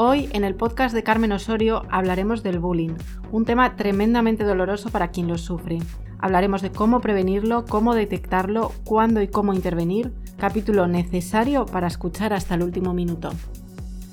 Hoy 0.00 0.28
en 0.32 0.44
el 0.44 0.54
podcast 0.54 0.94
de 0.94 1.02
Carmen 1.02 1.32
Osorio 1.32 1.82
hablaremos 1.90 2.44
del 2.44 2.60
bullying, 2.60 2.94
un 3.32 3.44
tema 3.44 3.74
tremendamente 3.74 4.44
doloroso 4.44 4.90
para 4.90 5.08
quien 5.08 5.26
lo 5.26 5.38
sufre. 5.38 5.80
Hablaremos 6.20 6.62
de 6.62 6.70
cómo 6.70 7.00
prevenirlo, 7.00 7.64
cómo 7.64 7.96
detectarlo, 7.96 8.70
cuándo 8.84 9.20
y 9.22 9.26
cómo 9.26 9.54
intervenir, 9.54 10.12
capítulo 10.36 10.86
necesario 10.86 11.66
para 11.66 11.88
escuchar 11.88 12.32
hasta 12.32 12.54
el 12.54 12.62
último 12.62 12.94
minuto. 12.94 13.30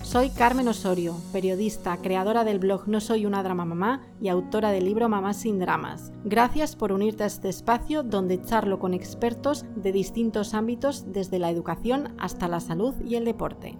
Soy 0.01 0.31
Carmen 0.31 0.67
Osorio, 0.69 1.17
periodista, 1.31 1.97
creadora 1.97 2.43
del 2.43 2.57
blog 2.57 2.87
No 2.87 2.99
Soy 2.99 3.27
una 3.27 3.43
Drama 3.43 3.65
Mamá 3.65 4.01
y 4.19 4.29
autora 4.29 4.71
del 4.71 4.85
libro 4.85 5.07
Mamá 5.07 5.35
sin 5.35 5.59
Dramas. 5.59 6.11
Gracias 6.23 6.75
por 6.75 6.93
unirte 6.93 7.25
a 7.25 7.27
este 7.27 7.49
espacio 7.49 8.01
donde 8.01 8.41
charlo 8.41 8.79
con 8.79 8.95
expertos 8.95 9.65
de 9.75 9.91
distintos 9.91 10.55
ámbitos 10.55 11.11
desde 11.13 11.37
la 11.37 11.51
educación 11.51 12.15
hasta 12.17 12.47
la 12.47 12.59
salud 12.59 12.95
y 13.05 13.17
el 13.17 13.25
deporte. 13.25 13.77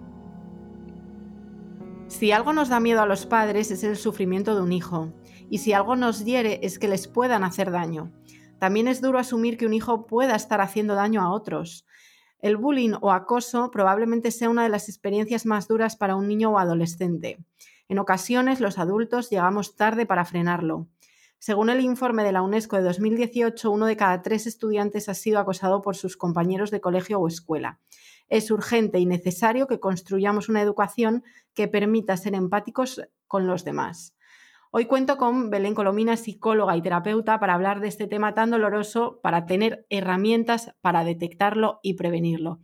Si 2.08 2.30
algo 2.30 2.52
nos 2.52 2.68
da 2.68 2.78
miedo 2.78 3.02
a 3.02 3.06
los 3.06 3.26
padres 3.26 3.70
es 3.70 3.82
el 3.82 3.96
sufrimiento 3.96 4.54
de 4.54 4.62
un 4.62 4.72
hijo, 4.72 5.12
y 5.50 5.58
si 5.58 5.72
algo 5.72 5.96
nos 5.96 6.24
hiere 6.24 6.60
es 6.62 6.78
que 6.78 6.88
les 6.88 7.08
puedan 7.08 7.42
hacer 7.42 7.70
daño. 7.72 8.12
También 8.58 8.86
es 8.88 9.02
duro 9.02 9.18
asumir 9.18 9.58
que 9.58 9.66
un 9.66 9.74
hijo 9.74 10.06
pueda 10.06 10.36
estar 10.36 10.60
haciendo 10.60 10.94
daño 10.94 11.20
a 11.20 11.30
otros. 11.30 11.84
El 12.38 12.56
bullying 12.56 12.94
o 13.00 13.10
acoso 13.10 13.70
probablemente 13.72 14.30
sea 14.30 14.48
una 14.48 14.62
de 14.62 14.68
las 14.68 14.88
experiencias 14.88 15.46
más 15.46 15.66
duras 15.66 15.96
para 15.96 16.14
un 16.14 16.28
niño 16.28 16.50
o 16.52 16.58
adolescente. 16.58 17.44
En 17.88 17.98
ocasiones 17.98 18.60
los 18.60 18.78
adultos 18.78 19.28
llegamos 19.28 19.74
tarde 19.74 20.06
para 20.06 20.24
frenarlo. 20.24 20.86
Según 21.38 21.70
el 21.70 21.80
informe 21.80 22.24
de 22.24 22.32
la 22.32 22.42
UNESCO 22.42 22.76
de 22.76 22.82
2018, 22.82 23.70
uno 23.70 23.84
de 23.86 23.96
cada 23.96 24.22
tres 24.22 24.46
estudiantes 24.46 25.08
ha 25.08 25.14
sido 25.14 25.38
acosado 25.38 25.82
por 25.82 25.96
sus 25.96 26.16
compañeros 26.16 26.70
de 26.70 26.80
colegio 26.80 27.18
o 27.18 27.28
escuela 27.28 27.80
es 28.28 28.50
urgente 28.50 28.98
y 28.98 29.06
necesario 29.06 29.66
que 29.66 29.80
construyamos 29.80 30.48
una 30.48 30.62
educación 30.62 31.24
que 31.54 31.68
permita 31.68 32.16
ser 32.16 32.34
empáticos 32.34 33.02
con 33.26 33.46
los 33.46 33.64
demás. 33.64 34.14
Hoy 34.70 34.86
cuento 34.86 35.16
con 35.16 35.48
Belén 35.48 35.74
Colomina, 35.74 36.16
psicóloga 36.16 36.76
y 36.76 36.82
terapeuta, 36.82 37.38
para 37.40 37.54
hablar 37.54 37.80
de 37.80 37.88
este 37.88 38.06
tema 38.06 38.34
tan 38.34 38.50
doloroso, 38.50 39.20
para 39.22 39.46
tener 39.46 39.86
herramientas 39.88 40.74
para 40.80 41.04
detectarlo 41.04 41.80
y 41.82 41.94
prevenirlo. 41.94 42.60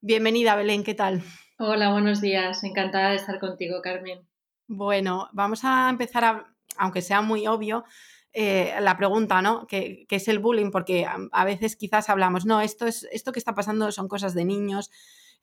Bienvenida, 0.00 0.56
Belén, 0.56 0.82
¿qué 0.82 0.94
tal? 0.94 1.22
Hola, 1.58 1.92
buenos 1.92 2.20
días. 2.20 2.64
Encantada 2.64 3.10
de 3.10 3.16
estar 3.16 3.38
contigo, 3.38 3.80
Carmen. 3.82 4.26
Bueno, 4.66 5.28
vamos 5.32 5.60
a 5.64 5.88
empezar, 5.90 6.24
a, 6.24 6.54
aunque 6.76 7.02
sea 7.02 7.22
muy 7.22 7.46
obvio, 7.46 7.84
eh, 8.36 8.74
la 8.80 8.96
pregunta, 8.96 9.40
¿no? 9.42 9.66
¿Qué, 9.68 10.06
es 10.10 10.26
el 10.26 10.40
bullying? 10.40 10.72
Porque 10.72 11.06
a, 11.06 11.44
veces 11.44 11.76
quizás 11.76 12.10
hablamos, 12.10 12.44
no, 12.44 12.60
esto, 12.60 12.84
es, 12.86 13.06
esto 13.12 13.30
que 13.30 13.38
está 13.38 13.54
pasando 13.54 13.92
son 13.92 14.08
cosas 14.08 14.34
de 14.34 14.44
niños. 14.44 14.90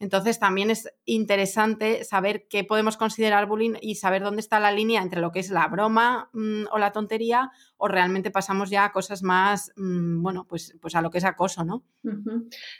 Entonces 0.01 0.39
también 0.39 0.71
es 0.71 0.89
interesante 1.05 2.03
saber 2.03 2.47
qué 2.49 2.63
podemos 2.65 2.97
considerar 2.97 3.45
bullying 3.45 3.75
y 3.81 3.95
saber 3.95 4.23
dónde 4.23 4.41
está 4.41 4.59
la 4.59 4.71
línea 4.71 5.01
entre 5.01 5.21
lo 5.21 5.31
que 5.31 5.39
es 5.39 5.51
la 5.51 5.67
broma 5.67 6.29
mm, 6.33 6.63
o 6.71 6.79
la 6.79 6.91
tontería 6.91 7.51
o 7.77 7.87
realmente 7.87 8.29
pasamos 8.29 8.69
ya 8.69 8.83
a 8.83 8.91
cosas 8.91 9.23
más, 9.23 9.71
mm, 9.77 10.21
bueno, 10.21 10.45
pues, 10.49 10.75
pues 10.81 10.95
a 10.95 11.01
lo 11.01 11.11
que 11.11 11.19
es 11.19 11.23
acoso, 11.23 11.63
¿no? 11.63 11.83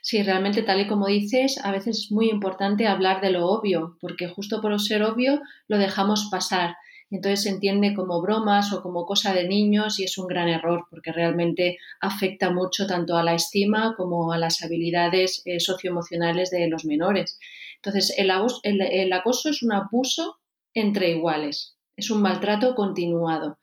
Sí, 0.01 0.23
realmente 0.23 0.63
tal 0.63 0.81
y 0.81 0.87
como 0.87 1.07
dices, 1.07 1.63
a 1.63 1.71
veces 1.71 1.99
es 1.99 2.11
muy 2.11 2.29
importante 2.29 2.87
hablar 2.87 3.21
de 3.21 3.31
lo 3.31 3.45
obvio, 3.45 3.97
porque 4.01 4.27
justo 4.27 4.59
por 4.59 4.77
ser 4.81 5.03
obvio 5.03 5.41
lo 5.67 5.77
dejamos 5.77 6.27
pasar 6.31 6.75
entonces 7.15 7.43
se 7.43 7.49
entiende 7.49 7.93
como 7.93 8.21
bromas 8.21 8.71
o 8.73 8.81
como 8.81 9.05
cosa 9.05 9.33
de 9.33 9.47
niños 9.47 9.99
y 9.99 10.05
es 10.05 10.17
un 10.17 10.27
gran 10.27 10.47
error 10.47 10.85
porque 10.89 11.11
realmente 11.11 11.77
afecta 11.99 12.49
mucho 12.49 12.87
tanto 12.87 13.17
a 13.17 13.23
la 13.23 13.35
estima 13.35 13.95
como 13.97 14.31
a 14.31 14.37
las 14.37 14.63
habilidades 14.63 15.41
eh, 15.45 15.59
socioemocionales 15.59 16.49
de 16.51 16.67
los 16.67 16.85
menores. 16.85 17.37
Entonces 17.75 18.13
el, 18.17 18.31
el 18.63 19.13
acoso 19.13 19.49
es 19.49 19.61
un 19.63 19.73
abuso 19.73 20.37
entre 20.73 21.11
iguales, 21.11 21.77
es 21.97 22.09
un 22.09 22.21
maltrato 22.21 22.75
continuado 22.75 23.57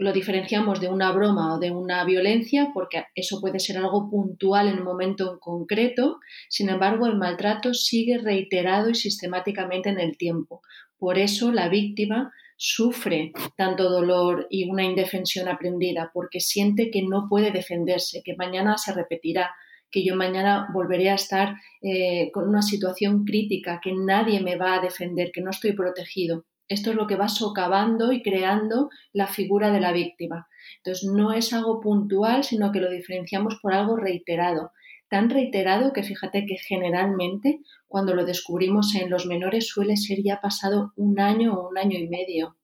lo 0.00 0.14
diferenciamos 0.14 0.80
de 0.80 0.88
una 0.88 1.12
broma 1.12 1.54
o 1.54 1.58
de 1.58 1.70
una 1.70 2.02
violencia 2.04 2.70
porque 2.72 3.04
eso 3.14 3.38
puede 3.38 3.60
ser 3.60 3.76
algo 3.76 4.08
puntual 4.08 4.66
en 4.68 4.78
un 4.78 4.84
momento 4.84 5.30
en 5.30 5.38
concreto, 5.38 6.20
sin 6.48 6.70
embargo 6.70 7.06
el 7.06 7.18
maltrato 7.18 7.74
sigue 7.74 8.16
reiterado 8.16 8.88
y 8.88 8.94
sistemáticamente 8.94 9.90
en 9.90 10.00
el 10.00 10.16
tiempo. 10.16 10.62
Por 10.98 11.18
eso 11.18 11.52
la 11.52 11.68
víctima 11.68 12.32
sufre 12.62 13.32
tanto 13.56 13.88
dolor 13.88 14.46
y 14.50 14.68
una 14.68 14.84
indefensión 14.84 15.48
aprendida 15.48 16.10
porque 16.12 16.40
siente 16.40 16.90
que 16.90 17.00
no 17.00 17.26
puede 17.26 17.52
defenderse, 17.52 18.20
que 18.22 18.36
mañana 18.36 18.76
se 18.76 18.92
repetirá, 18.92 19.50
que 19.90 20.04
yo 20.04 20.14
mañana 20.14 20.68
volveré 20.74 21.08
a 21.08 21.14
estar 21.14 21.56
eh, 21.80 22.30
con 22.32 22.46
una 22.46 22.60
situación 22.60 23.24
crítica, 23.24 23.80
que 23.82 23.94
nadie 23.94 24.40
me 24.42 24.56
va 24.56 24.74
a 24.74 24.82
defender, 24.82 25.30
que 25.32 25.40
no 25.40 25.48
estoy 25.48 25.72
protegido. 25.72 26.44
Esto 26.68 26.90
es 26.90 26.96
lo 26.96 27.06
que 27.06 27.16
va 27.16 27.28
socavando 27.28 28.12
y 28.12 28.22
creando 28.22 28.90
la 29.14 29.26
figura 29.26 29.72
de 29.72 29.80
la 29.80 29.92
víctima. 29.92 30.46
Entonces 30.76 31.08
no 31.10 31.32
es 31.32 31.54
algo 31.54 31.80
puntual, 31.80 32.44
sino 32.44 32.72
que 32.72 32.80
lo 32.80 32.90
diferenciamos 32.90 33.58
por 33.62 33.72
algo 33.72 33.96
reiterado 33.96 34.72
tan 35.10 35.28
reiterado 35.28 35.92
que 35.92 36.04
fíjate 36.04 36.46
que 36.46 36.56
generalmente 36.56 37.60
cuando 37.88 38.14
lo 38.14 38.24
descubrimos 38.24 38.94
en 38.94 39.10
los 39.10 39.26
menores 39.26 39.66
suele 39.66 39.96
ser 39.96 40.22
ya 40.22 40.40
pasado 40.40 40.92
un 40.96 41.18
año 41.18 41.54
o 41.54 41.68
un 41.68 41.76
año 41.76 41.98
y 41.98 42.08
medio. 42.08 42.56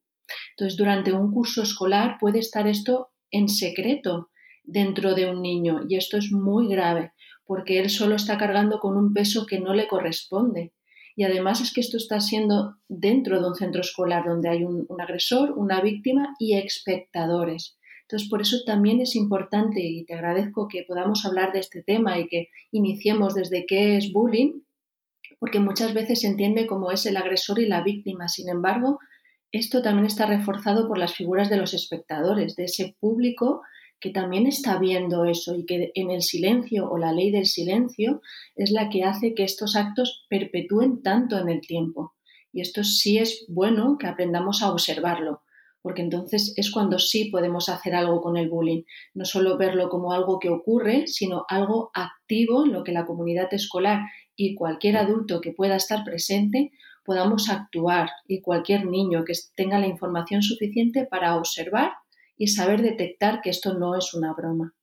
Entonces, 0.50 0.78
durante 0.78 1.12
un 1.12 1.32
curso 1.32 1.62
escolar 1.62 2.16
puede 2.20 2.38
estar 2.38 2.66
esto 2.66 3.10
en 3.30 3.48
secreto 3.48 4.30
dentro 4.64 5.14
de 5.14 5.28
un 5.28 5.42
niño 5.42 5.82
y 5.88 5.96
esto 5.96 6.16
es 6.16 6.32
muy 6.32 6.68
grave 6.68 7.12
porque 7.44 7.78
él 7.78 7.90
solo 7.90 8.16
está 8.16 8.38
cargando 8.38 8.78
con 8.78 8.96
un 8.96 9.12
peso 9.12 9.46
que 9.46 9.60
no 9.60 9.74
le 9.74 9.86
corresponde. 9.86 10.72
Y 11.14 11.24
además 11.24 11.60
es 11.60 11.72
que 11.72 11.80
esto 11.80 11.96
está 11.96 12.20
siendo 12.20 12.76
dentro 12.88 13.40
de 13.40 13.48
un 13.48 13.54
centro 13.54 13.80
escolar 13.80 14.24
donde 14.26 14.48
hay 14.50 14.64
un, 14.64 14.84
un 14.88 15.00
agresor, 15.00 15.52
una 15.52 15.80
víctima 15.80 16.34
y 16.38 16.56
espectadores. 16.56 17.75
Entonces, 18.06 18.28
por 18.28 18.40
eso 18.40 18.58
también 18.64 19.00
es 19.00 19.16
importante 19.16 19.80
y 19.80 20.04
te 20.04 20.14
agradezco 20.14 20.68
que 20.68 20.84
podamos 20.84 21.26
hablar 21.26 21.52
de 21.52 21.58
este 21.58 21.82
tema 21.82 22.20
y 22.20 22.28
que 22.28 22.50
iniciemos 22.70 23.34
desde 23.34 23.66
qué 23.66 23.96
es 23.96 24.12
bullying, 24.12 24.60
porque 25.40 25.58
muchas 25.58 25.92
veces 25.92 26.20
se 26.20 26.28
entiende 26.28 26.68
como 26.68 26.92
es 26.92 27.04
el 27.06 27.16
agresor 27.16 27.58
y 27.58 27.66
la 27.66 27.82
víctima. 27.82 28.28
Sin 28.28 28.48
embargo, 28.48 29.00
esto 29.50 29.82
también 29.82 30.06
está 30.06 30.24
reforzado 30.24 30.86
por 30.86 30.98
las 30.98 31.14
figuras 31.14 31.50
de 31.50 31.56
los 31.56 31.74
espectadores, 31.74 32.54
de 32.54 32.64
ese 32.64 32.96
público 33.00 33.62
que 33.98 34.10
también 34.10 34.46
está 34.46 34.78
viendo 34.78 35.24
eso 35.24 35.56
y 35.56 35.66
que 35.66 35.90
en 35.94 36.12
el 36.12 36.22
silencio 36.22 36.88
o 36.88 36.98
la 36.98 37.12
ley 37.12 37.32
del 37.32 37.46
silencio 37.46 38.20
es 38.54 38.70
la 38.70 38.88
que 38.88 39.02
hace 39.02 39.34
que 39.34 39.42
estos 39.42 39.74
actos 39.74 40.26
perpetúen 40.28 41.02
tanto 41.02 41.38
en 41.38 41.48
el 41.48 41.60
tiempo. 41.60 42.14
Y 42.52 42.60
esto 42.60 42.84
sí 42.84 43.18
es 43.18 43.46
bueno 43.48 43.96
que 43.98 44.06
aprendamos 44.06 44.62
a 44.62 44.70
observarlo 44.70 45.42
porque 45.86 46.02
entonces 46.02 46.52
es 46.56 46.72
cuando 46.72 46.98
sí 46.98 47.26
podemos 47.26 47.68
hacer 47.68 47.94
algo 47.94 48.20
con 48.20 48.36
el 48.36 48.48
bullying, 48.48 48.82
no 49.14 49.24
solo 49.24 49.56
verlo 49.56 49.88
como 49.88 50.12
algo 50.12 50.40
que 50.40 50.48
ocurre, 50.48 51.06
sino 51.06 51.44
algo 51.48 51.92
activo 51.94 52.64
en 52.64 52.72
lo 52.72 52.82
que 52.82 52.90
la 52.90 53.06
comunidad 53.06 53.54
escolar 53.54 54.00
y 54.34 54.56
cualquier 54.56 54.96
adulto 54.96 55.40
que 55.40 55.52
pueda 55.52 55.76
estar 55.76 56.02
presente 56.02 56.72
podamos 57.04 57.48
actuar 57.50 58.10
y 58.26 58.40
cualquier 58.40 58.84
niño 58.84 59.22
que 59.24 59.34
tenga 59.54 59.78
la 59.78 59.86
información 59.86 60.42
suficiente 60.42 61.06
para 61.06 61.36
observar 61.36 61.92
y 62.36 62.48
saber 62.48 62.82
detectar 62.82 63.40
que 63.40 63.50
esto 63.50 63.74
no 63.74 63.96
es 63.96 64.12
una 64.12 64.34
broma. 64.34 64.74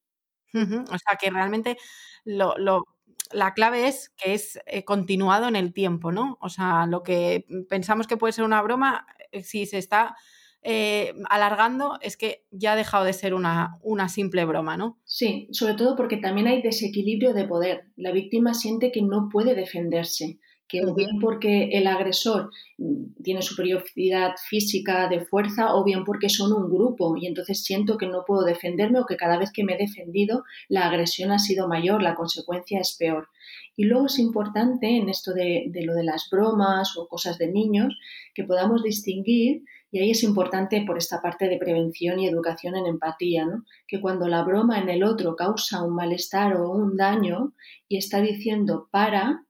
O 0.53 0.97
sea, 0.97 1.18
que 1.19 1.30
realmente 1.30 1.75
la 2.24 3.53
clave 3.53 3.90
es 3.90 4.08
que 4.16 4.36
es 4.36 4.58
eh, 4.68 4.86
continuado 4.86 5.50
en 5.50 5.58
el 5.58 5.74
tiempo, 5.74 6.13
¿no? 6.13 6.38
O 6.40 6.47
sea, 6.47 6.86
lo 6.86 7.03
que 7.03 7.46
pensamos 7.68 8.08
que 8.08 8.16
puede 8.16 8.31
ser 8.31 8.46
una 8.46 8.62
broma, 8.62 9.06
eh, 9.34 9.44
si 9.44 9.66
se 9.66 9.80
está 9.80 10.16
eh, 10.63 11.13
alargando 11.29 11.97
es 12.01 12.18
que 12.18 12.46
ya 12.51 12.74
ha 12.74 12.75
dejado 12.75 13.06
de 13.06 13.13
ser 13.13 13.34
una, 13.34 13.78
una 13.81 14.09
simple 14.09 14.46
broma, 14.46 14.78
¿no? 14.78 15.00
Sí, 15.06 15.47
sobre 15.51 15.74
todo 15.74 15.96
porque 15.96 16.18
también 16.18 16.47
hay 16.47 16.62
desequilibrio 16.62 17.34
de 17.34 17.46
poder. 17.46 17.85
La 17.96 18.12
víctima 18.12 18.53
siente 18.53 18.91
que 18.91 19.01
no 19.01 19.29
puede 19.31 19.56
defenderse 19.56 20.40
que 20.68 20.84
o 20.85 20.96
bien 20.96 21.19
porque 21.19 21.69
el 21.74 21.88
agresor 21.88 22.50
mm, 22.78 23.22
tiene 23.24 23.41
superioridad 23.41 24.31
física 24.50 25.07
de 25.07 25.25
fuerza 25.25 25.75
o 25.75 25.83
bien 25.83 26.04
porque 26.04 26.30
son 26.30 26.54
un 26.54 26.69
grupo 26.69 27.16
y 27.18 27.27
entonces 27.27 27.63
siento 27.63 27.98
que 27.98 28.07
no 28.07 28.24
puedo 28.25 28.44
defenderme 28.44 29.00
o 29.00 29.06
que 29.06 29.18
cada 29.18 29.38
vez 29.38 29.51
que 29.51 29.63
me 29.63 29.75
he 29.75 29.77
defendido 29.77 30.44
la 30.69 30.88
agresión 30.88 31.31
ha 31.31 31.39
sido 31.39 31.68
mayor, 31.68 32.01
la 32.01 32.16
consecuencia 32.16 32.80
es 32.80 32.95
peor. 32.98 33.27
Y 33.75 33.86
luego 33.86 34.06
es 34.07 34.19
importante 34.19 34.98
en 34.98 35.09
esto 35.09 35.33
de, 35.33 35.66
de 35.68 35.83
lo 35.83 35.94
de 35.94 36.04
las 36.04 36.27
bromas 36.31 36.98
o 36.98 37.07
cosas 37.07 37.38
de 37.38 37.51
niños 37.51 37.95
que 38.33 38.44
podamos 38.44 38.83
distinguir 38.83 39.63
y 39.94 40.00
ahí 40.00 40.10
es 40.10 40.24
importante 40.24 40.84
por 40.88 40.98
esta 40.98 41.22
parte 41.22 41.48
de 41.48 41.60
prevención 41.60 42.19
y 42.19 42.28
educación 42.28 42.75
en 42.75 42.88
empatía, 42.88 43.45
¿no? 43.45 43.63
que 43.88 44.01
cuando 44.01 44.28
la 44.28 44.44
broma 44.44 44.80
en 44.80 44.90
el 44.90 45.04
otro 45.04 45.36
causa 45.36 45.84
un 45.84 45.94
malestar 45.94 46.56
o 46.57 46.72
un 46.72 46.98
daño 46.98 47.54
y 47.88 47.98
está 47.98 48.19
diciendo 48.19 48.90
para, 48.92 49.45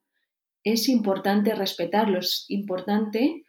es 0.62 0.90
importante 0.90 1.54
respetarlo, 1.54 2.18
es 2.18 2.44
importante 2.48 3.44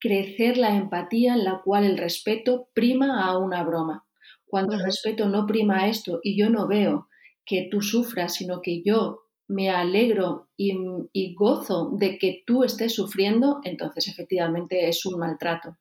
crecer 0.00 0.56
la 0.56 0.74
empatía 0.74 1.34
en 1.34 1.44
la 1.44 1.60
cual 1.62 1.84
el 1.84 1.98
respeto 1.98 2.70
prima 2.72 3.26
a 3.26 3.36
una 3.36 3.62
broma. 3.62 4.06
Cuando 4.46 4.72
el 4.72 4.82
respeto 4.82 5.28
no 5.28 5.46
prima 5.46 5.80
a 5.80 5.88
esto 5.88 6.18
y 6.22 6.40
yo 6.40 6.48
no 6.48 6.66
veo 6.66 7.08
que 7.44 7.68
tú 7.70 7.82
sufras, 7.82 8.36
sino 8.36 8.62
que 8.62 8.82
yo 8.82 9.24
me 9.48 9.68
alegro 9.68 10.48
y, 10.56 11.34
gozo 11.34 11.90
de 11.98 12.16
que 12.16 12.42
tú 12.46 12.64
estés 12.64 12.94
sufriendo, 12.94 13.60
entonces 13.64 14.08
efectivamente 14.08 14.88
es 14.88 15.04
un 15.04 15.18
maltrato. 15.18 15.76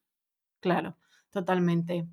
Claro, 0.62 0.98
totalmente. 1.32 2.08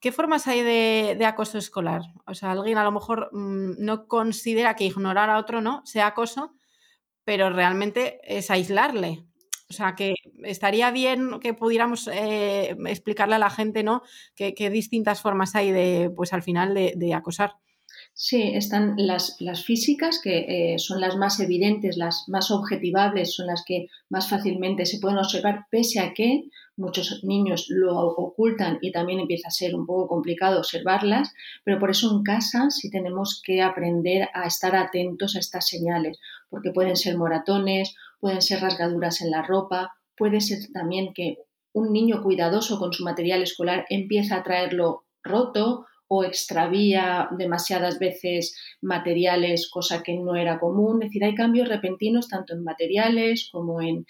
¿Qué 0.00 0.12
formas 0.12 0.48
hay 0.48 0.62
de, 0.62 1.24
acoso 1.26 1.58
escolar? 1.58 2.02
O 2.26 2.34
sea, 2.34 2.52
alguien 2.52 2.78
a 2.78 2.84
lo 2.84 2.92
mejor 2.92 3.30
mm, 3.32 3.74
no 3.78 4.08
considera 4.08 4.74
que 4.76 4.84
ignorar 4.84 5.30
a 5.30 5.38
otro 5.38 5.60
no 5.60 5.82
sea 5.86 6.08
acoso, 6.08 6.54
pero 7.24 7.50
realmente 7.50 8.20
es 8.24 8.50
aislarle. 8.50 9.24
O 9.70 9.74
sea, 9.74 9.94
que 9.96 10.14
estaría 10.44 10.90
bien 10.92 11.40
que 11.40 11.54
pudiéramos 11.54 12.08
eh, 12.08 12.76
explicarle 12.86 13.36
a 13.36 13.38
la 13.40 13.50
gente, 13.50 13.82
¿no? 13.84 14.02
Qué 14.36 14.70
distintas 14.70 15.22
formas 15.22 15.54
hay 15.56 15.72
de, 15.72 16.10
pues 16.16 16.32
al 16.34 16.42
final, 16.42 16.74
de 16.74 17.14
acosar. 17.14 17.54
Sí, 18.14 18.52
están 18.54 18.94
las, 18.98 19.36
físicas, 19.64 20.20
que 20.22 20.74
eh, 20.74 20.78
son 20.78 21.00
las 21.00 21.16
más 21.16 21.40
evidentes, 21.40 21.96
las 21.96 22.24
más 22.28 22.50
objetivables, 22.50 23.34
son 23.34 23.46
las 23.46 23.64
que 23.66 23.86
más 24.10 24.28
fácilmente 24.28 24.84
se 24.84 24.98
pueden 25.00 25.18
observar, 25.18 25.66
pese 25.70 25.98
a 25.98 26.12
que 26.12 26.44
muchos 26.76 27.24
niños 27.24 27.66
lo 27.68 27.96
ocultan 27.96 28.78
y 28.82 28.92
también 28.92 29.20
empieza 29.20 29.48
a 29.48 29.50
ser 29.50 29.74
un 29.74 29.86
poco 29.86 30.08
complicado 30.08 30.58
observarlas, 30.58 31.32
pero 31.64 31.78
por 31.78 31.90
eso 31.90 32.14
en 32.14 32.22
casa 32.22 32.70
sí 32.70 32.90
tenemos 32.90 33.40
que 33.44 33.62
aprender 33.62 34.28
a 34.34 34.46
estar 34.46 34.76
atentos 34.76 35.34
a 35.34 35.38
estas 35.38 35.66
señales, 35.66 36.18
porque 36.50 36.70
pueden 36.70 36.96
ser 36.96 37.16
moratones, 37.16 37.94
pueden 38.20 38.42
ser 38.42 38.60
rasgaduras 38.60 39.22
en 39.22 39.30
la 39.30 39.42
ropa, 39.42 39.94
puede 40.16 40.42
ser 40.42 40.58
también 40.72 41.14
que 41.14 41.38
un 41.72 41.92
niño 41.92 42.22
cuidadoso 42.22 42.78
con 42.78 42.92
su 42.92 43.04
material 43.04 43.42
escolar 43.42 43.86
empieza 43.88 44.36
a 44.36 44.42
traerlo 44.42 45.04
roto 45.22 45.86
o 46.14 46.24
extravía 46.24 47.26
demasiadas 47.38 47.98
veces 47.98 48.54
materiales, 48.82 49.70
cosa 49.70 50.02
que 50.02 50.14
no 50.18 50.36
era 50.36 50.60
común. 50.60 51.02
Es 51.02 51.08
decir, 51.08 51.24
hay 51.24 51.34
cambios 51.34 51.70
repentinos 51.70 52.28
tanto 52.28 52.52
en 52.52 52.64
materiales 52.64 53.48
como 53.50 53.80
en, 53.80 54.04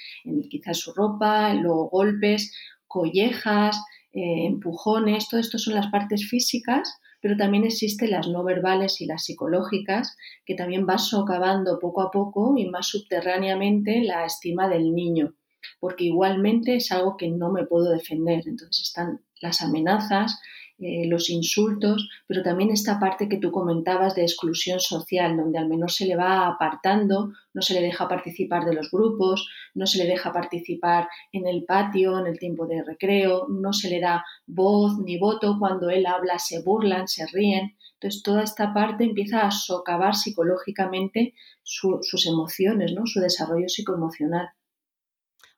quizás 0.50 0.78
su 0.78 0.92
ropa, 0.94 1.54
luego 1.54 1.90
golpes, 1.90 2.52
collejas, 2.88 3.80
eh, 4.12 4.46
empujones, 4.46 5.28
todo 5.28 5.38
esto 5.38 5.58
son 5.58 5.76
las 5.76 5.92
partes 5.92 6.28
físicas, 6.28 6.98
pero 7.20 7.36
también 7.36 7.64
existen 7.64 8.10
las 8.10 8.26
no 8.26 8.42
verbales 8.42 9.00
y 9.00 9.06
las 9.06 9.24
psicológicas, 9.24 10.16
que 10.44 10.56
también 10.56 10.86
van 10.86 10.98
socavando 10.98 11.78
poco 11.78 12.02
a 12.02 12.10
poco 12.10 12.54
y 12.56 12.68
más 12.68 12.88
subterráneamente 12.88 14.02
la 14.02 14.26
estima 14.26 14.68
del 14.68 14.92
niño, 14.92 15.36
porque 15.78 16.06
igualmente 16.06 16.74
es 16.74 16.90
algo 16.90 17.16
que 17.16 17.30
no 17.30 17.52
me 17.52 17.64
puedo 17.64 17.92
defender. 17.92 18.42
Entonces 18.44 18.88
están 18.88 19.20
las 19.42 19.60
amenazas, 19.60 20.40
eh, 20.78 21.06
los 21.06 21.30
insultos, 21.30 22.08
pero 22.26 22.42
también 22.42 22.70
esta 22.70 22.98
parte 22.98 23.28
que 23.28 23.36
tú 23.36 23.52
comentabas 23.52 24.16
de 24.16 24.22
exclusión 24.22 24.80
social, 24.80 25.36
donde 25.36 25.58
al 25.58 25.68
menos 25.68 25.94
se 25.94 26.06
le 26.06 26.16
va 26.16 26.48
apartando, 26.48 27.32
no 27.54 27.62
se 27.62 27.74
le 27.74 27.82
deja 27.82 28.08
participar 28.08 28.64
de 28.64 28.74
los 28.74 28.90
grupos, 28.90 29.48
no 29.74 29.86
se 29.86 29.98
le 29.98 30.06
deja 30.06 30.32
participar 30.32 31.08
en 31.30 31.46
el 31.46 31.64
patio, 31.64 32.18
en 32.18 32.26
el 32.26 32.38
tiempo 32.38 32.66
de 32.66 32.82
recreo, 32.82 33.46
no 33.48 33.72
se 33.72 33.90
le 33.90 34.00
da 34.00 34.24
voz 34.46 34.98
ni 34.98 35.18
voto, 35.18 35.56
cuando 35.58 35.88
él 35.88 36.04
habla 36.06 36.40
se 36.40 36.62
burlan, 36.62 37.06
se 37.06 37.26
ríen. 37.26 37.76
Entonces 37.94 38.22
toda 38.24 38.42
esta 38.42 38.74
parte 38.74 39.04
empieza 39.04 39.42
a 39.42 39.52
socavar 39.52 40.16
psicológicamente 40.16 41.34
sus 41.62 42.26
emociones, 42.26 42.92
¿no? 42.92 43.06
su 43.06 43.20
desarrollo 43.20 43.68
psicoemocional. 43.68 44.48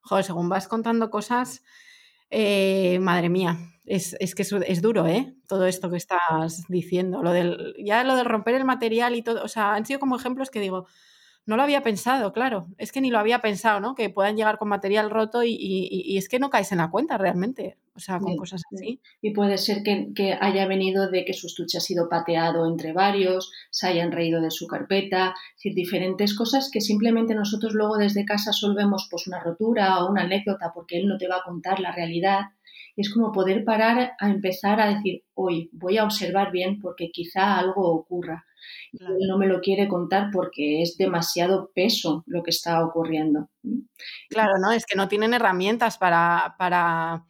Joder, 0.03 0.25
según 0.25 0.51
vas 0.51 0.69
contando 0.69 1.09
cosas, 1.09 1.65
eh, 2.37 2.99
madre 2.99 3.29
mía, 3.29 3.57
es, 3.87 4.35
que 4.35 4.43
es, 4.43 4.83
duro, 4.83 5.07
¿eh? 5.07 5.35
Todo 5.47 5.67
esto 5.67 5.91
que 5.91 5.97
estás 5.97 6.65
diciendo. 6.69 7.23
Lo 7.23 7.33
del, 7.33 7.75
ya 7.79 8.03
lo 8.03 8.17
de 8.17 8.25
romper 8.25 8.55
el 8.55 8.65
material 8.65 9.15
y 9.15 9.23
todo. 9.23 9.43
O 9.45 9.49
sea, 9.49 9.75
han 9.75 9.87
sido 9.87 10.01
como 10.01 10.17
ejemplos 10.17 10.51
que 10.51 10.61
digo, 10.61 10.87
no 11.47 11.57
lo 11.57 11.63
había 11.63 11.83
pensado, 11.83 12.33
claro. 12.33 12.67
Es 12.79 12.93
que 12.93 13.01
ni 13.01 13.11
lo 13.11 13.19
había 13.19 13.41
pensado, 13.41 13.81
¿no? 13.81 13.95
Que 13.95 14.11
puedan 14.11 14.37
llegar 14.37 14.59
con 14.59 14.69
material 14.69 15.11
roto 15.11 15.43
y, 15.45 16.17
es 16.17 16.29
que 16.29 16.39
no 16.39 16.51
caes 16.51 16.73
en 16.73 16.79
la 16.79 16.91
cuenta 16.91 17.19
realmente. 17.19 17.79
O 17.97 18.01
sea, 18.01 18.19
con 18.19 18.37
cosas 18.37 18.63
así. 18.75 19.01
Y 19.23 19.33
puede 19.33 19.57
ser 19.57 19.83
que, 19.83 20.37
haya 20.41 20.67
venido 20.67 21.11
de 21.11 21.25
que 21.25 21.33
su 21.33 21.47
estuche 21.47 21.79
ha 21.79 21.81
sido 21.81 22.09
pateado 22.09 22.67
entre 22.67 22.93
varios, 22.93 23.53
se 23.71 23.87
hayan 23.87 24.11
reído 24.11 24.41
de 24.41 24.51
su 24.51 24.67
carpeta, 24.67 25.29
es 25.29 25.55
decir, 25.57 25.75
diferentes 25.75 26.37
cosas 26.37 26.71
que 26.73 26.81
simplemente 26.81 27.35
nosotros 27.35 27.73
luego 27.73 27.97
desde 27.97 28.25
casa 28.25 28.53
solvemos 28.53 29.07
pues 29.11 29.27
una 29.29 29.41
rotura 29.41 30.03
o 30.03 30.11
una 30.11 30.23
anécdota 30.23 30.73
porque 30.75 30.99
él 30.99 31.07
no 31.07 31.19
te 31.19 31.29
va 31.29 31.37
a 31.37 31.45
contar 31.45 31.79
la 31.79 31.93
realidad 31.93 32.47
es 32.97 33.13
como 33.13 33.33
poder 33.33 33.65
parar 33.65 34.13
a 34.19 34.31
empezar 34.31 34.81
a 34.81 34.95
decir, 34.95 35.25
hoy 35.35 35.69
voy 35.73 35.99
a 35.99 36.05
observar 36.05 36.53
bien 36.53 36.81
porque 36.81 37.11
quizá 37.11 37.59
algo 37.59 37.93
ocurra. 37.93 38.45
Y 38.93 39.05
él 39.05 39.29
no 39.29 39.37
me 39.37 39.47
lo 39.47 39.61
quiere 39.61 39.89
contar 39.89 40.31
porque 40.33 40.81
es 40.81 40.97
demasiado 40.97 41.71
peso 41.75 42.23
lo 42.27 42.43
que 42.43 42.51
está 42.51 42.85
ocurriendo. 42.85 43.51
Claro, 44.29 44.55
no, 44.61 44.73
es 44.73 44.87
que 44.87 44.97
no 44.97 45.09
tienen 45.09 45.35
herramientas 45.35 45.99
para, 45.99 46.55
para... 46.59 47.25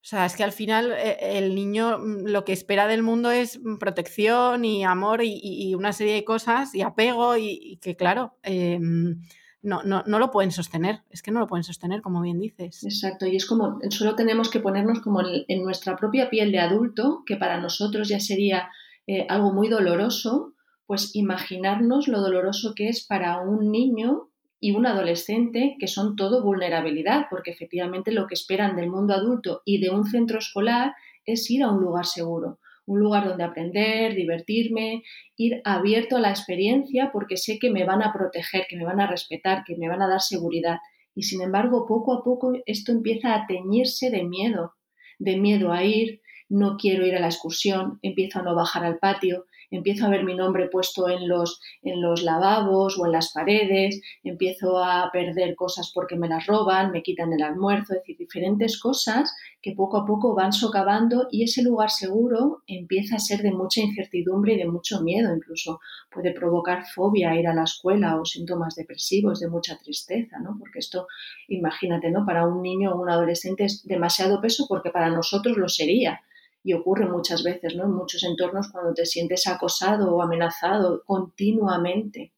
O 0.00 0.06
sea, 0.08 0.26
es 0.26 0.36
que 0.36 0.44
al 0.44 0.52
final 0.52 0.92
eh, 0.92 1.18
el 1.38 1.54
niño 1.54 1.98
mm, 1.98 2.26
lo 2.26 2.44
que 2.44 2.52
espera 2.52 2.86
del 2.86 3.02
mundo 3.02 3.30
es 3.30 3.60
protección 3.80 4.64
y 4.64 4.84
amor 4.84 5.20
y, 5.22 5.74
una 5.74 5.92
serie 5.92 6.14
de 6.14 6.24
cosas 6.24 6.74
y 6.74 6.82
apego 6.82 7.36
y, 7.36 7.78
que 7.82 7.96
claro, 7.96 8.36
em, 8.42 9.20
no, 9.60 9.82
no, 9.82 10.04
no 10.06 10.18
lo 10.18 10.30
pueden 10.30 10.52
sostener, 10.52 11.02
es 11.10 11.22
que 11.22 11.30
no 11.30 11.40
lo 11.40 11.46
pueden 11.46 11.64
sostener, 11.64 12.00
como 12.00 12.20
bien 12.20 12.38
dices. 12.38 12.84
Exacto, 12.84 13.26
y 13.26 13.36
es 13.36 13.44
como, 13.44 13.80
solo 13.90 14.14
tenemos 14.14 14.50
que 14.50 14.60
ponernos 14.60 15.00
como 15.00 15.20
en, 15.22 15.62
nuestra 15.62 15.96
propia 15.96 16.30
piel 16.30 16.52
de 16.52 16.60
adulto, 16.60 17.22
que 17.26 17.36
para 17.36 17.60
nosotros 17.60 18.08
ya 18.08 18.20
sería 18.20 18.70
eh, 19.06 19.26
algo 19.28 19.52
muy 19.52 19.68
doloroso, 19.68 20.54
pues 20.86 21.14
imaginarnos 21.14 22.08
lo 22.08 22.20
doloroso 22.20 22.72
que 22.74 22.88
es 22.88 23.04
para 23.04 23.40
un 23.40 23.70
niño 23.70 24.27
y 24.60 24.72
un 24.72 24.86
adolescente 24.86 25.76
que 25.78 25.86
son 25.86 26.16
todo 26.16 26.42
vulnerabilidad, 26.42 27.26
porque 27.30 27.50
efectivamente 27.50 28.12
lo 28.12 28.26
que 28.26 28.34
esperan 28.34 28.76
del 28.76 28.90
mundo 28.90 29.14
adulto 29.14 29.62
y 29.64 29.80
de 29.80 29.90
un 29.90 30.06
centro 30.06 30.38
escolar 30.38 30.94
es 31.24 31.50
ir 31.50 31.62
a 31.62 31.70
un 31.70 31.80
lugar 31.80 32.06
seguro 32.06 32.58
un 32.88 33.00
lugar 33.00 33.28
donde 33.28 33.44
aprender, 33.44 34.14
divertirme, 34.14 35.04
ir 35.36 35.60
abierto 35.64 36.16
a 36.16 36.20
la 36.20 36.30
experiencia 36.30 37.10
porque 37.12 37.36
sé 37.36 37.58
que 37.58 37.70
me 37.70 37.84
van 37.84 38.02
a 38.02 38.14
proteger, 38.14 38.64
que 38.66 38.78
me 38.78 38.84
van 38.84 38.98
a 38.98 39.06
respetar, 39.06 39.62
que 39.64 39.76
me 39.76 39.88
van 39.88 40.00
a 40.00 40.08
dar 40.08 40.22
seguridad. 40.22 40.78
Y 41.14 41.24
sin 41.24 41.42
embargo, 41.42 41.86
poco 41.86 42.14
a 42.14 42.24
poco 42.24 42.54
esto 42.64 42.90
empieza 42.92 43.34
a 43.34 43.46
teñirse 43.46 44.10
de 44.10 44.24
miedo, 44.24 44.72
de 45.18 45.36
miedo 45.36 45.70
a 45.70 45.84
ir, 45.84 46.22
no 46.48 46.78
quiero 46.78 47.06
ir 47.06 47.14
a 47.14 47.20
la 47.20 47.26
excursión, 47.26 47.98
empiezo 48.00 48.38
a 48.38 48.42
no 48.42 48.54
bajar 48.54 48.86
al 48.86 48.98
patio, 48.98 49.44
empiezo 49.70 50.06
a 50.06 50.10
ver 50.10 50.24
mi 50.24 50.34
nombre 50.34 50.68
puesto 50.68 51.08
en 51.08 51.28
los, 51.28 51.60
en 51.82 52.00
los 52.00 52.22
lavabos 52.22 52.98
o 52.98 53.06
en 53.06 53.12
las 53.12 53.32
paredes, 53.32 54.00
empiezo 54.22 54.82
a 54.82 55.10
perder 55.12 55.54
cosas 55.54 55.90
porque 55.94 56.16
me 56.16 56.28
las 56.28 56.46
roban, 56.46 56.90
me 56.90 57.02
quitan 57.02 57.32
el 57.32 57.42
almuerzo, 57.42 57.94
es 57.94 58.00
decir, 58.00 58.16
diferentes 58.18 58.80
cosas 58.80 59.34
que 59.60 59.72
poco 59.72 59.98
a 59.98 60.06
poco 60.06 60.34
van 60.34 60.52
socavando 60.52 61.26
y 61.30 61.44
ese 61.44 61.62
lugar 61.62 61.90
seguro 61.90 62.62
empieza 62.66 63.16
a 63.16 63.20
ser 63.20 63.42
de 63.42 63.52
mucha 63.52 63.80
incertidumbre 63.80 64.54
y 64.54 64.58
de 64.58 64.66
mucho 64.66 65.02
miedo, 65.02 65.34
incluso 65.34 65.80
puede 66.10 66.32
provocar 66.32 66.84
fobia 66.86 67.34
ir 67.38 67.46
a 67.48 67.54
la 67.54 67.64
escuela 67.64 68.20
o 68.20 68.24
síntomas 68.24 68.74
depresivos 68.76 69.40
de 69.40 69.48
mucha 69.48 69.76
tristeza, 69.76 70.38
¿no? 70.38 70.56
Porque 70.58 70.78
esto, 70.78 71.06
imagínate, 71.48 72.10
¿no? 72.10 72.24
Para 72.24 72.46
un 72.46 72.62
niño 72.62 72.92
o 72.92 73.02
un 73.02 73.10
adolescente 73.10 73.64
es 73.64 73.84
demasiado 73.84 74.40
peso 74.40 74.66
porque 74.68 74.90
para 74.90 75.10
nosotros 75.10 75.56
lo 75.56 75.68
sería 75.68 76.20
y 76.68 76.74
ocurre 76.74 77.06
muchas 77.06 77.42
veces, 77.42 77.74
¿no? 77.76 77.84
En 77.84 77.92
muchos 77.92 78.22
entornos 78.24 78.68
cuando 78.70 78.92
te 78.92 79.06
sientes 79.06 79.46
acosado 79.46 80.14
o 80.14 80.20
amenazado 80.20 81.02
continuamente. 81.06 82.34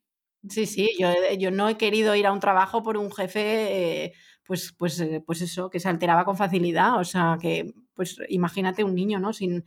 Sí, 0.49 0.67
sí, 0.67 0.93
yo, 1.01 1.09
yo 1.37 1.51
no 1.51 1.69
he 1.69 1.77
querido 1.77 2.15
ir 2.15 2.29
a 2.29 2.33
un 2.33 2.39
trabajo 2.39 2.85
por 2.85 2.97
un 2.97 3.11
jefe, 3.11 4.05
eh, 4.05 4.13
pues, 4.47 4.73
pues, 4.79 5.01
eh, 5.01 5.21
pues 5.27 5.41
eso, 5.43 5.69
que 5.69 5.81
se 5.81 5.89
alteraba 5.89 6.25
con 6.25 6.37
facilidad. 6.37 7.01
O 7.01 7.05
sea, 7.05 7.39
que, 7.43 7.75
pues 7.95 8.19
imagínate 8.29 8.85
un 8.85 8.95
niño, 8.95 9.19
¿no? 9.19 9.33
Sin, 9.33 9.65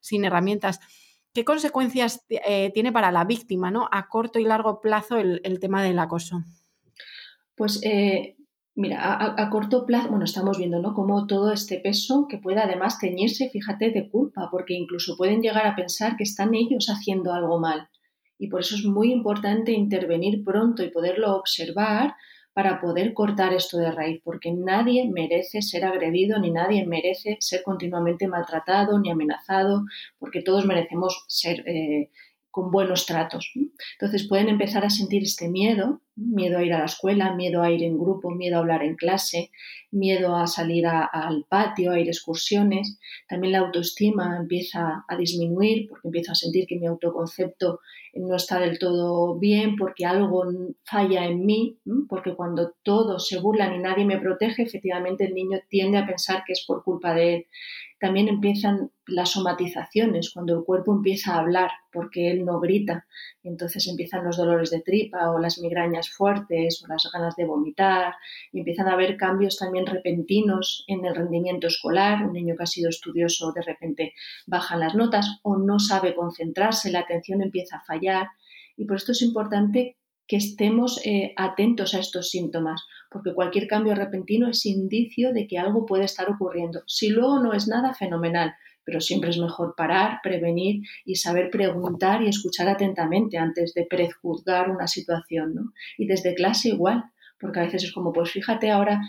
sin 0.00 0.26
herramientas. 0.26 0.78
¿Qué 1.32 1.46
consecuencias 1.46 2.26
eh, 2.28 2.70
tiene 2.74 2.92
para 2.92 3.10
la 3.12 3.24
víctima, 3.24 3.70
¿no? 3.70 3.88
A 3.90 4.08
corto 4.08 4.38
y 4.38 4.44
largo 4.44 4.82
plazo 4.82 5.16
el, 5.16 5.40
el 5.42 5.58
tema 5.58 5.82
del 5.82 5.98
acoso. 5.98 6.44
Pues 7.54 7.80
Mira, 8.74 8.98
a, 9.20 9.50
corto 9.50 9.84
plazo, 9.84 10.08
bueno, 10.08 10.24
estamos 10.24 10.56
viendo, 10.56 10.80
¿no? 10.80 10.94
Cómo 10.94 11.26
todo 11.26 11.52
este 11.52 11.78
peso 11.78 12.26
que 12.26 12.38
puede 12.38 12.60
además 12.60 12.98
teñirse, 12.98 13.50
fíjate, 13.50 13.90
de 13.90 14.08
culpa, 14.08 14.48
porque 14.50 14.72
incluso 14.72 15.16
pueden 15.18 15.42
llegar 15.42 15.66
a 15.66 15.76
pensar 15.76 16.16
que 16.16 16.24
están 16.24 16.54
ellos 16.54 16.86
haciendo 16.88 17.34
algo 17.34 17.60
mal. 17.60 17.88
Y 18.38 18.48
por 18.48 18.60
eso 18.60 18.74
es 18.74 18.84
muy 18.86 19.12
importante 19.12 19.72
intervenir 19.72 20.42
pronto 20.42 20.82
y 20.82 20.90
poderlo 20.90 21.36
observar 21.36 22.14
para 22.54 22.80
poder 22.80 23.12
cortar 23.12 23.52
esto 23.52 23.76
de 23.76 23.90
raíz, 23.90 24.20
porque 24.24 24.52
nadie 24.52 25.08
merece 25.10 25.60
ser 25.60 25.84
agredido, 25.84 26.38
ni 26.38 26.50
nadie 26.50 26.86
merece 26.86 27.36
ser 27.40 27.62
continuamente 27.62 28.26
maltratado 28.26 28.98
ni 28.98 29.10
amenazado, 29.10 29.84
porque 30.18 30.42
todos 30.42 30.64
merecemos 30.64 31.24
ser 31.28 31.62
eh, 31.68 32.10
con 32.52 32.70
buenos 32.70 33.06
tratos. 33.06 33.52
Entonces 33.98 34.28
pueden 34.28 34.48
empezar 34.48 34.84
a 34.84 34.90
sentir 34.90 35.22
este 35.24 35.48
miedo 35.48 36.00
miedo 36.16 36.58
a 36.58 36.62
ir 36.62 36.72
a 36.72 36.80
la 36.80 36.84
escuela, 36.84 37.34
miedo 37.34 37.62
a 37.62 37.70
ir 37.70 37.82
en 37.82 37.98
grupo, 37.98 38.30
miedo 38.30 38.56
a 38.56 38.60
hablar 38.60 38.82
en 38.82 38.96
clase, 38.96 39.50
miedo 39.90 40.36
a 40.36 40.46
salir 40.46 40.86
al 40.86 41.44
patio, 41.48 41.92
a 41.92 41.98
ir 41.98 42.08
excursiones. 42.08 42.98
También 43.28 43.52
la 43.52 43.60
autoestima 43.60 44.36
empieza 44.36 45.04
a 45.08 45.16
disminuir 45.16 45.88
porque 45.88 46.08
empiezo 46.08 46.32
a 46.32 46.36
sentir 46.36 46.66
que 46.66 46.78
mi 46.78 46.86
autoconcepto 46.86 47.80
no 48.14 48.36
está 48.36 48.60
del 48.60 48.78
todo 48.78 49.38
bien, 49.38 49.76
porque 49.76 50.04
algo 50.04 50.44
falla 50.84 51.24
en 51.24 51.46
mí, 51.46 51.78
porque 52.08 52.34
cuando 52.34 52.74
todos 52.82 53.26
se 53.26 53.40
burlan 53.40 53.74
y 53.74 53.78
nadie 53.78 54.04
me 54.04 54.20
protege, 54.20 54.62
efectivamente 54.64 55.24
el 55.24 55.34
niño 55.34 55.60
tiende 55.70 55.96
a 55.96 56.06
pensar 56.06 56.44
que 56.46 56.52
es 56.52 56.62
por 56.66 56.84
culpa 56.84 57.14
de 57.14 57.34
él 57.34 57.46
también 58.02 58.26
empiezan 58.26 58.90
las 59.06 59.30
somatizaciones, 59.30 60.32
cuando 60.32 60.58
el 60.58 60.64
cuerpo 60.64 60.92
empieza 60.92 61.36
a 61.36 61.38
hablar 61.38 61.70
porque 61.92 62.32
él 62.32 62.44
no 62.44 62.58
grita. 62.58 63.06
Entonces 63.44 63.86
empiezan 63.86 64.24
los 64.24 64.36
dolores 64.36 64.70
de 64.70 64.80
tripa 64.80 65.30
o 65.30 65.38
las 65.38 65.60
migrañas 65.60 66.10
fuertes 66.10 66.82
o 66.82 66.88
las 66.88 67.08
ganas 67.12 67.36
de 67.36 67.44
vomitar. 67.44 68.14
Y 68.50 68.58
empiezan 68.58 68.88
a 68.88 68.94
haber 68.94 69.16
cambios 69.16 69.56
también 69.56 69.86
repentinos 69.86 70.84
en 70.88 71.04
el 71.06 71.14
rendimiento 71.14 71.68
escolar. 71.68 72.26
Un 72.26 72.32
niño 72.32 72.56
que 72.56 72.64
ha 72.64 72.66
sido 72.66 72.88
estudioso 72.88 73.52
de 73.52 73.62
repente 73.62 74.14
bajan 74.48 74.80
las 74.80 74.96
notas 74.96 75.38
o 75.44 75.56
no 75.56 75.78
sabe 75.78 76.16
concentrarse, 76.16 76.90
la 76.90 77.00
atención 77.00 77.40
empieza 77.40 77.76
a 77.76 77.84
fallar. 77.84 78.30
Y 78.76 78.84
por 78.84 78.96
esto 78.96 79.12
es 79.12 79.22
importante 79.22 79.96
que 80.32 80.38
estemos 80.38 80.98
eh, 81.04 81.34
atentos 81.36 81.92
a 81.92 81.98
estos 81.98 82.30
síntomas, 82.30 82.86
porque 83.10 83.34
cualquier 83.34 83.66
cambio 83.66 83.94
repentino 83.94 84.48
es 84.48 84.64
indicio 84.64 85.30
de 85.34 85.46
que 85.46 85.58
algo 85.58 85.84
puede 85.84 86.04
estar 86.04 86.30
ocurriendo. 86.30 86.80
Si 86.86 87.10
luego 87.10 87.38
no 87.38 87.52
es 87.52 87.68
nada, 87.68 87.92
fenomenal, 87.92 88.54
pero 88.82 89.02
siempre 89.02 89.28
es 89.28 89.36
mejor 89.36 89.74
parar, 89.76 90.20
prevenir 90.22 90.84
y 91.04 91.16
saber 91.16 91.50
preguntar 91.50 92.22
y 92.22 92.28
escuchar 92.28 92.66
atentamente 92.70 93.36
antes 93.36 93.74
de 93.74 93.84
prejuzgar 93.84 94.70
una 94.70 94.86
situación. 94.86 95.54
¿no? 95.54 95.72
Y 95.98 96.06
desde 96.06 96.34
clase 96.34 96.70
igual, 96.70 97.04
porque 97.38 97.60
a 97.60 97.64
veces 97.64 97.84
es 97.84 97.92
como, 97.92 98.10
pues 98.10 98.30
fíjate 98.30 98.70
ahora 98.70 99.02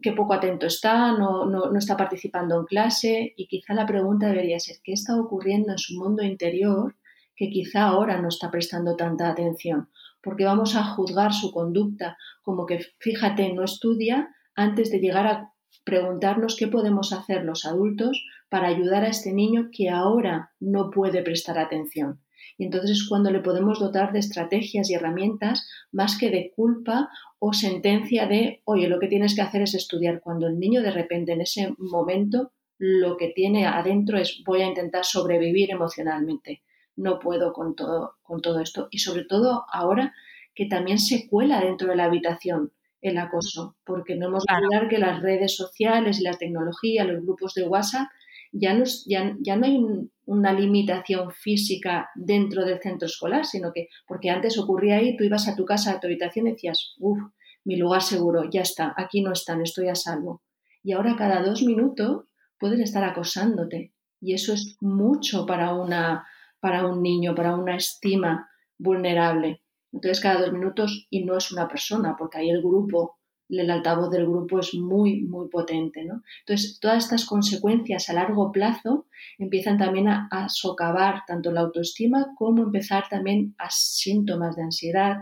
qué 0.00 0.12
poco 0.12 0.34
atento 0.34 0.66
está, 0.66 1.18
no, 1.18 1.46
no, 1.46 1.72
no 1.72 1.78
está 1.80 1.96
participando 1.96 2.60
en 2.60 2.66
clase 2.66 3.34
y 3.36 3.48
quizá 3.48 3.74
la 3.74 3.86
pregunta 3.86 4.28
debería 4.28 4.60
ser, 4.60 4.76
¿qué 4.84 4.92
está 4.92 5.20
ocurriendo 5.20 5.72
en 5.72 5.78
su 5.78 5.98
mundo 5.98 6.22
interior 6.22 6.94
que 7.40 7.48
quizá 7.48 7.80
ahora 7.88 8.20
no 8.20 8.28
está 8.28 8.50
prestando 8.50 8.94
tanta 8.94 9.24
atención? 9.30 9.88
porque 10.22 10.44
vamos 10.44 10.76
a 10.76 10.84
juzgar 10.84 11.32
su 11.32 11.50
conducta 11.52 12.16
como 12.42 12.66
que, 12.66 12.80
fíjate, 12.98 13.52
no 13.52 13.64
estudia 13.64 14.28
antes 14.54 14.90
de 14.90 14.98
llegar 14.98 15.26
a 15.26 15.52
preguntarnos 15.84 16.56
qué 16.56 16.68
podemos 16.68 17.12
hacer 17.12 17.44
los 17.44 17.64
adultos 17.64 18.24
para 18.48 18.68
ayudar 18.68 19.04
a 19.04 19.08
este 19.08 19.32
niño 19.32 19.70
que 19.72 19.88
ahora 19.88 20.52
no 20.60 20.90
puede 20.90 21.22
prestar 21.22 21.58
atención. 21.58 22.20
Y 22.58 22.64
entonces 22.64 22.90
es 22.90 23.08
cuando 23.08 23.30
le 23.30 23.40
podemos 23.40 23.78
dotar 23.78 24.12
de 24.12 24.18
estrategias 24.18 24.90
y 24.90 24.94
herramientas 24.94 25.66
más 25.92 26.18
que 26.18 26.30
de 26.30 26.52
culpa 26.54 27.08
o 27.38 27.52
sentencia 27.52 28.26
de, 28.26 28.60
oye, 28.64 28.88
lo 28.88 28.98
que 28.98 29.08
tienes 29.08 29.34
que 29.34 29.42
hacer 29.42 29.62
es 29.62 29.74
estudiar, 29.74 30.20
cuando 30.20 30.46
el 30.46 30.58
niño 30.58 30.82
de 30.82 30.90
repente 30.90 31.32
en 31.32 31.40
ese 31.40 31.74
momento 31.78 32.52
lo 32.76 33.16
que 33.16 33.28
tiene 33.28 33.66
adentro 33.66 34.18
es 34.18 34.42
voy 34.44 34.62
a 34.62 34.66
intentar 34.66 35.04
sobrevivir 35.04 35.70
emocionalmente 35.70 36.62
no 37.00 37.18
puedo 37.18 37.52
con 37.52 37.74
todo, 37.74 38.16
con 38.22 38.40
todo 38.40 38.60
esto. 38.60 38.88
Y 38.90 38.98
sobre 38.98 39.24
todo 39.24 39.64
ahora 39.72 40.14
que 40.54 40.66
también 40.66 40.98
se 40.98 41.28
cuela 41.28 41.60
dentro 41.60 41.88
de 41.88 41.96
la 41.96 42.04
habitación 42.04 42.72
el 43.00 43.16
acoso, 43.16 43.76
porque 43.84 44.14
no 44.14 44.26
hemos 44.26 44.44
de 44.44 44.54
olvidar 44.54 44.88
que 44.88 44.98
las 44.98 45.22
redes 45.22 45.56
sociales 45.56 46.20
y 46.20 46.24
la 46.24 46.34
tecnología, 46.34 47.04
los 47.04 47.22
grupos 47.22 47.54
de 47.54 47.66
WhatsApp, 47.66 48.08
ya 48.52 48.74
no, 48.74 48.84
ya, 49.06 49.34
ya 49.40 49.56
no 49.56 49.64
hay 49.64 49.78
una 50.26 50.52
limitación 50.52 51.30
física 51.30 52.10
dentro 52.14 52.64
del 52.64 52.80
centro 52.80 53.06
escolar, 53.06 53.46
sino 53.46 53.72
que, 53.72 53.88
porque 54.06 54.28
antes 54.28 54.58
ocurría 54.58 54.96
ahí, 54.96 55.16
tú 55.16 55.24
ibas 55.24 55.48
a 55.48 55.56
tu 55.56 55.64
casa, 55.64 55.92
a 55.92 56.00
tu 56.00 56.08
habitación 56.08 56.46
y 56.46 56.52
decías, 56.52 56.94
uff, 56.98 57.18
mi 57.64 57.76
lugar 57.76 58.02
seguro, 58.02 58.44
ya 58.50 58.60
está, 58.62 58.92
aquí 58.96 59.22
no 59.22 59.32
están, 59.32 59.62
estoy 59.62 59.88
a 59.88 59.94
salvo. 59.94 60.42
Y 60.82 60.92
ahora 60.92 61.16
cada 61.16 61.42
dos 61.42 61.62
minutos 61.62 62.24
pueden 62.58 62.82
estar 62.82 63.04
acosándote. 63.04 63.92
Y 64.20 64.34
eso 64.34 64.52
es 64.52 64.76
mucho 64.80 65.46
para 65.46 65.74
una 65.74 66.26
para 66.60 66.86
un 66.86 67.02
niño, 67.02 67.34
para 67.34 67.56
una 67.56 67.76
estima 67.76 68.48
vulnerable. 68.78 69.62
Entonces, 69.92 70.20
cada 70.22 70.40
dos 70.40 70.52
minutos 70.52 71.06
y 71.10 71.24
no 71.24 71.36
es 71.36 71.50
una 71.50 71.68
persona, 71.68 72.16
porque 72.16 72.38
ahí 72.38 72.50
el 72.50 72.62
grupo, 72.62 73.18
el 73.48 73.70
altavoz 73.70 74.10
del 74.10 74.26
grupo 74.26 74.60
es 74.60 74.74
muy, 74.74 75.22
muy 75.22 75.48
potente. 75.48 76.04
¿no? 76.04 76.22
Entonces, 76.40 76.78
todas 76.80 77.04
estas 77.04 77.24
consecuencias 77.24 78.08
a 78.08 78.12
largo 78.12 78.52
plazo 78.52 79.06
empiezan 79.38 79.78
también 79.78 80.08
a, 80.08 80.28
a 80.30 80.48
socavar 80.48 81.22
tanto 81.26 81.50
la 81.50 81.62
autoestima 81.62 82.34
como 82.36 82.62
empezar 82.62 83.08
también 83.08 83.54
a 83.58 83.68
síntomas 83.70 84.54
de 84.54 84.62
ansiedad 84.62 85.16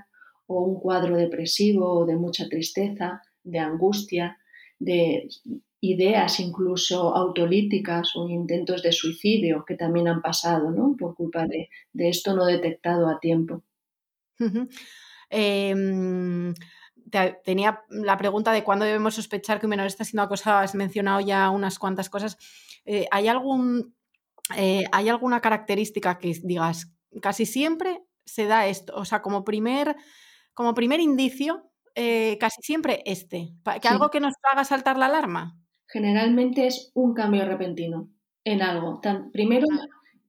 o 0.46 0.62
un 0.62 0.80
cuadro 0.80 1.16
depresivo 1.16 2.00
o 2.00 2.06
de 2.06 2.16
mucha 2.16 2.48
tristeza, 2.48 3.22
de 3.42 3.58
angustia, 3.58 4.38
de 4.78 5.28
ideas 5.80 6.40
incluso 6.40 7.14
autolíticas 7.14 8.16
o 8.16 8.28
intentos 8.28 8.82
de 8.82 8.92
suicidio 8.92 9.64
que 9.64 9.76
también 9.76 10.08
han 10.08 10.22
pasado 10.22 10.70
¿no? 10.70 10.96
por 10.98 11.14
culpa 11.14 11.46
de, 11.46 11.68
esto 11.94 12.34
no 12.34 12.44
detectado 12.46 13.08
a 13.08 13.20
tiempo. 13.20 13.62
Em, 15.30 16.54
tenía 17.44 17.82
la 17.90 18.16
pregunta 18.16 18.52
de 18.52 18.64
cuándo 18.64 18.84
debemos 18.84 19.14
sospechar 19.14 19.60
que 19.60 19.66
un 19.66 19.70
menor 19.70 19.86
está 19.86 20.04
siendo 20.04 20.22
acosado. 20.22 20.58
Has 20.58 20.74
mencionado 20.74 21.20
ya 21.20 21.50
unas 21.50 21.78
cuantas 21.78 22.10
cosas. 22.10 22.38
Eh, 22.84 23.06
¿hay, 23.10 23.28
algún, 23.28 23.94
eh, 24.56 24.84
¿Hay 24.92 25.08
alguna 25.08 25.40
característica 25.40 26.18
que 26.18 26.38
digas 26.42 26.92
casi 27.22 27.46
siempre 27.46 28.02
se 28.24 28.46
da 28.46 28.66
esto? 28.66 28.94
O 28.96 29.04
sea, 29.04 29.22
como 29.22 29.44
primer, 29.44 29.96
como 30.54 30.74
primer 30.74 31.00
indicio, 31.00 31.70
eh, 31.94 32.36
casi 32.38 32.62
siempre 32.62 33.02
este. 33.06 33.52
¿Que 33.80 33.88
algo 33.88 34.10
que 34.10 34.20
nos 34.20 34.34
haga 34.50 34.64
saltar 34.64 34.96
la 34.96 35.06
alarma? 35.06 35.56
Generalmente 35.88 36.66
es 36.66 36.92
un 36.94 37.14
cambio 37.14 37.44
repentino 37.44 38.10
en 38.44 38.62
algo. 38.62 39.00
primero, 39.32 39.66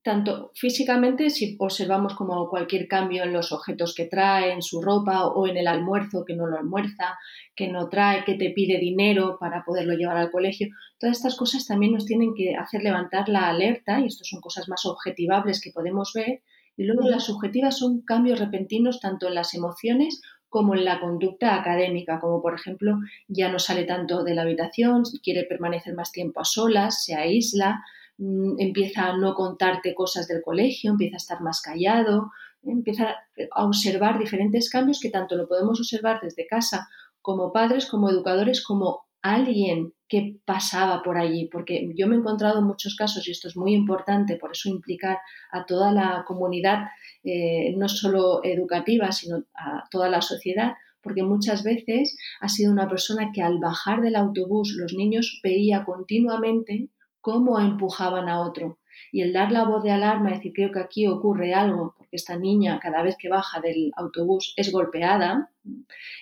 tanto 0.02 0.50
físicamente, 0.54 1.28
si 1.28 1.56
observamos 1.58 2.14
como 2.14 2.48
cualquier 2.48 2.88
cambio 2.88 3.22
en 3.22 3.32
los 3.32 3.52
objetos 3.52 3.94
que 3.94 4.06
trae, 4.06 4.52
en 4.52 4.62
su 4.62 4.80
ropa 4.80 5.26
o 5.26 5.46
en 5.46 5.58
el 5.58 5.66
almuerzo, 5.66 6.24
que 6.26 6.34
no 6.34 6.46
lo 6.46 6.56
almuerza, 6.56 7.18
que 7.54 7.68
no 7.68 7.88
trae, 7.88 8.24
que 8.24 8.34
te 8.34 8.50
pide 8.50 8.78
dinero 8.78 9.36
para 9.38 9.62
poderlo 9.64 9.94
llevar 9.94 10.16
al 10.16 10.30
colegio, 10.30 10.68
todas 10.98 11.18
estas 11.18 11.36
cosas 11.36 11.66
también 11.66 11.92
nos 11.92 12.06
tienen 12.06 12.32
que 12.34 12.54
hacer 12.56 12.82
levantar 12.82 13.28
la 13.28 13.48
alerta 13.48 14.00
y 14.00 14.06
esto 14.06 14.24
son 14.24 14.40
cosas 14.40 14.68
más 14.68 14.86
objetivables 14.86 15.60
que 15.60 15.72
podemos 15.72 16.12
ver. 16.14 16.42
Y 16.76 16.84
luego 16.84 17.06
las 17.10 17.26
subjetivas 17.26 17.78
son 17.78 18.00
cambios 18.00 18.38
repentinos 18.38 19.00
tanto 19.00 19.28
en 19.28 19.34
las 19.34 19.52
emociones 19.54 20.22
como 20.50 20.74
en 20.74 20.84
la 20.84 21.00
conducta 21.00 21.54
académica, 21.54 22.20
como 22.20 22.42
por 22.42 22.54
ejemplo 22.54 22.98
ya 23.28 23.50
no 23.50 23.58
sale 23.58 23.84
tanto 23.84 24.24
de 24.24 24.34
la 24.34 24.42
habitación, 24.42 25.04
quiere 25.22 25.44
permanecer 25.44 25.94
más 25.94 26.12
tiempo 26.12 26.40
a 26.40 26.44
solas, 26.44 27.04
se 27.04 27.14
aísla, 27.14 27.82
mm, 28.18 28.60
empieza 28.60 29.06
a 29.06 29.16
no 29.16 29.34
contarte 29.34 29.94
cosas 29.94 30.28
del 30.28 30.42
colegio, 30.42 30.90
empieza 30.90 31.16
a 31.16 31.22
estar 31.24 31.40
más 31.40 31.62
callado, 31.62 32.32
empieza 32.64 33.16
a 33.52 33.64
observar 33.64 34.18
diferentes 34.18 34.68
cambios 34.68 35.00
que 35.00 35.10
tanto 35.10 35.36
lo 35.36 35.48
podemos 35.48 35.80
observar 35.80 36.20
desde 36.20 36.46
casa 36.46 36.88
como 37.22 37.52
padres, 37.52 37.86
como 37.86 38.10
educadores, 38.10 38.64
como 38.64 39.06
alguien 39.22 39.92
que 40.08 40.40
pasaba 40.44 41.02
por 41.02 41.18
allí, 41.18 41.48
porque 41.52 41.88
yo 41.94 42.08
me 42.08 42.16
he 42.16 42.18
encontrado 42.18 42.58
en 42.58 42.66
muchos 42.66 42.96
casos, 42.96 43.26
y 43.28 43.30
esto 43.30 43.48
es 43.48 43.56
muy 43.56 43.74
importante, 43.74 44.36
por 44.36 44.52
eso 44.52 44.68
implicar 44.68 45.18
a 45.52 45.64
toda 45.66 45.92
la 45.92 46.24
comunidad, 46.26 46.88
eh, 47.22 47.74
no 47.76 47.88
solo 47.88 48.40
educativa, 48.42 49.12
sino 49.12 49.44
a 49.54 49.84
toda 49.90 50.08
la 50.08 50.20
sociedad, 50.20 50.74
porque 51.02 51.22
muchas 51.22 51.62
veces 51.62 52.16
ha 52.40 52.48
sido 52.48 52.72
una 52.72 52.88
persona 52.88 53.30
que 53.32 53.42
al 53.42 53.58
bajar 53.58 54.00
del 54.00 54.16
autobús 54.16 54.74
los 54.76 54.94
niños 54.94 55.40
veía 55.42 55.84
continuamente 55.84 56.88
cómo 57.20 57.60
empujaban 57.60 58.28
a 58.28 58.40
otro, 58.40 58.78
y 59.12 59.22
el 59.22 59.32
dar 59.32 59.52
la 59.52 59.64
voz 59.64 59.84
de 59.84 59.92
alarma, 59.92 60.30
decir, 60.30 60.52
creo 60.54 60.72
que 60.72 60.80
aquí 60.80 61.06
ocurre 61.06 61.54
algo, 61.54 61.94
esta 62.12 62.36
niña 62.36 62.80
cada 62.80 63.02
vez 63.02 63.16
que 63.18 63.28
baja 63.28 63.60
del 63.60 63.92
autobús 63.96 64.54
es 64.56 64.72
golpeada, 64.72 65.52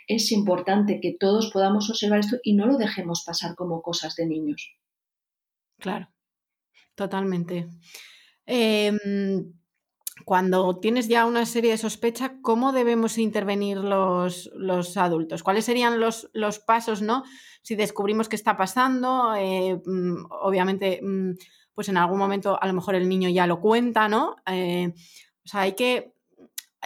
es 0.06 0.32
importante 0.32 1.00
que 1.00 1.16
todos 1.18 1.50
podamos 1.52 1.88
observar 1.90 2.20
esto 2.20 2.38
y 2.42 2.54
no 2.54 2.66
lo 2.66 2.76
dejemos 2.76 3.24
pasar 3.24 3.54
como 3.54 3.82
cosas 3.82 4.16
de 4.16 4.26
niños. 4.26 4.76
Claro, 5.78 6.08
totalmente. 6.94 7.68
Em, 8.46 9.52
cuando 10.24 10.78
tienes 10.78 11.08
ya 11.08 11.26
una 11.26 11.46
serie 11.46 11.70
de 11.70 11.78
sospechas, 11.78 12.32
¿cómo 12.42 12.72
debemos 12.72 13.18
intervenir 13.18 13.78
los, 13.78 14.50
los 14.54 14.96
adultos? 14.96 15.42
¿Cuáles 15.42 15.64
serían 15.64 16.00
los, 16.00 16.30
los, 16.32 16.58
pasos, 16.58 17.02
no? 17.02 17.22
Si 17.62 17.76
descubrimos 17.76 18.28
qué 18.28 18.36
está 18.36 18.56
pasando, 18.56 19.34
eh, 19.36 19.80
mm, 19.84 20.26
obviamente 20.30 21.00
mm, 21.02 21.32
pues 21.74 21.88
en 21.88 21.96
algún 21.96 22.18
momento 22.18 22.60
a 22.60 22.66
lo 22.66 22.72
mejor 22.72 22.96
el 22.96 23.08
niño 23.08 23.28
ya 23.28 23.46
lo 23.46 23.60
cuenta, 23.60 24.08
¿no? 24.08 24.36
Eh, 24.46 24.92
o 25.48 25.50
sea, 25.50 25.62
hay 25.62 25.72
que 25.72 26.12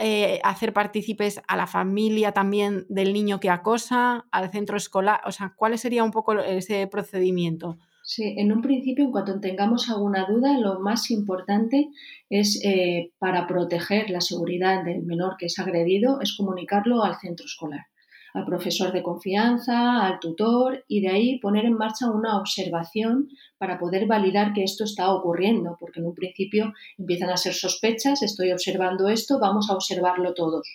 eh, 0.01 0.41
hacer 0.45 0.73
partícipes 0.73 1.43
a 1.49 1.57
la 1.57 1.67
familia 1.67 2.31
también 2.31 2.87
del 2.89 3.13
niño 3.13 3.41
que 3.41 3.51
acosa, 3.51 4.25
al 4.31 4.53
centro 4.53 4.77
escolar, 4.77 5.21
o 5.27 5.33
sea, 5.33 5.53
¿cuál 5.57 5.77
sería 5.79 6.05
un 6.05 6.13
poco 6.13 6.39
ese 6.39 6.87
procedimiento? 6.87 7.77
Sí, 8.05 8.37
en 8.37 8.53
un 8.53 8.63
principio, 8.63 9.05
en 9.05 9.11
cuanto 9.11 9.41
tengamos 9.41 9.91
alguna 9.91 10.27
duda, 10.27 10.57
lo 10.61 10.79
más 10.79 11.11
importante 11.11 11.89
es 12.31 12.61
eh, 12.65 13.11
para 13.19 13.49
proteger 13.49 14.11
la 14.11 14.21
seguridad 14.21 14.85
del 14.85 15.03
menor 15.03 15.35
que 15.37 15.47
es 15.47 15.59
agredido, 15.59 16.21
es 16.21 16.37
comunicarlo 16.37 17.03
al 17.03 17.17
centro 17.19 17.47
escolar 17.47 17.87
al 18.35 18.45
profesor 18.45 18.93
de 18.93 19.03
confianza, 19.03 20.07
al 20.07 20.19
tutor 20.21 20.85
y 20.89 21.01
de 21.01 21.09
ahí 21.09 21.39
poner 21.39 21.65
en 21.65 21.75
marcha 21.75 22.11
una 22.11 22.39
observación 22.39 23.29
para 23.59 23.79
poder 23.79 24.07
validar 24.07 24.53
que 24.53 24.65
esto 24.65 24.85
está 24.85 25.13
ocurriendo, 25.13 25.77
porque 25.79 26.01
en 26.01 26.07
un 26.07 26.15
principio 26.15 26.73
empiezan 26.99 27.31
a 27.31 27.37
ser 27.37 27.55
sospechas, 27.55 28.23
estoy 28.23 28.51
observando 28.51 29.09
esto, 29.09 29.39
vamos 29.39 29.71
a 29.71 29.75
observarlo 29.75 30.35
todos. 30.35 30.67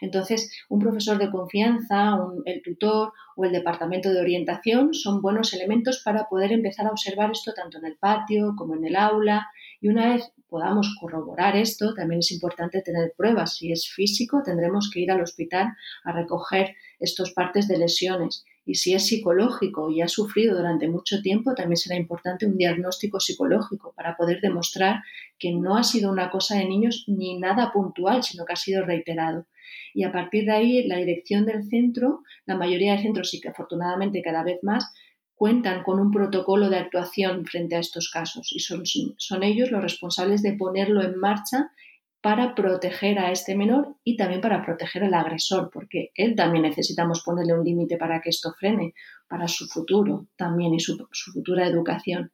Entonces, 0.00 0.50
un 0.68 0.78
profesor 0.78 1.18
de 1.18 1.30
confianza, 1.30 2.16
el 2.46 2.62
tutor 2.62 3.12
o 3.36 3.44
el 3.44 3.52
departamento 3.52 4.12
de 4.12 4.20
orientación 4.20 4.94
son 4.94 5.20
buenos 5.20 5.52
elementos 5.54 6.02
para 6.04 6.28
poder 6.28 6.52
empezar 6.52 6.86
a 6.86 6.90
observar 6.90 7.30
esto 7.30 7.52
tanto 7.54 7.78
en 7.78 7.86
el 7.86 7.96
patio 7.96 8.54
como 8.56 8.74
en 8.76 8.84
el 8.84 8.96
aula 8.96 9.48
y 9.80 9.88
una 9.88 10.14
vez 10.14 10.32
podamos 10.48 10.96
corroborar 11.00 11.56
esto, 11.56 11.94
también 11.94 12.20
es 12.20 12.30
importante 12.30 12.80
tener 12.80 13.12
pruebas. 13.16 13.56
Si 13.56 13.72
es 13.72 13.88
físico, 13.88 14.42
tendremos 14.44 14.88
que 14.92 15.00
ir 15.00 15.10
al 15.10 15.20
hospital 15.20 15.74
a 16.04 16.12
recoger 16.12 16.76
estos 17.00 17.32
partes 17.32 17.66
de 17.66 17.78
lesiones. 17.78 18.44
Y 18.66 18.76
si 18.76 18.94
es 18.94 19.06
psicológico 19.06 19.90
y 19.90 20.00
ha 20.00 20.08
sufrido 20.08 20.56
durante 20.56 20.88
mucho 20.88 21.20
tiempo, 21.20 21.54
también 21.54 21.76
será 21.76 21.96
importante 21.96 22.46
un 22.46 22.56
diagnóstico 22.56 23.20
psicológico 23.20 23.92
para 23.94 24.16
poder 24.16 24.40
demostrar 24.40 25.02
que 25.38 25.52
no 25.52 25.76
ha 25.76 25.82
sido 25.82 26.10
una 26.10 26.30
cosa 26.30 26.56
de 26.56 26.64
niños 26.64 27.04
ni 27.06 27.38
nada 27.38 27.72
puntual, 27.72 28.22
sino 28.22 28.44
que 28.44 28.54
ha 28.54 28.56
sido 28.56 28.84
reiterado. 28.84 29.46
Y 29.92 30.04
a 30.04 30.12
partir 30.12 30.46
de 30.46 30.52
ahí, 30.52 30.86
la 30.86 30.96
dirección 30.96 31.44
del 31.44 31.64
centro, 31.64 32.22
la 32.46 32.56
mayoría 32.56 32.92
de 32.96 33.02
centros 33.02 33.34
y 33.34 33.40
que 33.40 33.48
afortunadamente 33.48 34.22
cada 34.22 34.42
vez 34.42 34.58
más, 34.62 34.92
cuentan 35.34 35.82
con 35.82 36.00
un 36.00 36.10
protocolo 36.10 36.70
de 36.70 36.78
actuación 36.78 37.44
frente 37.44 37.76
a 37.76 37.80
estos 37.80 38.10
casos 38.10 38.52
y 38.52 38.60
son, 38.60 38.84
son 38.86 39.42
ellos 39.42 39.70
los 39.70 39.82
responsables 39.82 40.42
de 40.42 40.54
ponerlo 40.54 41.02
en 41.02 41.18
marcha 41.18 41.70
para 42.24 42.54
proteger 42.54 43.18
a 43.18 43.30
este 43.30 43.54
menor 43.54 43.96
y 44.02 44.16
también 44.16 44.40
para 44.40 44.64
proteger 44.64 45.04
al 45.04 45.12
agresor, 45.12 45.68
porque 45.70 46.10
él 46.14 46.34
también 46.34 46.62
necesitamos 46.62 47.22
ponerle 47.22 47.52
un 47.52 47.62
límite 47.62 47.98
para 47.98 48.22
que 48.22 48.30
esto 48.30 48.54
frene, 48.58 48.94
para 49.28 49.46
su 49.46 49.66
futuro 49.66 50.28
también 50.34 50.72
y 50.72 50.80
su, 50.80 50.96
futura 51.34 51.66
educación. 51.66 52.32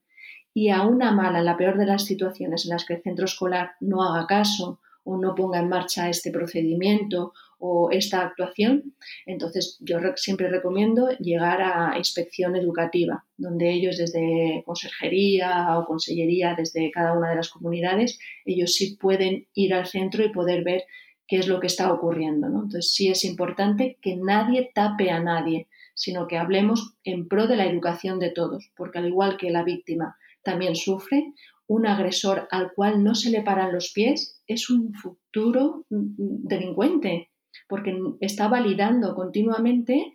Y 0.55 0.69
a 0.69 0.83
una 0.83 1.11
mala, 1.11 1.43
la 1.43 1.57
peor 1.57 1.77
de 1.77 1.87
las 1.87 2.05
situaciones 2.05 2.67
en 2.67 2.71
las 2.71 2.85
que 2.85 2.95
el 2.95 3.03
centro 3.03 3.25
escolar 3.25 3.73
no 3.81 4.05
haga 4.05 4.29
caso 4.29 4.79
o 5.03 5.17
no 5.17 5.35
ponga 5.35 5.59
en 5.59 5.69
marcha 5.69 6.09
este 6.09 6.31
procedimiento 6.31 7.33
o 7.61 7.91
esta 7.91 8.23
actuación, 8.23 8.95
entonces 9.27 9.79
yo 9.81 9.99
siempre 10.17 10.49
recomiendo 10.49 11.11
llegar 11.19 11.61
a 11.63 11.97
inspección 11.97 12.57
educativa, 12.57 13.25
donde 13.37 13.71
ellos 13.71 13.99
desde 13.99 14.63
consejería 14.67 15.79
o 15.79 15.85
consellería, 15.85 16.55
desde 16.57 16.91
cada 16.91 17.17
una 17.17 17.31
de 17.31 17.37
las 17.37 17.51
comunidades, 17.51 18.19
ellos 18.45 18.75
sí 18.75 18.97
pueden 18.97 19.47
ir 19.55 19.75
al 19.75 19.87
centro 19.87 20.25
y 20.25 20.33
poder 20.33 20.65
ver 20.65 20.85
qué 21.29 21.37
es 21.37 21.47
lo 21.47 21.61
que 21.61 21.69
está 21.69 21.93
ocurriendo. 21.93 22.49
Entonces 22.49 22.93
sí 22.93 23.09
es 23.09 23.25
importante 23.25 23.99
que 24.03 24.17
nadie 24.17 24.73
tape 24.75 25.11
a 25.11 25.21
nadie, 25.21 25.69
sino 25.95 26.27
que 26.27 26.39
hablemos 26.39 26.95
en 27.05 27.29
pro 27.29 27.47
de 27.47 27.57
la 27.57 27.67
educación 27.67 28.19
de 28.19 28.31
todos, 28.31 28.73
porque 28.77 28.99
al 28.99 29.07
igual 29.07 29.37
que 29.37 29.51
la 29.51 29.63
víctima 29.63 30.17
también 30.43 30.75
sufre, 30.75 31.35
un 31.67 31.87
agresor 31.87 32.49
al 32.51 32.73
cual 32.73 33.05
no 33.05 33.15
se 33.15 33.31
le 33.31 33.43
paran 33.43 33.73
los 33.73 33.93
pies 33.93 34.43
es 34.49 34.71
un 34.71 34.93
futuro 34.93 35.85
delincuente, 35.89 37.31
porque 37.71 37.97
está 38.21 38.49
validando 38.49 39.15
continuamente 39.15 40.13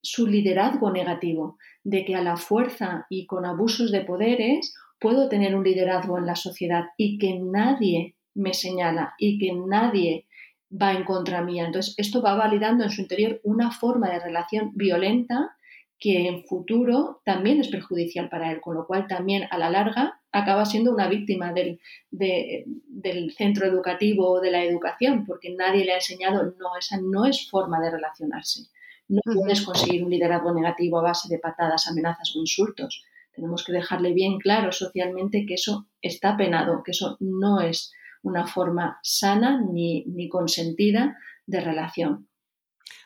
su 0.00 0.26
liderazgo 0.26 0.90
negativo, 0.90 1.58
de 1.84 2.04
que 2.04 2.14
a 2.14 2.22
la 2.22 2.36
fuerza 2.36 3.06
y 3.10 3.26
con 3.26 3.44
abusos 3.44 3.92
de 3.92 4.02
poderes 4.02 4.74
puedo 5.00 5.28
tener 5.28 5.54
un 5.54 5.64
liderazgo 5.64 6.16
en 6.16 6.26
la 6.26 6.36
sociedad 6.36 6.84
y 6.96 7.18
que 7.18 7.38
nadie 7.38 8.14
me 8.34 8.54
señala 8.54 9.14
y 9.18 9.38
que 9.38 9.52
nadie 9.52 10.26
va 10.70 10.92
en 10.92 11.04
contra 11.04 11.42
mía. 11.42 11.66
Entonces, 11.66 11.94
esto 11.98 12.22
va 12.22 12.34
validando 12.34 12.84
en 12.84 12.90
su 12.90 13.02
interior 13.02 13.40
una 13.42 13.72
forma 13.72 14.08
de 14.08 14.20
relación 14.20 14.70
violenta 14.74 15.56
que 16.02 16.26
en 16.26 16.42
futuro 16.42 17.22
también 17.24 17.60
es 17.60 17.68
perjudicial 17.68 18.28
para 18.28 18.50
él, 18.50 18.60
con 18.60 18.74
lo 18.74 18.88
cual 18.88 19.06
también 19.06 19.44
a 19.52 19.56
la 19.56 19.70
larga 19.70 20.20
acaba 20.32 20.64
siendo 20.64 20.90
una 20.90 21.06
víctima 21.06 21.52
del, 21.52 21.78
del 22.10 23.32
centro 23.36 23.66
educativo 23.66 24.28
o 24.28 24.40
de 24.40 24.50
la 24.50 24.64
educación, 24.64 25.24
porque 25.24 25.54
nadie 25.54 25.84
le 25.84 25.92
ha 25.92 25.96
enseñado, 25.96 26.42
no, 26.58 26.76
esa 26.76 26.98
no 27.00 27.24
es 27.24 27.48
forma 27.48 27.80
de 27.80 27.92
relacionarse. 27.92 28.62
No 29.06 29.20
puedes 29.32 29.62
conseguir 29.62 30.02
un 30.02 30.10
liderazgo 30.10 30.52
negativo 30.52 30.98
a 30.98 31.02
base 31.02 31.28
de 31.28 31.38
patadas, 31.38 31.86
amenazas 31.86 32.34
o 32.34 32.40
insultos. 32.40 33.04
Tenemos 33.32 33.64
que 33.64 33.70
dejarle 33.70 34.12
bien 34.12 34.40
claro 34.40 34.72
socialmente 34.72 35.46
que 35.46 35.54
eso 35.54 35.86
está 36.00 36.36
penado, 36.36 36.82
que 36.82 36.90
eso 36.90 37.16
no 37.20 37.60
es 37.60 37.92
una 38.24 38.48
forma 38.48 38.98
sana 39.04 39.60
ni, 39.60 40.04
ni 40.06 40.28
consentida 40.28 41.16
de 41.46 41.60
relación. 41.60 42.28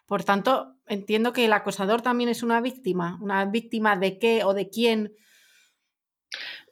Por 0.06 0.24
tanto, 0.24 0.75
entiendo 0.87 1.33
que 1.33 1.44
el 1.44 1.53
acosador 1.53 2.03
también 2.03 2.29
es 2.31 2.42
una 2.42 2.61
víctima. 2.61 3.18
¿Una 3.20 3.44
víctima 3.44 3.96
de 3.96 4.18
qué 4.18 4.44
o 4.44 4.55
de 4.55 4.68
quién? 4.68 5.14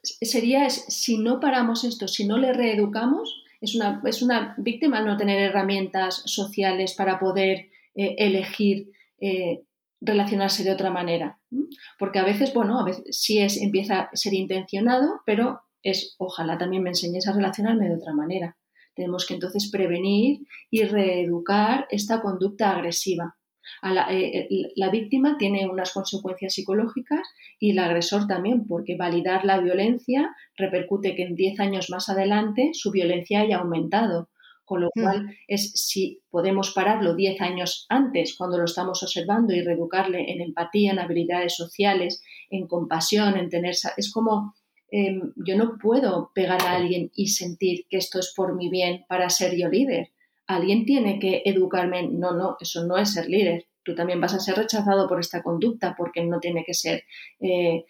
Sería, 0.01 0.69
si 0.69 1.17
no 1.17 1.39
paramos 1.39 1.83
esto, 1.83 2.07
si 2.07 2.25
no 2.25 2.37
le 2.37 2.53
reeducamos, 2.53 3.43
es 3.61 3.75
una, 3.75 4.01
es 4.05 4.21
una 4.21 4.55
víctima 4.57 5.01
no 5.01 5.17
tener 5.17 5.39
herramientas 5.39 6.21
sociales 6.25 6.93
para 6.93 7.19
poder 7.19 7.69
eh, 7.95 8.15
elegir 8.19 8.91
eh, 9.19 9.63
relacionarse 10.01 10.63
de 10.63 10.71
otra 10.71 10.91
manera. 10.91 11.39
Porque 11.97 12.19
a 12.19 12.23
veces, 12.23 12.53
bueno, 12.53 12.79
a 12.79 12.83
veces 12.83 13.03
sí 13.17 13.39
es, 13.39 13.61
empieza 13.61 14.01
a 14.01 14.15
ser 14.15 14.33
intencionado, 14.33 15.21
pero 15.25 15.61
es, 15.81 16.15
ojalá 16.17 16.57
también 16.57 16.83
me 16.83 16.89
enseñes 16.89 17.27
a 17.27 17.33
relacionarme 17.33 17.87
de 17.87 17.95
otra 17.95 18.13
manera. 18.13 18.57
Tenemos 18.95 19.25
que 19.25 19.33
entonces 19.33 19.69
prevenir 19.71 20.41
y 20.69 20.83
reeducar 20.83 21.87
esta 21.89 22.21
conducta 22.21 22.71
agresiva. 22.71 23.37
La, 23.81 24.11
eh, 24.13 24.47
eh, 24.49 24.71
la, 24.75 24.89
víctima 24.89 25.37
tiene 25.37 25.69
unas 25.69 25.93
consecuencias 25.93 26.53
psicológicas 26.53 27.27
y 27.59 27.71
el 27.71 27.79
agresor 27.79 28.27
también, 28.27 28.67
porque 28.67 28.95
validar 28.95 29.45
la 29.45 29.59
violencia 29.59 30.35
repercute 30.57 31.15
que 31.15 31.23
en 31.23 31.35
10 31.35 31.59
años 31.59 31.89
más 31.89 32.09
adelante 32.09 32.71
su 32.73 32.91
violencia 32.91 33.41
haya 33.41 33.57
aumentado. 33.57 34.29
Con 34.63 34.81
lo 34.81 34.89
mm. 34.95 35.01
cual, 35.01 35.29
es 35.47 35.73
si 35.73 36.21
podemos 36.31 36.71
pararlo 36.73 37.15
10 37.15 37.39
años 37.41 37.85
antes, 37.87 38.35
cuando 38.35 38.57
lo 38.57 38.65
estamos 38.65 39.03
observando, 39.03 39.53
y 39.53 39.61
reeducarle 39.61 40.31
en 40.31 40.41
empatía, 40.41 40.91
en 40.91 40.99
habilidades 40.99 41.55
sociales, 41.55 42.23
en 42.49 42.65
compasión, 42.65 43.37
en 43.37 43.49
tener. 43.49 43.75
Es 43.95 44.11
como 44.11 44.55
Em, 44.91 45.33
yo 45.35 45.57
no 45.57 45.77
puedo 45.77 46.31
pegar 46.33 46.61
a 46.61 46.75
alguien 46.75 47.11
y 47.15 47.27
sentir 47.27 47.85
que 47.89 47.97
esto 47.97 48.19
es 48.19 48.33
por 48.35 48.55
mi 48.55 48.69
bien 48.69 49.03
para 49.09 49.29
ser 49.29 49.57
yo 49.57 49.67
líder. 49.67 50.11
Alguien 50.47 50.85
tiene 50.85 51.19
que 51.19 51.41
educarme. 51.45 52.07
No, 52.07 52.33
no, 52.33 52.57
eso 52.59 52.85
no 52.85 52.97
es 52.97 53.13
ser 53.13 53.27
líder. 53.27 53.67
Tú 53.83 53.93
también 53.95 54.19
vas 54.19 54.33
a 54.33 54.39
ser 54.39 54.55
rechazado 54.55 55.07
por 55.07 55.19
esta 55.19 55.43
conducta 55.43 55.95
porque 55.97 56.23
no 56.23 56.39
tiene 56.39 56.63
que 56.65 56.73
ser 56.73 57.03
eh, 57.39 57.85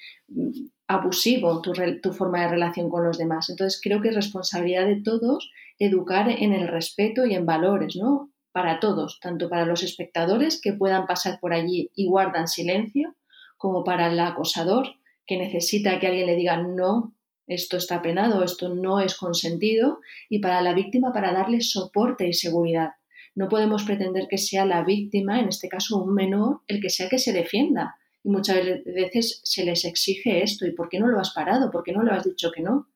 abusivo 0.87 1.61
tu, 1.61 1.73
tu 2.01 2.11
forma 2.11 2.41
de 2.41 2.49
relación 2.49 2.89
con 2.89 3.05
los 3.05 3.17
demás. 3.17 3.49
Entonces 3.49 3.79
creo 3.81 4.01
que 4.01 4.09
es 4.09 4.15
responsabilidad 4.15 4.85
de 4.85 5.01
todos 5.01 5.49
educar 5.79 6.29
en 6.29 6.53
el 6.53 6.67
respeto 6.67 7.25
y 7.25 7.33
en 7.33 7.45
valores, 7.45 7.95
¿no? 7.95 8.31
Para 8.51 8.79
todos, 8.79 9.19
tanto 9.19 9.49
para 9.49 9.65
los 9.65 9.83
espectadores 9.83 10.61
que 10.61 10.73
puedan 10.73 11.07
pasar 11.07 11.39
por 11.41 11.53
allí 11.53 11.91
y 11.95 12.07
guardan 12.07 12.47
silencio, 12.47 13.15
como 13.57 13.83
para 13.83 14.07
el 14.07 14.19
acosador 14.19 14.95
que 15.25 15.37
necesita 15.37 15.99
que 15.99 16.07
alguien 16.07 16.27
le 16.27 16.35
diga 16.35 16.57
no, 16.57 17.14
esto 17.47 17.77
está 17.77 18.01
penado, 18.01 18.43
esto 18.43 18.69
no 18.69 18.99
es 18.99 19.15
consentido, 19.15 19.99
y 20.29 20.39
para 20.39 20.61
la 20.61 20.73
víctima 20.73 21.13
para 21.13 21.33
darle 21.33 21.61
soporte 21.61 22.27
y 22.27 22.33
seguridad. 22.33 22.91
No 23.35 23.49
podemos 23.49 23.83
pretender 23.83 24.27
que 24.29 24.37
sea 24.37 24.65
la 24.65 24.83
víctima, 24.83 25.39
en 25.39 25.49
este 25.49 25.67
caso 25.67 26.01
un 26.01 26.13
menor, 26.13 26.61
el 26.67 26.81
que 26.81 26.89
sea 26.89 27.09
que 27.09 27.19
se 27.19 27.33
defienda. 27.33 27.95
Y 28.23 28.29
muchas 28.29 28.63
veces 28.85 29.41
se 29.43 29.65
les 29.65 29.83
exige 29.83 30.41
esto. 30.41 30.65
¿Y 30.65 30.71
por 30.71 30.87
qué 30.89 30.99
no 30.99 31.07
lo 31.07 31.19
has 31.19 31.31
parado? 31.33 31.69
¿Por 31.69 31.83
qué 31.83 31.91
no 31.91 32.01
le 32.01 32.11
has 32.11 32.23
dicho 32.23 32.51
que 32.51 32.61
no? 32.61 32.87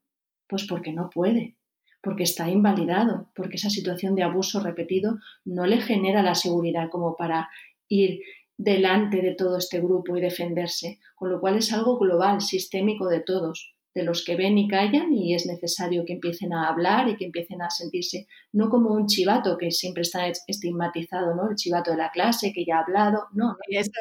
Pues 0.48 0.66
porque 0.66 0.94
no 0.94 1.10
puede, 1.10 1.58
porque 2.02 2.24
está 2.24 2.50
invalidado, 2.50 3.30
porque 3.36 3.58
esa 3.58 3.70
situación 3.70 4.16
de 4.16 4.24
abuso 4.24 4.62
repetido 4.62 5.20
no 5.44 5.66
le 5.68 5.82
genera 5.82 6.24
la 6.24 6.36
seguridad 6.36 6.90
como 6.90 7.16
para 7.18 7.50
ir 7.90 8.22
delante 8.58 9.22
de 9.22 9.36
todo 9.36 9.58
este 9.58 9.80
grupo 9.80 10.16
y 10.16 10.22
defenderse, 10.22 11.00
con 11.16 11.32
lo 11.32 11.40
cual 11.40 11.58
es 11.58 11.72
algo 11.74 11.98
global, 11.98 12.42
sistémico 12.42 13.08
de 13.08 13.20
todos, 13.20 13.76
de 13.94 14.04
los 14.04 14.24
que 14.24 14.36
ven 14.36 14.58
y 14.58 14.68
callan 14.68 15.14
y 15.14 15.34
es 15.34 15.46
necesario 15.46 16.06
que 16.06 16.14
empiecen 16.14 16.54
a 16.54 16.70
hablar 16.70 17.10
y 17.10 17.18
que 17.18 17.26
empiecen 17.26 17.62
a 17.62 17.70
sentirse 17.70 18.28
no 18.52 18.70
como 18.70 18.92
un 18.92 19.08
chivato 19.08 19.58
que 19.58 19.72
siempre 19.72 20.04
está 20.04 20.28
estigmatizado, 20.48 21.36
¿no? 21.36 21.50
El 21.50 21.56
chivato 21.56 21.92
de 21.92 21.98
la 21.98 22.12
clase 22.12 22.54
que 22.54 22.66
ya 22.66 22.78
ha 22.78 22.82
hablado, 22.82 23.28
no. 23.34 23.58
Eso 23.68 23.92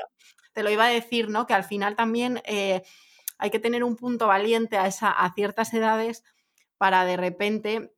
te 0.53 0.63
lo 0.63 0.71
iba 0.71 0.87
a 0.87 0.91
decir, 0.91 1.29
¿no? 1.29 1.47
Que 1.47 1.55
al 1.55 1.65
final 1.65 1.97
también 1.97 2.43
eh, 2.45 2.83
hay 3.39 3.51
que 3.51 3.61
tener 3.61 3.83
un 3.85 3.97
punto 3.97 4.27
valiente 4.27 4.77
a, 4.77 4.87
esa, 4.87 5.11
a 5.11 5.33
ciertas 5.33 5.73
edades 5.73 6.23
para 6.77 7.05
de 7.05 7.17
repente 7.17 7.93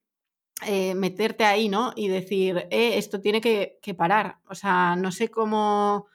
eh, 0.67 0.95
meterte 0.95 1.45
ahí, 1.45 1.69
¿no? 1.69 1.93
Y 1.97 2.09
decir, 2.09 2.69
eh, 2.71 2.99
esto 2.99 3.21
tiene 3.21 3.41
que, 3.41 3.79
que 3.83 3.95
parar. 3.95 4.39
O 4.49 4.55
sea, 4.55 4.95
no 4.97 5.11
sé 5.11 5.29
cómo 5.29 6.07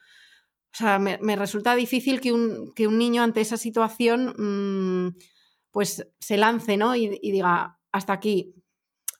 o 0.76 0.78
sea, 0.78 0.98
me, 0.98 1.36
resulta 1.36 1.74
difícil 1.74 2.20
que 2.20 2.34
un, 2.34 2.74
un, 2.78 2.98
niño 2.98 3.22
ante 3.22 3.40
esa 3.40 3.56
situación 3.56 4.34
mm, 4.36 5.16
pues 5.76 6.08
se 6.18 6.38
lance, 6.38 6.78
¿no? 6.78 6.96
Y, 6.96 7.18
diga, 7.20 7.78
hasta 7.92 8.14
aquí. 8.14 8.54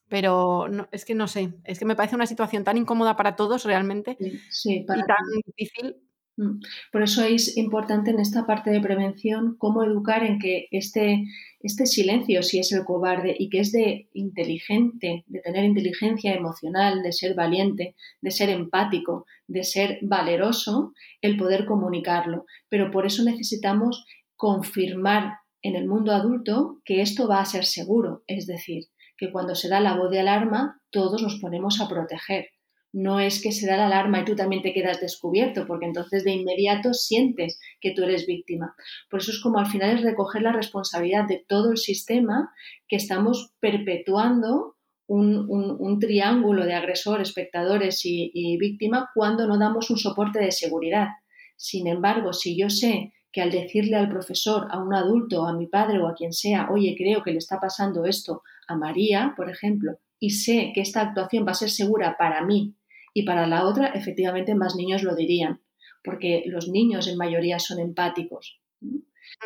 Pero 0.08 0.66
es 0.90 1.04
que 1.04 1.14
no 1.14 1.28
sé, 1.28 1.52
es 1.64 1.78
que 1.78 1.84
me 1.84 1.96
parece 1.96 2.14
una 2.14 2.26
situación 2.26 2.64
tan 2.64 2.78
incómoda 2.78 3.14
para 3.14 3.36
todos 3.36 3.64
realmente 3.64 4.16
sí, 4.50 4.76
y 4.76 4.86
tan 4.86 5.26
difícil 5.44 5.96
Mm. 6.36 6.60
Por 6.92 7.02
eso 7.02 7.24
es 7.24 7.56
importante 7.56 8.10
en 8.10 8.20
esta 8.20 8.46
parte 8.46 8.70
de 8.70 8.80
prevención 8.80 9.56
cómo 9.58 9.82
educar 9.82 10.22
en 10.22 10.38
que 10.38 10.68
este, 10.70 11.24
este 11.60 11.86
silencio, 11.86 12.42
si 12.42 12.58
es 12.58 12.72
el 12.72 12.84
cobarde 12.84 13.34
y 13.38 13.48
que 13.48 13.60
es 13.60 13.72
de 13.72 14.08
inteligente, 14.12 15.24
de 15.26 15.40
tener 15.40 15.64
inteligencia 15.64 16.34
emocional, 16.34 17.02
de 17.02 17.12
ser 17.12 17.34
valiente, 17.34 17.94
de 18.20 18.30
ser 18.30 18.50
empático, 18.50 19.24
de 19.46 19.64
ser 19.64 19.98
valeroso, 20.02 20.92
el 21.22 21.36
poder 21.36 21.64
comunicarlo. 21.64 22.44
Pero 22.68 22.90
por 22.90 23.06
eso 23.06 23.24
necesitamos 23.24 24.04
confirmar 24.36 25.38
en 25.66 25.76
el 25.76 25.86
mundo 25.86 26.12
adulto 26.12 26.80
que 26.84 27.00
esto 27.00 27.28
va 27.28 27.40
a 27.40 27.44
ser 27.44 27.64
seguro, 27.64 28.22
es 28.26 28.46
decir, 28.46 28.84
que 29.16 29.30
cuando 29.30 29.54
se 29.54 29.68
da 29.68 29.80
la 29.80 29.96
voz 29.96 30.10
de 30.10 30.20
alarma 30.20 30.80
todos 30.90 31.22
nos 31.22 31.38
ponemos 31.40 31.80
a 31.80 31.88
proteger 31.88 32.46
no 32.96 33.20
es 33.20 33.42
que 33.42 33.52
se 33.52 33.66
da 33.66 33.76
la 33.76 33.86
alarma 33.86 34.20
y 34.20 34.24
tú 34.24 34.34
también 34.34 34.62
te 34.62 34.72
quedas 34.72 35.02
descubierto, 35.02 35.66
porque 35.66 35.84
entonces 35.84 36.24
de 36.24 36.32
inmediato 36.32 36.94
sientes 36.94 37.60
que 37.78 37.90
tú 37.90 38.04
eres 38.04 38.26
víctima. 38.26 38.74
Por 39.10 39.20
eso 39.20 39.32
es 39.32 39.40
como 39.42 39.58
al 39.58 39.66
final 39.66 39.96
es 39.96 40.02
recoger 40.02 40.40
la 40.40 40.52
responsabilidad 40.52 41.26
de 41.28 41.44
todo 41.46 41.72
el 41.72 41.76
sistema 41.76 42.50
que 42.88 42.96
estamos 42.96 43.52
perpetuando 43.60 44.76
un, 45.06 45.98
triángulo 46.00 46.64
de 46.64 46.72
agresor, 46.72 47.20
espectadores 47.20 48.00
y 48.04 48.56
víctima 48.56 49.10
cuando 49.14 49.46
no 49.46 49.58
damos 49.58 49.90
un 49.90 49.98
soporte 49.98 50.38
de 50.38 50.50
seguridad. 50.50 51.08
Sin 51.56 51.86
embargo, 51.88 52.32
si 52.32 52.58
yo 52.58 52.70
sé 52.70 53.12
que 53.36 53.42
al 53.42 53.50
decirle 53.50 53.96
al 53.96 54.08
profesor, 54.08 54.66
a 54.70 54.78
un 54.78 54.94
adulto, 54.94 55.44
a 55.46 55.52
mi 55.52 55.66
padre 55.66 55.98
o 55.98 56.08
a 56.08 56.14
quien 56.14 56.32
sea, 56.32 56.70
oye, 56.70 56.94
creo 56.96 57.22
que 57.22 57.32
le 57.32 57.36
está 57.36 57.60
pasando 57.60 58.06
esto 58.06 58.42
a 58.66 58.76
María, 58.76 59.34
por 59.36 59.50
ejemplo, 59.50 59.98
y 60.18 60.30
sé 60.30 60.72
que 60.74 60.80
esta 60.80 61.02
actuación 61.02 61.46
va 61.46 61.50
a 61.50 61.60
ser 61.62 61.68
segura 61.68 62.16
para 62.16 62.42
mí 62.46 62.76
y 63.12 63.24
para 63.24 63.46
la 63.46 63.66
otra, 63.66 63.88
efectivamente, 63.88 64.54
más 64.54 64.74
niños 64.74 65.02
lo 65.02 65.14
dirían, 65.14 65.60
porque 66.02 66.44
los 66.46 66.70
niños 66.70 67.08
en 67.08 67.18
mayoría 67.18 67.58
son 67.58 67.78
empáticos. 67.78 68.58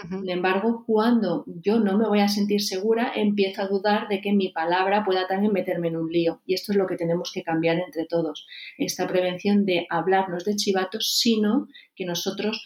Sin 0.09 0.31
embargo, 0.31 0.85
cuando 0.87 1.45
yo 1.47 1.81
no 1.81 1.99
me 1.99 2.07
voy 2.07 2.21
a 2.21 2.29
sentir 2.29 2.63
segura, 2.63 3.13
empiezo 3.17 3.63
a 3.63 3.67
dudar 3.67 4.07
de 4.07 4.21
que 4.21 4.33
mi 4.33 4.51
palabra 4.51 5.05
pueda 5.05 5.27
también 5.27 5.53
meterme 5.53 5.89
en 5.89 5.97
un 5.97 6.13
lío. 6.13 6.43
Y 6.47 6.55
esto 6.55 6.71
es 6.71 6.79
lo 6.79 6.87
que 6.87 6.97
tenemos 6.97 7.33
que 7.33 7.43
cambiar 7.43 7.79
entre 7.79 8.05
todos. 8.07 8.47
Esta 8.79 9.09
prevención 9.09 9.65
de 9.65 9.87
hablarnos 9.91 10.45
de 10.45 10.55
chivatos, 10.55 11.19
sino 11.19 11.67
que 11.97 12.05
nosotros 12.05 12.65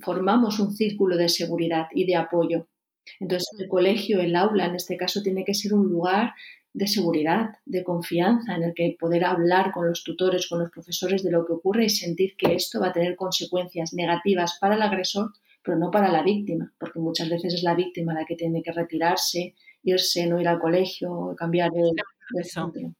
formamos 0.00 0.58
un 0.60 0.72
círculo 0.72 1.16
de 1.16 1.28
seguridad 1.28 1.86
y 1.92 2.06
de 2.06 2.16
apoyo. 2.16 2.66
Entonces, 3.20 3.48
el 3.58 3.68
colegio, 3.68 4.20
el 4.20 4.36
aula, 4.36 4.66
en 4.66 4.74
este 4.74 4.96
caso, 4.96 5.22
tiene 5.22 5.44
que 5.44 5.54
ser 5.54 5.74
un 5.74 5.88
lugar 5.88 6.34
de 6.72 6.86
seguridad, 6.86 7.50
de 7.64 7.82
confianza, 7.82 8.54
en 8.54 8.62
el 8.62 8.74
que 8.74 8.96
poder 8.98 9.24
hablar 9.24 9.72
con 9.72 9.88
los 9.88 10.04
tutores, 10.04 10.46
con 10.48 10.60
los 10.60 10.70
profesores 10.70 11.22
de 11.22 11.30
lo 11.30 11.44
que 11.44 11.54
ocurre 11.54 11.86
y 11.86 11.90
sentir 11.90 12.36
que 12.36 12.54
esto 12.54 12.80
va 12.80 12.88
a 12.88 12.92
tener 12.92 13.16
consecuencias 13.16 13.92
negativas 13.94 14.58
para 14.60 14.76
el 14.76 14.82
agresor, 14.82 15.32
pero 15.62 15.76
no 15.78 15.90
para 15.90 16.10
la 16.10 16.22
víctima, 16.22 16.72
porque 16.78 17.00
muchas 17.00 17.28
veces 17.28 17.54
es 17.54 17.62
la 17.62 17.74
víctima 17.74 18.14
la 18.14 18.24
que 18.24 18.36
tiene 18.36 18.62
que 18.62 18.72
retirarse, 18.72 19.54
irse, 19.82 20.26
no 20.26 20.40
ir 20.40 20.48
al 20.48 20.60
colegio, 20.60 21.34
cambiar 21.36 21.70
de, 21.72 22.44
centro. 22.44 22.94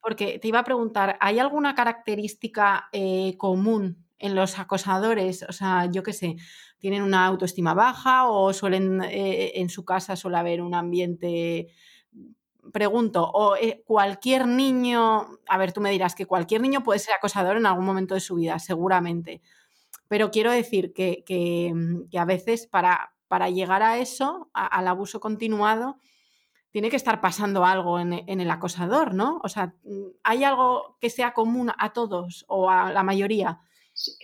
Porque 0.00 0.38
te 0.38 0.48
iba 0.48 0.60
a 0.60 0.64
preguntar, 0.64 1.16
¿hay 1.20 1.38
alguna 1.38 1.74
característica 1.74 2.88
eh, 2.92 3.34
común 3.36 4.04
en 4.20 4.34
los 4.36 4.58
acosadores? 4.58 5.44
O 5.48 5.52
sea, 5.52 5.86
yo 5.90 6.02
qué 6.04 6.12
sé, 6.12 6.36
¿tienen 6.78 7.02
una 7.02 7.26
autoestima 7.26 7.74
baja 7.74 8.28
o 8.28 8.52
suelen 8.52 9.02
eh, 9.02 9.52
en 9.56 9.68
su 9.68 9.84
casa 9.84 10.14
suele 10.14 10.38
haber 10.38 10.62
un 10.62 10.74
ambiente 10.74 11.68
pregunto, 12.72 13.28
o 13.32 13.56
eh, 13.56 13.82
cualquier 13.84 14.46
niño, 14.46 15.26
a 15.48 15.58
ver, 15.58 15.72
tú 15.72 15.80
me 15.80 15.90
dirás 15.90 16.14
que 16.14 16.26
cualquier 16.26 16.60
niño 16.60 16.82
puede 16.82 16.98
ser 16.98 17.14
acosador 17.14 17.56
en 17.56 17.66
algún 17.66 17.84
momento 17.84 18.14
de 18.14 18.20
su 18.20 18.36
vida, 18.36 18.58
seguramente, 18.58 19.42
pero 20.08 20.30
quiero 20.30 20.50
decir 20.50 20.92
que, 20.92 21.24
que, 21.26 21.72
a 22.18 22.24
veces 22.24 22.66
para, 22.66 23.14
para, 23.28 23.50
llegar 23.50 23.82
a 23.82 23.98
eso, 23.98 24.50
al 24.52 24.88
abuso 24.88 25.20
continuado, 25.20 25.98
tiene 26.70 26.90
que 26.90 26.96
estar 26.96 27.20
pasando 27.20 27.64
algo 27.64 27.98
en, 27.98 28.12
en, 28.12 28.40
el 28.40 28.50
acosador, 28.50 29.14
¿no? 29.14 29.40
O 29.42 29.48
sea, 29.48 29.74
¿hay 30.22 30.44
algo 30.44 30.96
que 31.00 31.10
sea 31.10 31.32
común 31.32 31.72
a 31.76 31.92
todos 31.92 32.44
o 32.48 32.70
a 32.70 32.92
la 32.92 33.02
mayoría? 33.02 33.60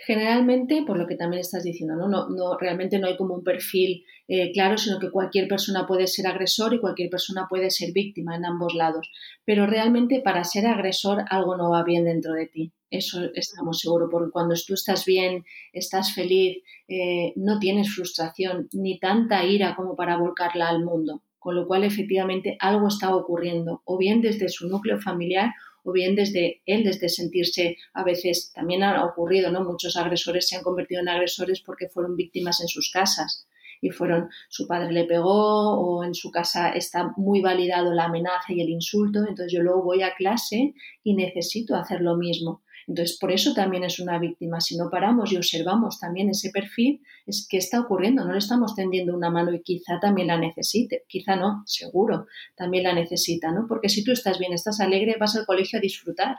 Generalmente, 0.06 0.84
por 0.86 0.98
lo 0.98 1.06
que 1.06 1.16
también 1.16 1.40
estás 1.40 1.62
diciendo, 1.62 1.96
¿no? 1.96 2.08
No, 2.08 2.28
no 2.28 2.56
realmente 2.58 2.98
no 2.98 3.06
hay 3.06 3.16
como 3.16 3.34
un 3.34 3.44
perfil 3.44 4.04
eh, 4.28 4.50
claro, 4.52 4.76
sino 4.76 4.98
que 4.98 5.10
cualquier 5.10 5.46
persona 5.46 5.86
puede 5.86 6.06
ser 6.06 6.26
agresor 6.26 6.74
y 6.74 6.80
cualquier 6.80 7.10
persona 7.10 7.46
puede 7.48 7.70
ser 7.70 7.92
víctima 7.92 8.34
en 8.36 8.44
ambos 8.44 8.74
lados. 8.74 9.10
Pero 9.44 9.66
realmente 9.66 10.20
para 10.20 10.42
ser 10.44 10.66
agresor 10.66 11.24
algo 11.30 11.56
no 11.56 11.70
va 11.70 11.84
bien 11.84 12.04
dentro 12.04 12.32
de 12.32 12.46
ti. 12.46 12.72
Eso 12.90 13.24
estamos 13.34 13.80
seguros, 13.80 14.08
porque 14.10 14.30
cuando 14.30 14.54
tú 14.66 14.74
estás 14.74 15.04
bien, 15.04 15.44
estás 15.72 16.12
feliz, 16.14 16.62
eh, 16.88 17.32
no 17.36 17.58
tienes 17.58 17.94
frustración 17.94 18.68
ni 18.72 18.98
tanta 18.98 19.44
ira 19.44 19.74
como 19.76 19.94
para 19.96 20.16
volcarla 20.16 20.68
al 20.68 20.84
mundo. 20.84 21.22
Con 21.38 21.54
lo 21.54 21.66
cual, 21.68 21.84
efectivamente, 21.84 22.56
algo 22.58 22.88
está 22.88 23.14
ocurriendo, 23.14 23.82
o 23.84 23.98
bien 23.98 24.20
desde 24.20 24.48
su 24.48 24.68
núcleo 24.68 25.00
familiar 25.00 25.52
o 25.86 25.92
bien 25.92 26.16
desde 26.16 26.62
él, 26.66 26.82
desde 26.82 27.08
sentirse, 27.08 27.76
a 27.94 28.02
veces 28.02 28.52
también 28.52 28.82
ha 28.82 29.04
ocurrido, 29.04 29.52
¿no? 29.52 29.62
Muchos 29.62 29.96
agresores 29.96 30.48
se 30.48 30.56
han 30.56 30.64
convertido 30.64 31.00
en 31.00 31.08
agresores 31.08 31.60
porque 31.60 31.88
fueron 31.88 32.16
víctimas 32.16 32.60
en 32.60 32.66
sus 32.66 32.90
casas 32.90 33.46
y 33.80 33.90
fueron 33.90 34.28
su 34.48 34.66
padre 34.66 34.92
le 34.92 35.04
pegó 35.04 35.78
o 35.78 36.02
en 36.02 36.14
su 36.14 36.32
casa 36.32 36.70
está 36.70 37.12
muy 37.16 37.40
validado 37.40 37.94
la 37.94 38.06
amenaza 38.06 38.52
y 38.52 38.60
el 38.62 38.68
insulto, 38.68 39.20
entonces 39.20 39.52
yo 39.52 39.62
luego 39.62 39.84
voy 39.84 40.02
a 40.02 40.14
clase 40.14 40.74
y 41.04 41.14
necesito 41.14 41.76
hacer 41.76 42.00
lo 42.00 42.16
mismo. 42.16 42.62
Entonces, 42.86 43.18
por 43.18 43.32
eso 43.32 43.52
también 43.52 43.82
es 43.82 43.98
una 43.98 44.18
víctima. 44.18 44.60
Si 44.60 44.76
no 44.76 44.88
paramos 44.90 45.32
y 45.32 45.36
observamos 45.36 45.98
también 45.98 46.30
ese 46.30 46.50
perfil, 46.50 47.02
es 47.26 47.46
que 47.48 47.56
está 47.56 47.80
ocurriendo, 47.80 48.24
no 48.24 48.32
le 48.32 48.38
estamos 48.38 48.74
tendiendo 48.76 49.14
una 49.14 49.30
mano 49.30 49.52
y 49.52 49.62
quizá 49.62 49.98
también 50.00 50.28
la 50.28 50.38
necesite, 50.38 51.04
quizá 51.08 51.34
no, 51.34 51.62
seguro, 51.66 52.26
también 52.54 52.84
la 52.84 52.94
necesita, 52.94 53.50
¿no? 53.50 53.66
Porque 53.68 53.88
si 53.88 54.04
tú 54.04 54.12
estás 54.12 54.38
bien, 54.38 54.52
estás 54.52 54.80
alegre, 54.80 55.16
vas 55.18 55.34
al 55.36 55.46
colegio 55.46 55.78
a 55.78 55.82
disfrutar. 55.82 56.36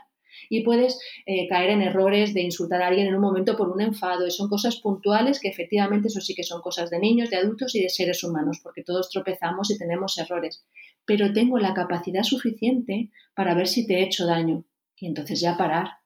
Y 0.48 0.62
puedes 0.62 0.98
eh, 1.26 1.48
caer 1.48 1.70
en 1.70 1.82
errores 1.82 2.32
de 2.32 2.42
insultar 2.42 2.80
a 2.80 2.86
alguien 2.86 3.08
en 3.08 3.14
un 3.14 3.20
momento 3.20 3.56
por 3.56 3.68
un 3.68 3.80
enfado. 3.82 4.26
Y 4.26 4.30
son 4.30 4.48
cosas 4.48 4.76
puntuales 4.76 5.40
que 5.40 5.48
efectivamente 5.48 6.08
eso 6.08 6.20
sí 6.20 6.34
que 6.34 6.44
son 6.44 6.62
cosas 6.62 6.90
de 6.90 7.00
niños, 7.00 7.28
de 7.28 7.36
adultos 7.36 7.74
y 7.74 7.82
de 7.82 7.88
seres 7.88 8.22
humanos 8.22 8.60
porque 8.62 8.84
todos 8.84 9.10
tropezamos 9.10 9.70
y 9.70 9.76
tenemos 9.76 10.16
errores. 10.16 10.64
Pero 11.04 11.32
tengo 11.32 11.58
la 11.58 11.74
capacidad 11.74 12.22
suficiente 12.22 13.10
para 13.34 13.54
ver 13.54 13.66
si 13.66 13.86
te 13.86 13.94
he 13.94 14.04
hecho 14.04 14.26
daño. 14.26 14.64
Y 14.96 15.06
entonces 15.08 15.40
ya 15.40 15.56
parar 15.56 15.98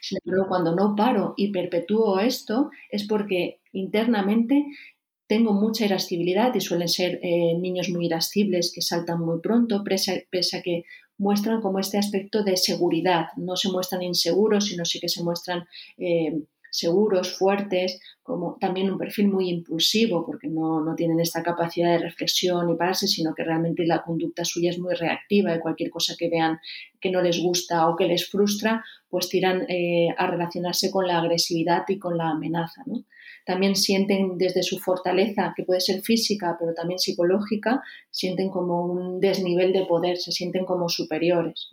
sin 0.00 0.18
embargo, 0.24 0.48
cuando 0.48 0.74
no 0.74 0.94
paro 0.94 1.34
y 1.36 1.50
perpetúo 1.50 2.20
esto 2.20 2.70
es 2.90 3.06
porque 3.06 3.60
internamente 3.72 4.64
tengo 5.26 5.52
mucha 5.52 5.84
irascibilidad 5.84 6.54
y 6.54 6.60
suelen 6.60 6.88
ser 6.88 7.18
eh, 7.22 7.58
niños 7.58 7.88
muy 7.88 8.06
irascibles 8.06 8.72
que 8.72 8.80
saltan 8.80 9.20
muy 9.20 9.40
pronto, 9.40 9.82
pese, 9.82 10.28
a 10.52 10.62
que 10.62 10.84
muestran 11.18 11.60
como 11.60 11.78
este 11.78 11.98
aspecto 11.98 12.44
de 12.44 12.56
seguridad. 12.56 13.26
No 13.36 13.56
se 13.56 13.70
muestran 13.70 14.02
inseguros, 14.02 14.66
sino 14.66 14.84
sí 14.84 15.00
que 15.00 15.08
se 15.08 15.24
muestran 15.24 15.64
eh, 15.98 16.32
seguros, 16.76 17.36
fuertes, 17.36 18.00
como 18.22 18.56
también 18.60 18.90
un 18.90 18.98
perfil 18.98 19.28
muy 19.28 19.48
impulsivo, 19.48 20.26
porque 20.26 20.48
no, 20.48 20.80
no, 20.84 20.94
tienen 20.94 21.20
esta 21.20 21.42
capacidad 21.42 21.92
de 21.92 21.98
reflexión 21.98 22.68
y 22.68 22.76
pararse, 22.76 23.06
sino 23.06 23.34
que 23.34 23.44
realmente 23.44 23.86
la 23.86 24.02
conducta 24.02 24.44
suya 24.44 24.70
es 24.70 24.78
muy 24.78 24.94
reactiva 24.94 25.54
y 25.54 25.60
cualquier 25.60 25.90
cosa 25.90 26.14
que 26.18 26.28
vean 26.28 26.58
que 27.00 27.10
no 27.10 27.22
les 27.22 27.40
gusta 27.40 27.88
o 27.88 27.96
que 27.96 28.06
les 28.06 28.28
frustra, 28.28 28.84
pues 29.08 29.28
tiran 29.28 29.64
eh, 29.68 30.08
a 30.18 30.26
relacionarse 30.26 30.90
con 30.90 31.06
la 31.06 31.18
agresividad 31.18 31.84
y 31.88 31.98
con 31.98 32.18
la 32.18 32.30
amenaza. 32.30 32.82
También 33.46 33.76
sienten 33.76 34.36
desde 34.36 34.62
su 34.62 34.78
fortaleza, 34.80 35.54
que 35.56 35.62
puede 35.62 35.80
ser 35.80 36.02
física, 36.02 36.56
pero 36.58 36.74
también 36.74 36.98
psicológica, 36.98 37.80
sienten 38.10 38.50
como 38.50 38.84
un 38.84 39.20
desnivel 39.20 39.72
de 39.72 39.86
poder, 39.86 40.16
se 40.18 40.32
sienten 40.32 40.64
como 40.64 40.88
superiores. 40.88 41.70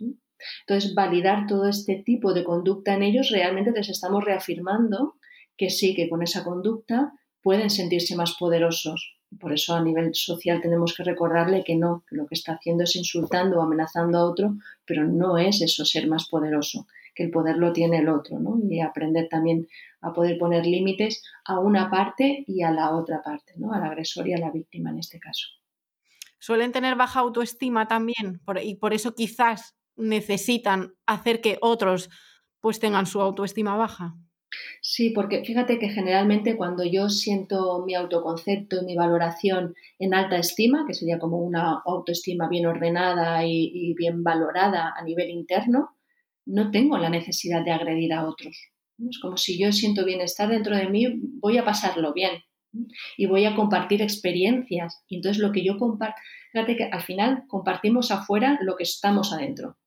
Entonces, 0.66 0.94
validar 0.94 1.46
todo 1.46 1.68
este 1.68 2.02
tipo 2.04 2.34
de 2.34 2.44
conducta 2.44 2.94
en 2.94 3.02
ellos, 3.02 3.30
realmente 3.30 3.72
les 3.72 3.88
estamos 3.88 4.24
reafirmando 4.24 5.16
que 5.56 5.70
sí, 5.70 5.94
que 5.94 6.08
con 6.08 6.22
esa 6.22 6.44
conducta 6.44 7.12
pueden 7.42 7.70
sentirse 7.70 8.16
más 8.16 8.34
poderosos. 8.38 9.16
Por 9.38 9.52
eso 9.52 9.74
a 9.74 9.82
nivel 9.82 10.14
social 10.14 10.60
tenemos 10.60 10.94
que 10.94 11.04
recordarle 11.04 11.64
que 11.64 11.76
no, 11.76 12.04
que 12.08 12.16
lo 12.16 12.26
que 12.26 12.34
está 12.34 12.54
haciendo 12.54 12.84
es 12.84 12.96
insultando 12.96 13.58
o 13.58 13.62
amenazando 13.62 14.18
a 14.18 14.24
otro, 14.24 14.56
pero 14.84 15.04
no 15.04 15.38
es 15.38 15.60
eso 15.60 15.84
ser 15.84 16.06
más 16.06 16.28
poderoso, 16.28 16.86
que 17.14 17.24
el 17.24 17.30
poder 17.30 17.56
lo 17.56 17.72
tiene 17.72 17.98
el 17.98 18.08
otro, 18.08 18.38
¿no? 18.38 18.58
Y 18.68 18.80
aprender 18.80 19.28
también 19.28 19.68
a 20.00 20.12
poder 20.12 20.38
poner 20.38 20.66
límites 20.66 21.22
a 21.44 21.58
una 21.58 21.90
parte 21.90 22.44
y 22.46 22.62
a 22.62 22.70
la 22.70 22.94
otra 22.94 23.22
parte, 23.22 23.54
¿no? 23.56 23.72
Al 23.72 23.82
agresor 23.82 24.28
y 24.28 24.34
a 24.34 24.38
la 24.38 24.50
víctima 24.50 24.90
en 24.90 24.98
este 24.98 25.18
caso. 25.18 25.48
Suelen 26.38 26.72
tener 26.72 26.94
baja 26.94 27.20
autoestima 27.20 27.88
también 27.88 28.40
y 28.62 28.74
por 28.76 28.92
eso 28.92 29.14
quizás 29.14 29.74
necesitan 29.96 30.94
hacer 31.06 31.40
que 31.40 31.58
otros 31.60 32.10
pues 32.60 32.80
tengan 32.80 33.06
su 33.06 33.20
autoestima 33.20 33.76
baja. 33.76 34.16
Sí, 34.80 35.10
porque 35.10 35.44
fíjate 35.44 35.78
que 35.78 35.88
generalmente 35.88 36.56
cuando 36.56 36.84
yo 36.84 37.08
siento 37.08 37.82
mi 37.84 37.94
autoconcepto 37.94 38.80
y 38.80 38.84
mi 38.84 38.96
valoración 38.96 39.74
en 39.98 40.14
alta 40.14 40.36
estima, 40.36 40.84
que 40.86 40.94
sería 40.94 41.18
como 41.18 41.38
una 41.38 41.82
autoestima 41.84 42.48
bien 42.48 42.66
ordenada 42.66 43.44
y, 43.46 43.94
bien 43.94 44.22
valorada 44.22 44.92
a 44.96 45.02
nivel 45.02 45.30
interno, 45.30 45.96
no 46.46 46.70
tengo 46.70 46.98
la 46.98 47.10
necesidad 47.10 47.64
de 47.64 47.72
agredir 47.72 48.12
a 48.12 48.26
otros. 48.26 48.70
Es 48.98 49.18
como 49.18 49.36
si 49.36 49.58
yo 49.58 49.72
siento 49.72 50.04
bienestar 50.04 50.48
dentro 50.48 50.76
de 50.76 50.88
mí, 50.88 51.06
voy 51.40 51.58
a 51.58 51.64
pasarlo 51.64 52.12
bien 52.12 52.42
y 53.16 53.26
voy 53.26 53.44
a 53.46 53.56
compartir 53.56 54.02
experiencias. 54.02 55.02
Y 55.08 55.16
entonces 55.16 55.42
lo 55.42 55.52
que 55.52 55.64
yo 55.64 55.78
comparto, 55.78 56.20
fíjate 56.52 56.76
que 56.76 56.84
al 56.84 57.02
final 57.02 57.44
compartimos 57.48 58.10
afuera 58.10 58.58
lo 58.62 58.76
que 58.76 58.84
estamos 58.84 59.32
adentro. 59.32 59.78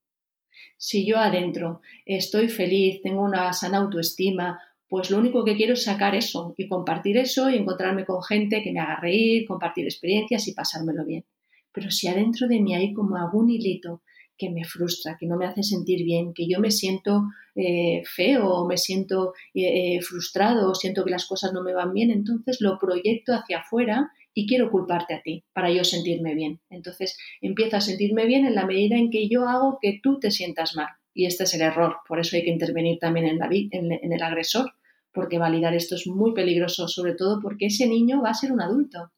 Si 0.77 1.05
yo 1.05 1.17
adentro 1.17 1.81
estoy 2.05 2.49
feliz, 2.49 3.01
tengo 3.01 3.23
una 3.23 3.51
sana 3.53 3.79
autoestima, 3.79 4.61
pues 4.87 5.09
lo 5.09 5.17
único 5.17 5.43
que 5.43 5.55
quiero 5.55 5.73
es 5.73 5.83
sacar 5.83 6.15
eso 6.15 6.53
y 6.57 6.67
compartir 6.67 7.17
eso 7.17 7.49
y 7.49 7.57
encontrarme 7.57 8.05
con 8.05 8.23
gente 8.23 8.61
que 8.63 8.71
me 8.71 8.79
haga 8.79 8.99
reír, 8.99 9.45
compartir 9.47 9.85
experiencias 9.85 10.47
y 10.47 10.53
pasármelo 10.53 11.03
bien. 11.03 11.25
Pero 11.71 11.91
si 11.91 12.07
adentro 12.07 12.47
de 12.47 12.61
mí 12.61 12.75
hay 12.75 12.93
como 12.93 13.17
algún 13.17 13.49
hilito 13.49 14.01
que 14.37 14.49
me 14.49 14.63
frustra, 14.63 15.17
que 15.19 15.25
no 15.25 15.35
me 15.35 15.47
hace 15.47 15.63
sentir 15.63 16.05
bien, 16.05 16.33
que 16.33 16.47
yo 16.47 16.59
me 16.59 16.71
siento 16.71 17.23
eh, 17.55 18.03
feo 18.05 18.65
me 18.67 18.77
siento 18.77 19.33
eh, 19.55 19.95
eh, 19.95 20.01
frustrado 20.01 20.69
o 20.69 20.75
siento 20.75 21.03
que 21.03 21.09
las 21.09 21.25
cosas 21.25 21.53
no 21.53 21.63
me 21.63 21.73
van 21.73 21.91
bien, 21.91 22.11
entonces 22.11 22.61
lo 22.61 22.77
proyecto 22.77 23.33
hacia 23.33 23.59
afuera 23.59 24.11
y 24.37 24.45
quiero 24.45 24.69
culparte 24.69 25.15
a 25.15 25.21
ti 25.23 25.43
para 25.51 25.71
yo 25.71 25.83
sentirme 25.83 26.35
bien. 26.35 26.59
Entonces 26.69 27.17
empiezo 27.41 27.77
a 27.77 27.81
sentirme 27.81 28.27
bien 28.27 28.45
en 28.45 28.53
la 28.53 28.67
medida 28.67 28.95
en 28.95 29.09
que 29.09 29.27
yo 29.27 29.49
hago 29.49 29.79
que 29.81 29.99
tú 30.03 30.19
te 30.19 30.29
sientas 30.29 30.75
mal. 30.75 30.89
Y 31.11 31.25
este 31.25 31.45
es 31.45 31.55
el 31.55 31.61
error. 31.61 31.95
Por 32.07 32.19
eso 32.19 32.35
hay 32.35 32.43
que 32.43 32.51
intervenir 32.51 32.99
también 32.99 33.25
en, 33.25 33.39
la, 33.39 33.49
en 33.51 34.13
el 34.13 34.21
agresor, 34.21 34.73
porque 35.11 35.39
validar 35.39 35.73
esto 35.73 35.95
es 35.95 36.05
muy 36.05 36.35
peligroso, 36.35 36.87
sobre 36.87 37.15
todo 37.15 37.41
porque 37.41 37.65
ese 37.65 37.87
niño 37.87 38.21
va 38.21 38.29
a 38.29 38.35
ser 38.35 38.51
un 38.51 38.61
adulto. 38.61 39.11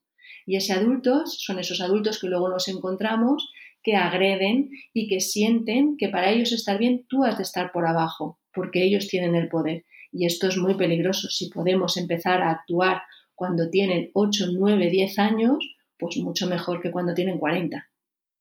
Y 0.46 0.56
ese 0.56 0.72
adulto 0.72 1.26
son 1.26 1.60
esos 1.60 1.82
adultos 1.82 2.18
que 2.22 2.28
luego 2.28 2.48
nos 2.48 2.70
encontramos 2.70 3.52
que 3.84 3.98
agreden 3.98 4.70
y 4.94 5.10
que 5.10 5.20
sienten 5.20 5.98
que 5.98 6.08
para 6.08 6.32
ellos 6.32 6.54
estar 6.54 6.78
bien 6.78 7.06
tú 7.10 7.26
has 7.26 7.36
de 7.36 7.44
estar 7.44 7.74
por 7.74 7.86
abajo, 7.86 8.40
porque 8.54 8.86
ellos 8.86 9.10
tienen 9.10 9.36
el 9.36 9.50
poder. 9.50 9.84
Y 10.14 10.26
esto 10.26 10.48
es 10.48 10.56
muy 10.56 10.76
peligroso. 10.76 11.28
Si 11.30 11.50
podemos 11.50 11.98
empezar 11.98 12.42
a 12.42 12.52
actuar 12.52 13.02
cuando 13.40 13.70
tienen 13.70 14.12
8, 14.14 14.48
9, 14.54 14.90
10 14.90 15.18
años, 15.20 15.58
pues 15.98 16.18
mucho 16.18 16.46
mejor 16.46 16.82
que 16.82 16.92
cuando 16.92 17.14
tienen 17.14 17.40
40. 17.40 17.88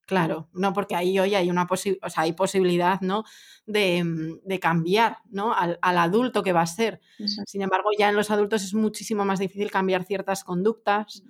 Claro, 0.06 0.48
no, 0.52 0.72
porque 0.72 0.96
ahí 0.96 1.18
hoy 1.20 1.36
hay 1.36 1.50
una 1.50 1.68
o 1.70 1.76
sea, 1.76 2.24
hay 2.24 2.32
posibilidad, 2.32 3.00
¿no? 3.00 3.22
De, 3.64 4.02
de 4.42 4.58
cambiar, 4.58 5.18
¿no? 5.30 5.54
Al, 5.54 5.78
al, 5.80 5.98
adulto 5.98 6.42
que 6.42 6.52
va 6.52 6.62
a 6.62 6.66
ser. 6.66 7.00
Sin 7.46 7.62
embargo, 7.62 7.90
ya 7.96 8.08
en 8.08 8.16
los 8.16 8.32
adultos 8.32 8.64
es 8.64 8.74
muchísimo 8.74 9.24
más 9.24 9.38
difícil 9.38 9.70
cambiar 9.70 10.02
ciertas 10.02 10.42
conductas 10.42 11.22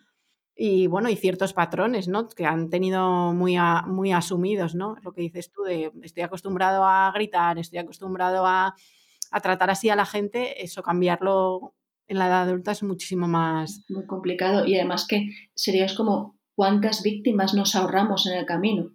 y 0.56 0.86
bueno, 0.86 1.10
y 1.10 1.16
ciertos 1.16 1.52
patrones, 1.52 2.08
¿no? 2.08 2.26
Que 2.26 2.46
han 2.46 2.70
tenido 2.70 3.34
muy, 3.34 3.58
muy 3.86 4.12
asumidos, 4.12 4.74
¿no? 4.74 4.96
Lo 5.02 5.12
que 5.12 5.20
dices 5.20 5.52
tú 5.52 5.62
de 5.64 5.92
estoy 6.02 6.22
acostumbrado 6.22 6.84
a 6.84 7.12
gritar, 7.12 7.58
estoy 7.58 7.80
acostumbrado 7.80 8.46
a, 8.46 8.74
tratar 9.42 9.68
así 9.68 9.90
a 9.90 9.96
la 9.96 10.06
gente, 10.06 10.64
eso 10.64 10.82
cambiarlo 10.82 11.74
en 12.08 12.18
la 12.18 12.26
edad 12.26 12.42
adulta 12.42 12.72
es 12.72 12.82
muchísimo 12.82 13.28
más... 13.28 13.84
Muy 13.88 14.06
complicado 14.06 14.66
y 14.66 14.76
además 14.76 15.06
que 15.06 15.28
serías 15.54 15.94
como 15.94 16.36
cuántas 16.54 17.02
víctimas 17.02 17.54
nos 17.54 17.76
ahorramos 17.76 18.26
en 18.26 18.38
el 18.38 18.46
camino. 18.46 18.90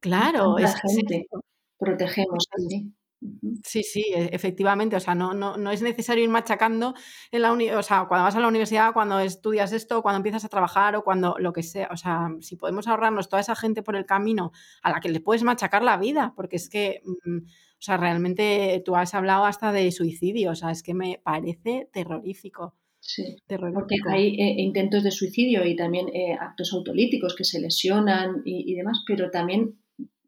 Claro, 0.00 0.58
es 0.58 0.74
gente 0.80 1.26
protegemos. 1.82 2.46
Sí, 3.64 3.82
sí, 3.82 4.04
e, 4.14 4.30
efectivamente. 4.32 4.96
O 4.96 5.00
sea, 5.00 5.14
no, 5.14 5.34
no, 5.34 5.56
no, 5.56 5.70
es 5.70 5.82
necesario 5.82 6.24
ir 6.24 6.30
machacando 6.30 6.94
en 7.30 7.42
la 7.42 7.52
uni 7.52 7.70
o 7.70 7.82
sea, 7.82 8.06
cuando 8.06 8.24
vas 8.24 8.36
a 8.36 8.40
la 8.40 8.48
universidad, 8.48 8.92
cuando 8.92 9.18
estudias 9.20 9.72
esto, 9.72 10.02
cuando 10.02 10.18
empiezas 10.18 10.44
a 10.44 10.48
trabajar 10.48 10.96
o 10.96 11.04
cuando 11.04 11.36
lo 11.38 11.52
que 11.52 11.62
sea. 11.62 11.88
O 11.92 11.96
sea, 11.96 12.30
si 12.40 12.56
podemos 12.56 12.86
ahorrarnos 12.88 13.28
toda 13.28 13.40
esa 13.40 13.56
gente 13.56 13.82
por 13.82 13.96
el 13.96 14.06
camino 14.06 14.52
a 14.82 14.90
la 14.90 15.00
que 15.00 15.08
le 15.08 15.20
puedes 15.20 15.42
machacar 15.42 15.82
la 15.82 15.96
vida, 15.96 16.32
porque 16.36 16.56
es 16.56 16.68
que, 16.68 17.02
mm, 17.24 17.38
o 17.82 17.84
sea, 17.84 17.96
realmente 17.96 18.80
tú 18.84 18.94
has 18.94 19.12
hablado 19.12 19.44
hasta 19.44 19.72
de 19.72 19.90
suicidio. 19.90 20.52
O 20.52 20.54
sea, 20.54 20.70
es 20.70 20.84
que 20.84 20.94
me 20.94 21.20
parece 21.20 21.88
terrorífico. 21.92 22.76
Sí, 23.00 23.36
porque 23.48 23.96
hay 24.08 24.40
eh, 24.40 24.54
intentos 24.58 25.02
de 25.02 25.10
suicidio 25.10 25.66
y 25.66 25.74
también 25.74 26.06
eh, 26.14 26.36
actos 26.40 26.72
autolíticos 26.72 27.34
que 27.34 27.42
se 27.42 27.58
lesionan 27.58 28.42
y, 28.44 28.70
y 28.70 28.76
demás, 28.76 29.02
pero 29.04 29.32
también 29.32 29.80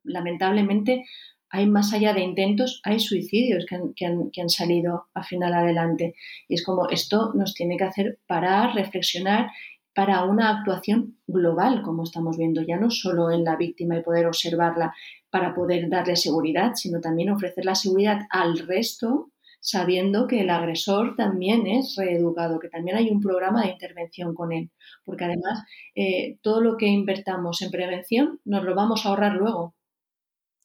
lamentablemente 0.02 1.04
hay 1.48 1.66
más 1.66 1.94
allá 1.94 2.12
de 2.12 2.22
intentos, 2.22 2.80
hay 2.82 2.98
suicidios 2.98 3.64
que 3.66 4.06
han, 4.06 4.48
salido 4.48 5.06
a 5.14 5.22
final 5.22 5.54
adelante. 5.54 6.16
Y 6.48 6.54
es 6.54 6.64
como 6.64 6.88
esto 6.88 7.32
nos 7.36 7.54
tiene 7.54 7.76
que 7.76 7.84
hacer 7.84 8.18
parar, 8.26 8.74
reflexionar 8.74 9.52
para 9.94 10.24
una 10.24 10.50
actuación 10.50 11.18
global, 11.28 11.82
como 11.82 12.02
estamos 12.02 12.36
viendo, 12.36 12.62
ya 12.62 12.76
no 12.76 12.90
solo 12.90 13.30
en 13.30 13.44
la 13.44 13.54
víctima 13.54 13.96
y 13.96 14.02
poder 14.02 14.26
observarla 14.26 14.92
para 15.34 15.52
poder 15.52 15.88
darle 15.88 16.14
seguridad, 16.14 16.74
sino 16.76 17.00
también 17.00 17.28
ofrecer 17.28 17.64
la 17.64 17.74
seguridad 17.74 18.20
al 18.30 18.56
resto, 18.56 19.32
sabiendo 19.58 20.28
que 20.28 20.42
el 20.42 20.48
agresor 20.48 21.16
también 21.16 21.66
es 21.66 21.96
reeducado, 21.96 22.60
que 22.60 22.68
también 22.68 22.96
hay 22.96 23.10
un 23.10 23.20
programa 23.20 23.62
de 23.62 23.72
intervención 23.72 24.32
con 24.32 24.52
él, 24.52 24.70
porque 25.04 25.24
además 25.24 25.64
eh, 25.96 26.38
todo 26.40 26.60
lo 26.60 26.76
que 26.76 26.86
invertamos 26.86 27.62
en 27.62 27.72
prevención 27.72 28.38
nos 28.44 28.62
lo 28.62 28.76
vamos 28.76 29.04
a 29.04 29.08
ahorrar 29.08 29.34
luego. 29.34 29.74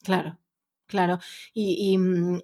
Claro. 0.04 0.38
Claro, 0.86 1.20
y, 1.54 1.96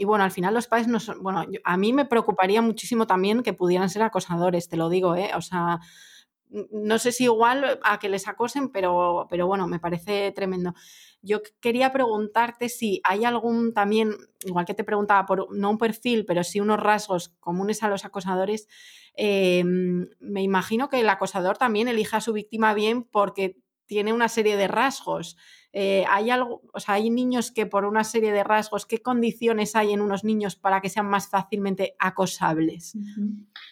bueno, 0.05 0.23
al 0.23 0.31
final 0.31 0.55
los 0.55 0.69
padres 0.69 0.87
no 0.87 1.01
son, 1.01 1.21
bueno, 1.21 1.45
a 1.65 1.77
mí 1.77 1.93
me 1.93 2.05
preocuparía 2.05 2.62
muchísimo 2.62 3.05
también 3.05 3.43
que 3.43 3.53
pudieran 3.53 3.91
ser 3.91 4.03
acosadores, 4.03 4.69
te 4.69 4.77
lo 4.77 4.89
digo, 4.89 5.17
¿eh? 5.17 5.31
O 5.35 5.43
sea, 5.43 5.81
no 6.50 6.98
sé 6.98 7.12
si 7.12 7.24
igual 7.24 7.80
a 7.82 7.98
que 7.98 8.09
les 8.09 8.28
acosen, 8.28 8.70
pero, 8.70 9.26
pero 9.28 9.46
bueno, 9.46 9.66
me 9.66 9.78
parece 9.78 10.32
tremendo. 10.32 10.74
Yo 11.22 11.40
quería 11.61 11.92
preguntarte 11.92 12.68
si 12.68 13.00
hay 13.04 13.24
algún 13.24 13.72
también, 13.74 14.14
igual 14.44 14.64
que 14.64 14.74
te 14.74 14.85
preguntaba 14.85 15.26
por 15.26 15.54
no 15.54 15.70
un 15.70 15.78
perfil, 15.78 16.24
pero 16.24 16.44
sí 16.44 16.61
unos 16.61 16.78
rasgos 16.78 17.30
comunes 17.40 17.82
a 17.82 17.88
los 17.88 18.04
acosadores. 18.04 18.68
Em, 19.14 20.09
me 20.20 20.42
imagino 20.42 20.88
que 20.88 21.00
el 21.00 21.09
acosador 21.09 21.59
también 21.59 21.88
elija 21.88 22.18
a 22.18 22.20
su 22.20 22.32
víctima 22.32 22.74
bien 22.74 23.02
porque 23.02 23.59
tiene 23.87 24.12
una 24.12 24.28
serie 24.28 24.56
de 24.56 24.68
rasgos. 24.68 25.37
Eh, 25.72 26.04
hay 26.09 26.30
algo, 26.30 26.62
o 26.72 26.80
sea, 26.80 26.94
hay 26.94 27.11
niños 27.11 27.50
que 27.50 27.66
por 27.66 27.85
una 27.85 28.04
serie 28.04 28.32
de 28.32 28.42
rasgos, 28.42 28.87
¿qué 28.87 28.98
condiciones 28.98 29.76
hay 29.76 29.92
en 29.92 30.00
unos 30.00 30.24
niños 30.24 30.56
para 30.56 30.80
que 30.80 30.88
sean 30.88 31.06
más 31.06 31.28
fácilmente 31.28 31.94
acosables? 31.98 32.96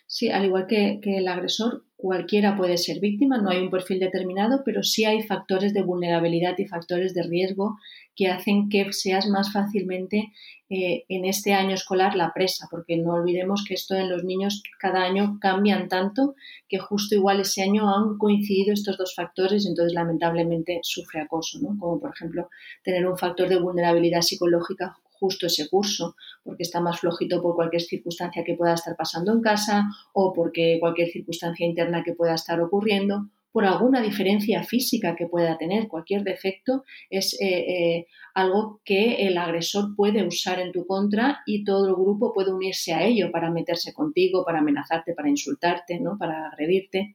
Sí, 0.07 0.31
al 0.31 0.45
igual 0.45 0.67
que, 0.67 1.01
que 1.03 1.19
el 1.19 1.29
agresor, 1.29 1.87
cualquiera 2.05 2.55
puede 2.55 2.77
ser 2.77 3.01
víctima, 3.01 3.39
no 3.39 3.49
hay 3.49 3.63
un 3.63 3.71
perfil 3.71 3.99
determinado, 3.99 4.61
pero 4.63 4.83
sí 4.83 5.07
hay 5.07 5.23
factores 5.23 5.73
de 5.73 5.83
vulnerabilidad 5.83 6.55
y 6.59 6.67
factores 6.67 7.15
de 7.15 7.23
riesgo 7.23 7.79
que 8.15 8.29
hacen 8.29 8.69
que 8.69 8.93
seas 8.93 9.27
más 9.27 9.55
fácilmente 9.55 10.31
eh, 10.69 11.05
en 11.09 11.25
este 11.25 11.55
año 11.55 11.75
escolar 11.75 12.15
la 12.15 12.35
presa, 12.35 12.69
porque 12.71 12.99
no 12.99 13.15
olvidemos 13.15 13.65
que 13.67 13.73
esto 13.73 13.95
en 13.95 14.11
los 14.11 14.23
niños 14.23 14.63
cada 14.79 15.03
año 15.03 15.39
cambian 15.41 15.89
tanto 15.89 16.35
que 16.69 16.79
justo 16.79 17.15
igual 17.15 17.41
ese 17.41 17.63
año 17.63 17.89
han 17.89 18.19
coincidido 18.19 18.75
estos 18.75 18.99
dos 18.99 19.15
factores 19.15 19.65
y 19.65 19.69
entonces 19.69 19.95
lamentablemente 19.95 20.81
sufre 20.83 21.23
acoso, 21.23 21.59
¿no? 21.63 21.79
como 21.79 21.99
por 22.01 22.13
ejemplo 22.15 22.51
tener 22.83 23.07
un 23.07 23.17
factor 23.17 23.49
de 23.49 23.59
vulnerabilidad 23.59 24.21
psicológica 24.21 24.99
justo 25.19 25.47
ese 25.47 25.69
curso, 25.69 26.17
porque 26.43 26.63
está 26.63 26.81
más 26.81 27.01
flojito 27.01 27.43
por 27.43 27.55
cualquier 27.55 27.83
circunstancia 27.83 28.45
que 28.45 28.55
pueda 28.55 28.75
estar 28.75 28.97
pasando 28.97 29.33
en 29.33 29.41
casa 29.41 29.85
o 30.13 30.33
porque 30.33 30.79
cualquier 30.81 31.09
circunstancia 31.09 31.67
interna 31.67 32.03
que 32.03 32.15
pueda 32.15 32.35
estar 32.35 32.61
ocurriendo, 32.61 33.31
por 33.55 33.65
alguna 33.65 34.03
diferencia 34.03 34.65
física 34.65 35.15
que 35.15 35.29
pueda 35.29 35.57
tener, 35.57 35.87
cualquier 35.87 36.25
defecto 36.25 36.83
es 37.09 37.41
eh, 37.41 37.47
eh, 37.47 38.07
algo 38.35 38.81
que 38.85 39.29
el 39.29 39.39
agresor 39.39 39.95
puede 39.95 40.27
usar 40.27 40.59
en 40.59 40.73
tu 40.73 40.85
contra 40.89 41.39
y 41.47 41.63
todo 41.63 41.87
el 41.87 41.95
grupo 41.95 42.33
puede 42.33 42.53
unirse 42.53 42.93
a 42.93 43.05
ello 43.05 43.31
para 43.31 43.53
meterse 43.53 43.93
contigo, 43.93 44.45
para 44.45 44.59
amenazarte, 44.59 45.15
para 45.15 45.29
insultarte, 45.29 46.01
¿no? 46.01 46.19
para 46.19 46.49
agredirte. 46.49 47.15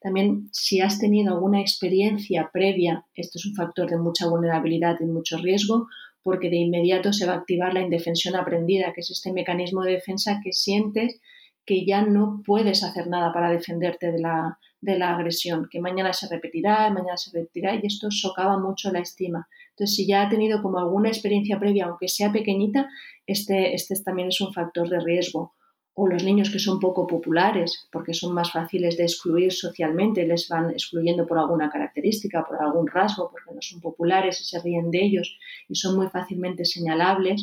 También 0.00 0.48
si 0.52 0.80
has 0.80 1.00
tenido 1.00 1.34
alguna 1.34 1.60
experiencia 1.60 2.50
previa, 2.52 3.04
esto 3.12 3.38
es 3.38 3.46
un 3.46 3.56
factor 3.56 3.90
de 3.90 3.98
mucha 3.98 4.28
vulnerabilidad 4.28 4.94
y 5.00 5.06
mucho 5.06 5.38
riesgo, 5.38 5.88
porque 6.22 6.50
de 6.50 6.56
inmediato 6.56 7.12
se 7.12 7.26
va 7.26 7.32
a 7.32 7.36
activar 7.36 7.74
la 7.74 7.80
indefensión 7.80 8.36
aprendida, 8.36 8.92
que 8.92 9.00
es 9.00 9.10
este 9.10 9.32
mecanismo 9.32 9.82
de 9.82 9.92
defensa 9.92 10.40
que 10.42 10.52
sientes 10.52 11.20
que 11.66 11.84
ya 11.86 12.02
no 12.02 12.42
puedes 12.44 12.82
hacer 12.82 13.06
nada 13.06 13.32
para 13.32 13.50
defenderte 13.50 14.10
de 14.10 14.18
la, 14.18 14.58
de 14.80 14.98
la 14.98 15.14
agresión, 15.14 15.68
que 15.70 15.80
mañana 15.80 16.12
se 16.12 16.28
repetirá, 16.28 16.90
mañana 16.90 17.16
se 17.16 17.30
repetirá 17.32 17.74
y 17.74 17.82
esto 17.84 18.10
socava 18.10 18.58
mucho 18.58 18.90
la 18.90 19.00
estima. 19.00 19.46
Entonces, 19.70 19.96
si 19.96 20.06
ya 20.06 20.22
ha 20.22 20.28
tenido 20.28 20.62
como 20.62 20.78
alguna 20.78 21.08
experiencia 21.08 21.58
previa, 21.58 21.86
aunque 21.86 22.08
sea 22.08 22.32
pequeñita, 22.32 22.88
este, 23.26 23.74
este 23.74 23.94
también 24.02 24.28
es 24.28 24.40
un 24.40 24.52
factor 24.52 24.88
de 24.88 25.00
riesgo. 25.00 25.54
O 26.00 26.06
los 26.12 26.24
niños 26.28 26.50
que 26.52 26.64
son 26.66 26.80
poco 26.86 27.06
populares, 27.14 27.70
porque 27.92 28.14
son 28.20 28.30
más 28.38 28.50
fáciles 28.56 28.96
de 28.96 29.04
excluir 29.04 29.52
socialmente, 29.52 30.26
les 30.30 30.48
van 30.48 30.70
excluyendo 30.70 31.26
por 31.26 31.36
alguna 31.38 31.68
característica, 31.74 32.46
por 32.46 32.56
algún 32.56 32.86
rasgo, 32.86 33.30
porque 33.30 33.52
no 33.54 33.60
son 33.60 33.80
populares 33.88 34.40
y 34.40 34.44
se 34.44 34.58
ríen 34.64 34.90
de 34.90 35.00
ellos 35.06 35.38
y 35.68 35.74
son 35.74 35.96
muy 35.98 36.08
fácilmente 36.08 36.64
señalables. 36.64 37.38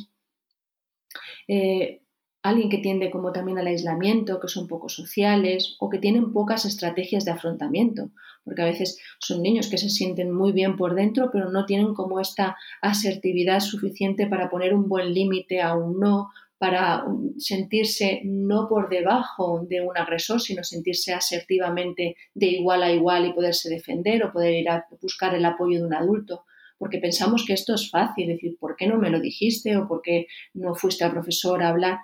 Eh, 1.48 2.02
alguien 2.42 2.70
que 2.70 2.80
tiende 2.80 3.12
como 3.12 3.32
también 3.32 3.58
al 3.60 3.68
aislamiento, 3.68 4.40
que 4.40 4.48
son 4.48 4.68
poco 4.68 4.90
sociales 4.90 5.76
o 5.80 5.90
que 5.90 6.00
tienen 6.00 6.32
pocas 6.32 6.66
estrategias 6.66 7.26
de 7.26 7.32
afrontamiento, 7.32 8.10
porque 8.44 8.62
a 8.62 8.66
veces 8.72 9.00
son 9.20 9.42
niños 9.42 9.70
que 9.70 9.78
se 9.78 9.90
sienten 9.90 10.32
muy 10.32 10.52
bien 10.52 10.78
por 10.78 10.96
dentro, 10.96 11.30
pero 11.32 11.52
no 11.52 11.66
tienen 11.66 11.94
como 11.94 12.20
esta 12.20 12.56
asertividad 12.82 13.60
suficiente 13.60 14.28
para 14.28 14.50
poner 14.50 14.74
un 14.74 14.88
buen 14.88 15.14
límite 15.14 15.62
a 15.62 15.76
un 15.76 16.00
no, 16.00 16.30
para 16.58 17.06
sentirse 17.38 18.22
no 18.24 18.68
por 18.68 18.90
debajo 18.90 19.66
de 19.70 19.82
un 19.82 19.98
agresor, 19.98 20.42
sino 20.42 20.64
sentirse 20.64 21.14
asertivamente 21.14 22.16
de 22.34 22.48
igual 22.48 22.84
a 22.84 22.92
igual 22.92 23.26
y 23.28 23.34
poderse 23.34 23.70
defender 23.70 24.24
o 24.24 24.32
poder 24.32 24.54
ir 24.54 24.70
a 24.70 24.86
buscar 25.02 25.36
el 25.36 25.46
apoyo 25.46 25.80
de 25.80 25.86
un 25.86 25.94
adulto 25.94 26.46
porque 26.78 27.00
pensamos 27.00 27.44
que 27.46 27.54
esto 27.54 27.74
es 27.74 27.90
fácil, 27.90 28.28
decir, 28.28 28.58
¿por 28.60 28.76
qué 28.76 28.88
no 28.88 28.98
me 28.98 29.10
lo 29.10 29.20
dijiste 29.20 29.78
o 29.78 29.88
por 29.88 30.02
qué 30.02 30.28
no 30.54 30.76
fuiste 30.76 31.04
al 31.04 31.12
profesor 31.12 31.64
a 31.64 31.70
hablar? 31.70 32.00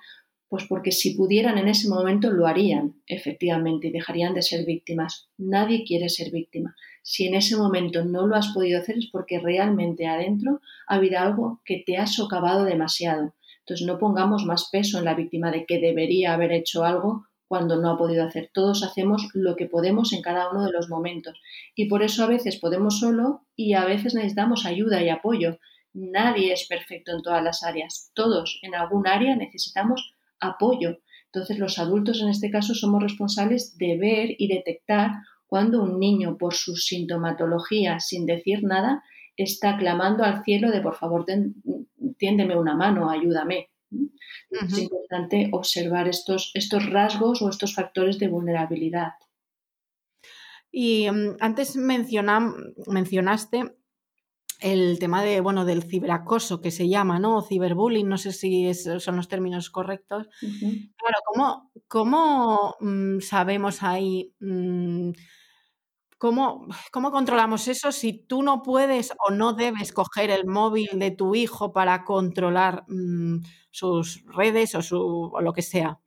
Pues 0.49 0.65
porque 0.67 0.91
si 0.91 1.15
pudieran 1.15 1.57
en 1.57 1.67
ese 1.67 1.89
momento 1.89 2.31
lo 2.31 2.45
harían, 2.45 2.95
efectivamente, 3.07 3.87
y 3.87 3.91
dejarían 3.91 4.33
de 4.33 4.43
ser 4.43 4.65
víctimas. 4.65 5.29
Nadie 5.37 5.83
quiere 5.83 6.09
ser 6.09 6.31
víctima. 6.31 6.75
Si 7.01 7.27
en 7.27 7.35
ese 7.35 7.57
momento 7.57 8.05
no 8.05 8.27
lo 8.27 8.35
has 8.35 8.49
podido 8.53 8.79
hacer 8.79 8.97
es 8.97 9.09
porque 9.11 9.39
realmente 9.39 10.05
adentro 10.05 10.61
ha 10.87 10.95
habido 10.95 11.19
algo 11.19 11.61
que 11.65 11.83
te 11.85 11.97
ha 11.97 12.05
socavado 12.05 12.65
demasiado. 12.65 13.33
Entonces 13.63 13.87
no 13.87 13.97
pongamos 13.97 14.45
más 14.45 14.69
peso 14.69 14.99
en 14.99 15.05
la 15.05 15.13
víctima 15.13 15.49
de 15.49 15.65
que 15.65 15.79
debería 15.79 16.33
haber 16.33 16.51
hecho 16.51 16.83
algo 16.83 17.27
cuando 17.47 17.77
no 17.77 17.91
ha 17.91 17.97
podido 17.97 18.25
hacer. 18.25 18.49
Todos 18.53 18.83
hacemos 18.83 19.29
lo 19.33 19.55
que 19.55 19.67
podemos 19.67 20.11
en 20.11 20.21
cada 20.21 20.49
uno 20.49 20.65
de 20.65 20.71
los 20.71 20.89
momentos. 20.89 21.39
Y 21.75 21.85
por 21.85 22.03
eso 22.03 22.23
a 22.23 22.27
veces 22.27 22.57
podemos 22.57 22.99
solo 22.99 23.45
y 23.55 23.73
a 23.73 23.85
veces 23.85 24.15
necesitamos 24.15 24.65
ayuda 24.65 25.01
y 25.01 25.09
apoyo. 25.09 25.59
Nadie 25.93 26.51
es 26.51 26.67
perfecto 26.67 27.11
en 27.11 27.21
todas 27.21 27.43
las 27.43 27.63
áreas. 27.63 28.11
Todos 28.13 28.59
en 28.63 28.75
algún 28.75 29.07
área 29.07 29.35
necesitamos 29.35 30.13
apoyo. 30.39 30.97
Entonces 31.25 31.57
los 31.57 31.79
adultos 31.79 32.21
en 32.21 32.29
este 32.29 32.51
caso 32.51 32.73
somos 32.75 33.01
responsables 33.01 33.77
de 33.77 33.97
ver 33.97 34.35
y 34.37 34.47
detectar 34.47 35.11
cuando 35.47 35.83
un 35.83 35.99
niño 35.99 36.37
por 36.37 36.55
su 36.55 36.75
sintomatología 36.75 37.99
sin 37.99 38.25
decir 38.25 38.63
nada 38.63 39.03
está 39.37 39.77
clamando 39.77 40.23
al 40.23 40.43
cielo 40.43 40.71
de 40.71 40.81
por 40.81 40.95
favor 40.95 41.25
tiéndeme 42.17 42.57
una 42.57 42.75
mano, 42.75 43.09
ayúdame. 43.09 43.69
Es 44.49 44.77
importante 44.77 45.49
observar 45.51 46.07
estos, 46.07 46.51
estos 46.53 46.89
rasgos 46.89 47.41
o 47.41 47.49
estos 47.49 47.75
factores 47.75 48.19
de 48.19 48.27
vulnerabilidad. 48.27 49.13
Y 50.71 51.09
mm, 51.09 51.37
antes 51.39 51.75
mencionaste 51.75 53.75
el 54.59 54.97
tema 54.97 55.21
de, 55.21 55.41
bueno, 55.41 55.65
del 55.65 55.83
ciberacoso 55.83 56.61
que 56.61 56.71
se 56.71 56.87
llama, 56.87 57.19
¿no? 57.19 57.41
ciberbullying, 57.41 58.07
no 58.07 58.17
sé 58.17 58.31
si 58.31 58.73
son 58.73 59.17
los 59.17 59.27
términos 59.27 59.69
correctos. 59.69 60.29
Claro, 60.39 61.17
¿cómo, 61.25 61.71
cómo 61.87 62.75
mm, 62.79 63.19
sabemos 63.19 63.83
ahí, 63.83 64.33
mm, 64.39 65.11
cómo, 66.23 66.65
cómo, 66.93 67.11
controlamos 67.11 67.67
eso 67.67 67.91
si 67.91 68.13
tú 68.13 68.43
no 68.43 68.61
puedes 68.63 69.11
o 69.27 69.31
no 69.31 69.51
debes 69.51 69.91
coger 69.91 70.29
el 70.29 70.45
móvil 70.45 70.87
de 70.93 71.11
tu 71.11 71.35
hijo 71.35 71.73
para 71.73 72.05
controlar 72.05 72.85
mm, 72.87 73.39
sus 73.71 74.23
redes 74.27 74.73
o, 74.73 74.81
su, 74.81 75.33
lo 75.41 75.51
que 75.51 75.61
sea? 75.61 75.99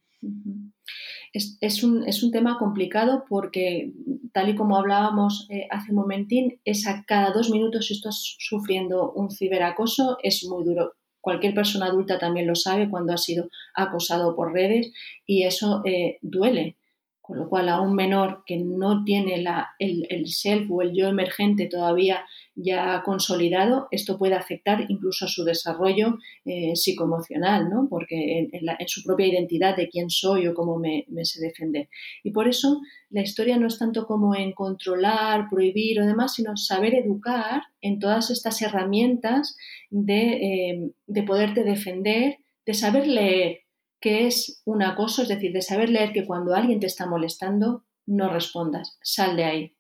Es, 1.33 1.83
un, 1.83 2.31
tema 2.33 2.57
complicado 2.59 3.26
porque, 3.29 3.92
tal 4.33 4.48
y 4.48 4.55
como 4.55 4.79
hablábamos 4.79 5.48
eh, 5.50 5.68
hace 5.70 5.90
un 5.90 5.96
momentín, 5.96 6.62
es 6.64 6.87
a 6.87 7.05
cada 7.07 7.31
dos 7.33 7.50
minutos 7.50 7.88
si 7.88 7.92
estás 7.92 8.37
sufriendo 8.38 9.12
un 9.12 9.31
ciberacoso, 9.31 10.16
es 10.22 10.46
muy 10.48 10.64
duro. 10.64 10.94
Cualquier 11.20 11.52
persona 11.52 11.87
adulta 11.87 12.18
también 12.18 12.46
lo 12.46 12.55
sabe 12.55 12.88
cuando 12.88 13.12
ha 13.12 13.18
sido 13.18 13.50
acosado 13.74 14.35
por 14.35 14.55
redes 14.55 14.94
y 15.26 15.42
eso 15.42 15.83
eh, 15.85 16.16
duele. 16.22 16.79
Con 17.26 17.38
lo 17.38 17.48
cual, 17.48 17.68
a 17.68 17.80
un 17.80 17.96
menor 17.96 18.44
que 18.46 18.56
no 18.56 19.02
tiene 19.02 19.42
la, 19.42 19.70
el, 19.80 20.06
el, 20.10 20.28
self 20.28 20.70
o 20.70 20.80
el 20.80 20.92
yo 20.94 21.08
emergente 21.08 21.66
todavía 21.66 22.24
ya 22.54 23.02
consolidado, 23.04 23.88
esto 23.90 24.16
puede 24.16 24.36
afectar 24.36 24.86
incluso 24.88 25.24
a 25.24 25.28
su 25.28 25.42
desarrollo 25.42 26.18
eh, 26.44 26.76
psicoemocional, 26.76 27.68
¿no? 27.68 27.88
porque 27.90 28.48
en, 28.52 28.88
su 28.88 29.02
propia 29.02 29.26
identidad 29.26 29.74
de 29.76 29.88
quién 29.88 30.08
soy 30.08 30.46
o 30.46 30.54
cómo 30.54 30.78
me, 30.78 31.04
me, 31.08 31.24
sé 31.24 31.40
defender. 31.40 31.88
Y 32.22 32.30
por 32.30 32.46
eso 32.46 32.80
la 33.10 33.22
historia 33.22 33.56
no 33.58 33.66
es 33.66 33.76
tanto 33.76 34.06
como 34.06 34.36
en 34.36 34.52
controlar, 34.52 35.48
prohibir 35.50 36.00
o 36.00 36.06
demás, 36.06 36.34
sino 36.34 36.56
saber 36.56 36.94
educar 36.94 37.62
en 37.80 37.98
todas 37.98 38.30
estas 38.30 38.62
herramientas 38.62 39.56
de, 39.90 40.70
eh, 40.70 40.90
de 41.08 41.22
poderte 41.24 41.64
defender, 41.64 42.36
de 42.64 42.74
saber 42.74 43.08
leer 43.08 43.65
que 44.00 44.26
es 44.26 44.62
un 44.64 44.82
acoso, 44.82 45.22
es 45.22 45.28
decir, 45.28 45.52
de 45.52 45.62
saber 45.62 45.90
leer 45.90 46.12
que 46.12 46.26
cuando 46.26 46.54
alguien 46.54 46.80
te 46.80 46.87
está 46.87 47.06
molestando, 47.06 47.85
no 48.06 48.32
respondas, 48.32 48.98
sal 49.02 49.37
de 49.37 49.44
ahí. 49.44 49.76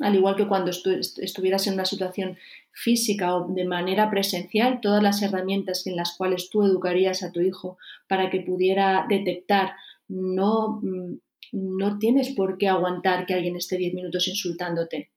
Al 0.00 0.16
igual 0.16 0.34
que 0.34 0.48
cuando 0.48 0.70
estuvieras 0.70 1.66
en 1.66 1.74
una 1.74 1.84
situación 1.84 2.36
física 2.72 3.34
o 3.34 3.48
de 3.48 3.64
manera 3.64 4.10
presencial, 4.10 4.80
todas 4.80 5.02
las 5.02 5.22
herramientas 5.22 5.86
en 5.86 5.96
las 5.96 6.16
cuales 6.16 6.50
tú 6.50 6.64
educarías 6.64 7.22
a 7.22 7.32
tu 7.32 7.40
hijo 7.40 7.78
para 8.08 8.28
que 8.28 8.40
pudiera 8.40 9.06
detectar, 9.08 9.72
no, 10.08 10.80
mm, 10.82 11.18
no 11.52 11.98
tienes 11.98 12.30
por 12.30 12.58
qué 12.58 12.68
aguantar 12.68 13.24
que 13.24 13.34
alguien 13.34 13.56
esté 13.56 13.76
diez 13.76 13.94
minutos 13.94 14.26
insultándote. 14.28 15.10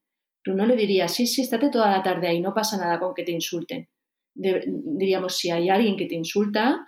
Tú 0.43 0.53
no 0.53 0.65
le 0.65 0.75
dirías, 0.75 1.13
sí, 1.13 1.27
sí, 1.27 1.41
estate 1.41 1.69
toda 1.69 1.91
la 1.91 2.03
tarde 2.03 2.27
ahí, 2.27 2.41
no 2.41 2.53
pasa 2.53 2.77
nada 2.77 2.99
con 2.99 3.13
que 3.13 3.23
te 3.23 3.31
insulten. 3.31 3.89
diríamos, 4.33 5.37
si 5.37 5.51
hay 5.51 5.69
alguien 5.69 5.97
que 5.97 6.05
te 6.05 6.15
insulta, 6.15 6.87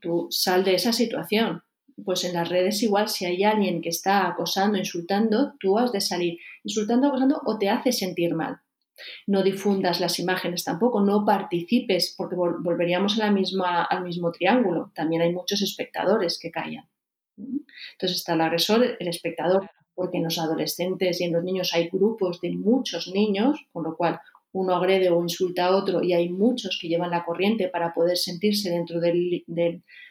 tú 0.00 0.28
sal 0.30 0.64
de 0.64 0.74
esa 0.74 0.92
situación. 0.92 1.62
Pues 2.04 2.24
en 2.24 2.34
las 2.34 2.48
redes 2.48 2.82
igual, 2.82 3.08
si 3.08 3.24
hay 3.24 3.42
alguien 3.42 3.80
que 3.80 3.88
está 3.88 4.28
acosando, 4.28 4.76
insultando, 4.76 5.54
tú 5.58 5.78
has 5.78 5.92
de 5.92 6.00
salir 6.00 6.38
insultando, 6.62 7.08
acosando 7.08 7.40
o 7.44 7.58
te 7.58 7.70
hace 7.70 7.92
sentir 7.92 8.34
mal. 8.34 8.60
No 9.26 9.42
difundas 9.42 10.00
las 10.00 10.18
imágenes 10.18 10.64
tampoco, 10.64 11.00
no 11.00 11.24
participes, 11.24 12.14
porque 12.16 12.36
volveríamos 12.36 13.18
al 13.20 13.32
mismo 13.32 14.32
triángulo. 14.32 14.92
También 14.94 15.22
hay 15.22 15.32
muchos 15.32 15.62
espectadores 15.62 16.38
que 16.40 16.50
callan. 16.50 16.88
Entonces 17.36 18.18
está 18.18 18.34
el 18.34 18.40
agresor, 18.40 18.96
el 18.98 19.08
espectador, 19.08 19.70
porque 19.94 20.18
en 20.18 20.24
los 20.24 20.38
adolescentes 20.38 21.20
y 21.20 21.24
en 21.24 21.32
los 21.32 21.44
niños 21.44 21.72
hay 21.74 21.88
grupos 21.88 22.40
de 22.40 22.50
muchos 22.50 23.08
niños, 23.08 23.66
con 23.72 23.84
lo 23.84 23.96
cual 23.96 24.20
uno 24.56 24.74
agrede 24.74 25.10
o 25.10 25.22
insulta 25.22 25.66
a 25.66 25.76
otro 25.76 26.02
y 26.02 26.14
hay 26.14 26.30
muchos 26.30 26.78
que 26.80 26.88
llevan 26.88 27.10
la 27.10 27.24
corriente 27.24 27.68
para 27.68 27.92
poder 27.92 28.16
sentirse 28.16 28.70
dentro 28.70 29.00
del, 29.00 29.44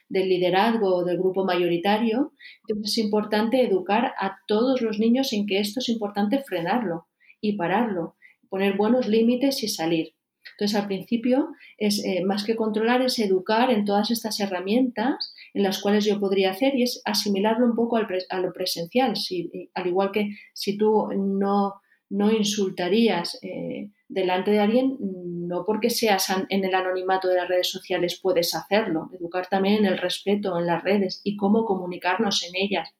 liderazgo 0.09 0.97
o 0.97 1.03
del 1.03 1.17
grupo 1.17 1.43
mayoritario, 1.45 2.33
entonces 2.61 2.97
es 2.97 3.03
importante 3.03 3.63
educar 3.63 4.13
a 4.19 4.37
todos 4.47 4.81
los 4.81 4.99
niños 4.99 5.33
en 5.33 5.47
que 5.47 5.59
esto 5.59 5.79
es 5.79 5.89
importante 5.89 6.43
frenarlo 6.43 7.07
y 7.41 7.57
pararlo, 7.57 8.17
poner 8.47 8.77
buenos 8.77 9.07
límites 9.07 9.63
y 9.63 9.67
salir. 9.67 10.13
Entonces, 10.51 10.79
al 10.79 10.85
principio, 10.85 11.49
es 11.79 12.05
eh, 12.05 12.23
más 12.23 12.43
que 12.43 12.55
controlar, 12.55 13.01
es 13.01 13.17
educar 13.17 13.71
en 13.71 13.83
todas 13.83 14.11
estas 14.11 14.39
herramientas 14.39 15.33
en 15.55 15.63
las 15.63 15.81
cuales 15.81 16.05
yo 16.05 16.19
podría 16.19 16.51
hacer 16.51 16.75
y 16.75 16.83
es 16.83 17.01
asimilarlo 17.03 17.65
un 17.65 17.75
poco 17.75 17.97
a 17.97 18.39
lo 18.39 18.53
presencial. 18.53 19.15
Si, 19.15 19.49
al 19.73 19.87
igual 19.87 20.11
que 20.11 20.29
si 20.53 20.77
tú 20.77 21.07
no, 21.17 21.81
no 22.09 22.31
insultarías 22.31 23.39
eh, 23.41 23.89
delante 24.15 24.49
de 24.49 24.59
alguien, 24.59 24.97
no 24.99 25.65
porque 25.65 25.89
seas 25.89 26.33
en 26.49 26.63
el 26.63 26.73
anonimato 26.73 27.27
de 27.27 27.35
las 27.35 27.49
redes 27.49 27.69
sociales 27.69 28.19
puedes 28.19 28.55
hacerlo, 28.55 29.09
educar 29.13 29.47
también 29.47 29.75
en 29.75 29.85
el 29.85 29.97
respeto 29.97 30.57
en 30.57 30.65
las 30.65 30.83
redes 30.83 31.21
y 31.23 31.35
cómo 31.35 31.65
comunicarnos 31.65 32.43
en 32.43 32.55
ellas 32.55 32.95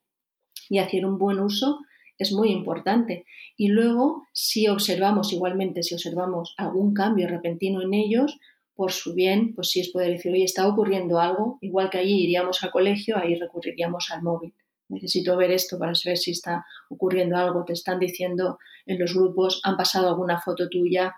y 0.69 0.80
hacer 0.80 1.06
un 1.06 1.17
buen 1.17 1.39
uso 1.39 1.80
es 2.17 2.32
muy 2.34 2.51
importante. 2.51 3.25
Y 3.58 3.69
luego, 3.69 4.28
si 4.34 4.67
observamos 4.67 5.34
igualmente, 5.34 5.84
si 5.84 5.95
observamos 5.95 6.54
algún 6.58 6.93
cambio 6.93 7.28
repentino 7.28 7.82
en 7.82 7.93
ellos, 7.93 8.38
por 8.75 8.91
su 8.91 9.13
bien, 9.13 9.56
pues 9.56 9.69
sí 9.69 9.80
es 9.80 9.89
poder 9.89 10.12
decir, 10.12 10.34
oye, 10.34 10.43
está 10.43 10.67
ocurriendo 10.67 11.19
algo, 11.19 11.58
igual 11.62 11.89
que 11.89 11.97
allí 11.97 12.23
iríamos 12.23 12.62
al 12.63 12.71
colegio, 12.71 13.17
ahí 13.17 13.36
recurriríamos 13.36 14.12
al 14.12 14.21
móvil 14.21 14.54
necesito 14.89 15.36
ver 15.38 15.52
esto 15.52 15.78
para 15.78 15.95
saber 15.95 16.17
si 16.17 16.32
está 16.32 16.65
ocurriendo 16.89 17.38
algo, 17.38 17.65
te 17.65 17.74
están 17.74 18.00
diciendo 18.00 18.60
en 18.86 19.00
los 19.00 19.13
grupos, 19.13 19.62
han 19.63 19.78
pasado 19.78 20.10
alguna 20.10 20.39
foto 20.39 20.69
tuya, 20.69 21.15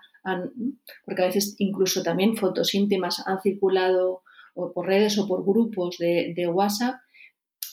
porque 1.04 1.22
a 1.22 1.26
veces 1.26 1.54
incluso 1.58 2.02
también 2.02 2.36
fotos 2.36 2.74
íntimas 2.74 3.26
han 3.26 3.40
circulado 3.40 4.22
por 4.54 4.86
redes 4.86 5.18
o 5.18 5.26
por 5.28 5.44
grupos 5.44 5.98
de, 5.98 6.48
WhatsApp 6.52 6.96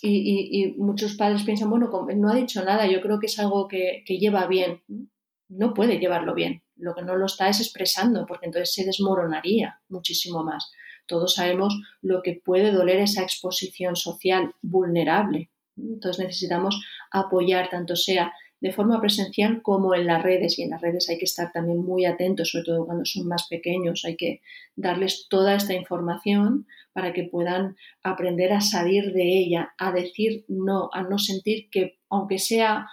y, 0.01 0.73
muchos 0.77 1.15
padres 1.15 1.43
piensan, 1.43 1.69
bueno, 1.69 1.89
no 2.15 2.29
ha 2.29 2.35
dicho 2.35 2.63
nada, 2.63 2.85
yo 2.87 3.01
creo 3.01 3.19
que 3.19 3.25
es 3.25 3.39
algo 3.39 3.67
que, 3.67 4.03
que 4.05 4.17
lleva 4.17 4.45
bien. 4.47 4.83
No 5.47 5.73
puede 5.73 5.99
llevarlo 5.99 6.33
bien, 6.33 6.63
lo 6.75 6.95
que 6.95 7.03
no 7.03 7.15
lo 7.15 7.27
está 7.27 7.49
es 7.49 7.59
expresando, 7.59 8.25
porque 8.27 8.47
entonces 8.47 8.73
se 8.73 8.85
desmoronaría 8.85 9.79
muchísimo 9.89 10.43
más. 10.43 10.71
Todos 11.07 11.35
sabemos 11.35 11.79
lo 12.01 12.21
que 12.23 12.41
puede 12.43 12.71
doler 12.71 12.97
esa 12.97 13.21
exposición 13.21 13.95
social 13.95 14.53
vulnerable 14.61 15.51
entonces 15.77 16.25
necesitamos 16.25 16.81
apoyar, 17.11 17.69
tanto 17.69 17.95
sea 17.95 18.33
de 18.61 18.71
forma 18.71 18.99
presencial 18.99 19.61
como 19.61 19.93
en 19.93 20.07
las 20.07 20.23
redes. 20.23 20.57
Y 20.57 20.63
en 20.63 20.71
las 20.71 20.81
redes 20.81 21.09
hay 21.09 21.17
que 21.17 21.25
estar 21.25 21.51
también 21.51 21.83
muy 21.83 22.05
atentos, 22.05 22.49
sobre 22.49 22.65
todo 22.65 22.85
cuando 22.85 23.05
son 23.05 23.27
más 23.27 23.47
pequeños. 23.47 24.03
Hay 24.05 24.15
que 24.15 24.41
darles 24.75 25.27
toda 25.29 25.55
esta 25.55 25.73
información 25.73 26.65
para 26.93 27.13
que 27.13 27.25
puedan 27.25 27.75
aprender 28.03 28.53
a 28.53 28.61
salir 28.61 29.13
de 29.13 29.37
ella, 29.37 29.73
a 29.77 29.91
decir 29.91 30.45
no, 30.47 30.89
a 30.93 31.03
no 31.03 31.17
sentir 31.19 31.69
que 31.69 31.99
aunque 32.09 32.39
sea 32.39 32.87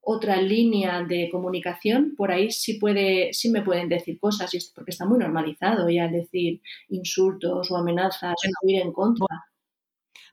otra 0.00 0.40
línea 0.40 1.04
de 1.04 1.28
comunicación, 1.30 2.14
por 2.16 2.30
ahí 2.30 2.50
sí, 2.50 2.78
puede, 2.78 3.34
sí 3.34 3.50
me 3.50 3.60
pueden 3.60 3.90
decir 3.90 4.18
cosas, 4.18 4.50
porque 4.74 4.92
está 4.92 5.04
muy 5.04 5.18
normalizado 5.18 5.90
ya 5.90 6.08
decir 6.08 6.62
insultos 6.88 7.70
o 7.70 7.76
amenazas 7.76 8.34
o 8.62 8.68
ir 8.68 8.80
en 8.80 8.92
contra. 8.92 9.26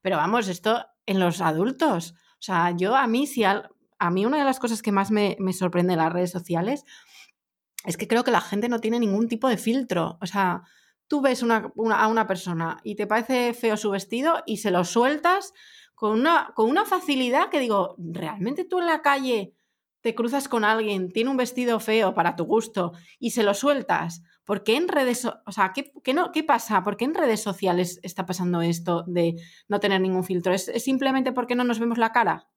Pero 0.02 0.16
vamos, 0.16 0.48
esto 0.48 0.86
en 1.06 1.20
los 1.20 1.42
adultos. 1.42 2.14
O 2.34 2.44
sea, 2.46 2.72
yo 2.76 2.96
a 2.96 3.08
mí, 3.08 3.28
si 3.28 3.44
a 3.44 4.12
mí 4.12 4.26
una 4.26 4.38
de 4.38 4.46
las 4.46 4.60
cosas 4.60 4.82
que 4.82 4.92
más 4.92 5.12
me, 5.12 5.38
sorprende 5.54 5.94
en 5.94 6.00
las 6.00 6.14
redes 6.14 6.32
sociales 6.32 6.86
es 7.86 7.98
que 7.98 8.08
creo 8.08 8.24
que 8.24 8.32
la 8.32 8.42
gente 8.42 8.70
no 8.70 8.80
tiene 8.80 9.00
ningún 9.00 9.28
tipo 9.28 9.48
de 9.48 9.58
filtro. 9.58 10.18
O 10.22 10.26
sea, 10.26 10.64
tú 11.08 11.22
ves 11.22 11.44
a 11.44 12.08
una 12.08 12.28
persona 12.28 12.80
y 12.84 12.96
te 12.96 13.08
parece 13.08 13.54
feo 13.54 13.78
su 13.78 13.92
vestido 13.92 14.44
y 14.46 14.58
se 14.58 14.72
lo 14.72 14.84
sueltas 14.84 15.54
con 15.94 16.20
una, 16.20 16.52
con 16.56 16.70
una 16.70 16.86
facilidad 16.86 17.50
que 17.50 17.60
digo, 17.60 17.96
¿realmente 17.98 18.66
tú 18.66 18.80
en 18.80 18.88
la 18.88 19.02
calle 19.02 19.54
te 20.02 20.14
cruzas 20.14 20.48
con 20.48 20.64
alguien, 20.64 21.12
tiene 21.12 21.32
un 21.32 21.38
vestido 21.38 21.80
feo 21.80 22.14
para 22.14 22.36
tu 22.36 22.46
gusto 22.46 22.92
y 23.18 23.32
se 23.32 23.42
lo 23.42 23.56
sueltas, 23.56 24.22
¿por 24.46 24.64
qué 24.64 24.78
en 24.78 24.88
redes, 24.88 25.26
o 25.26 25.52
sea, 25.52 25.74
¿qué, 25.74 26.14
no, 26.14 26.32
qué 26.32 26.44
pasa? 26.44 26.84
¿Por 26.84 26.98
qué 26.98 27.06
en 27.06 27.16
redes 27.16 27.42
sociales 27.42 28.00
está 28.04 28.26
pasando 28.26 28.62
esto 28.62 29.04
de 29.08 29.36
no 29.68 29.80
tener 29.80 30.00
ningún 30.00 30.24
filtro? 30.24 30.54
¿Es, 30.54 30.72
simplemente 30.78 31.32
porque 31.32 31.56
no 31.56 31.64
nos 31.64 31.80
vemos 31.80 31.98
la 31.98 32.12
cara? 32.12 32.48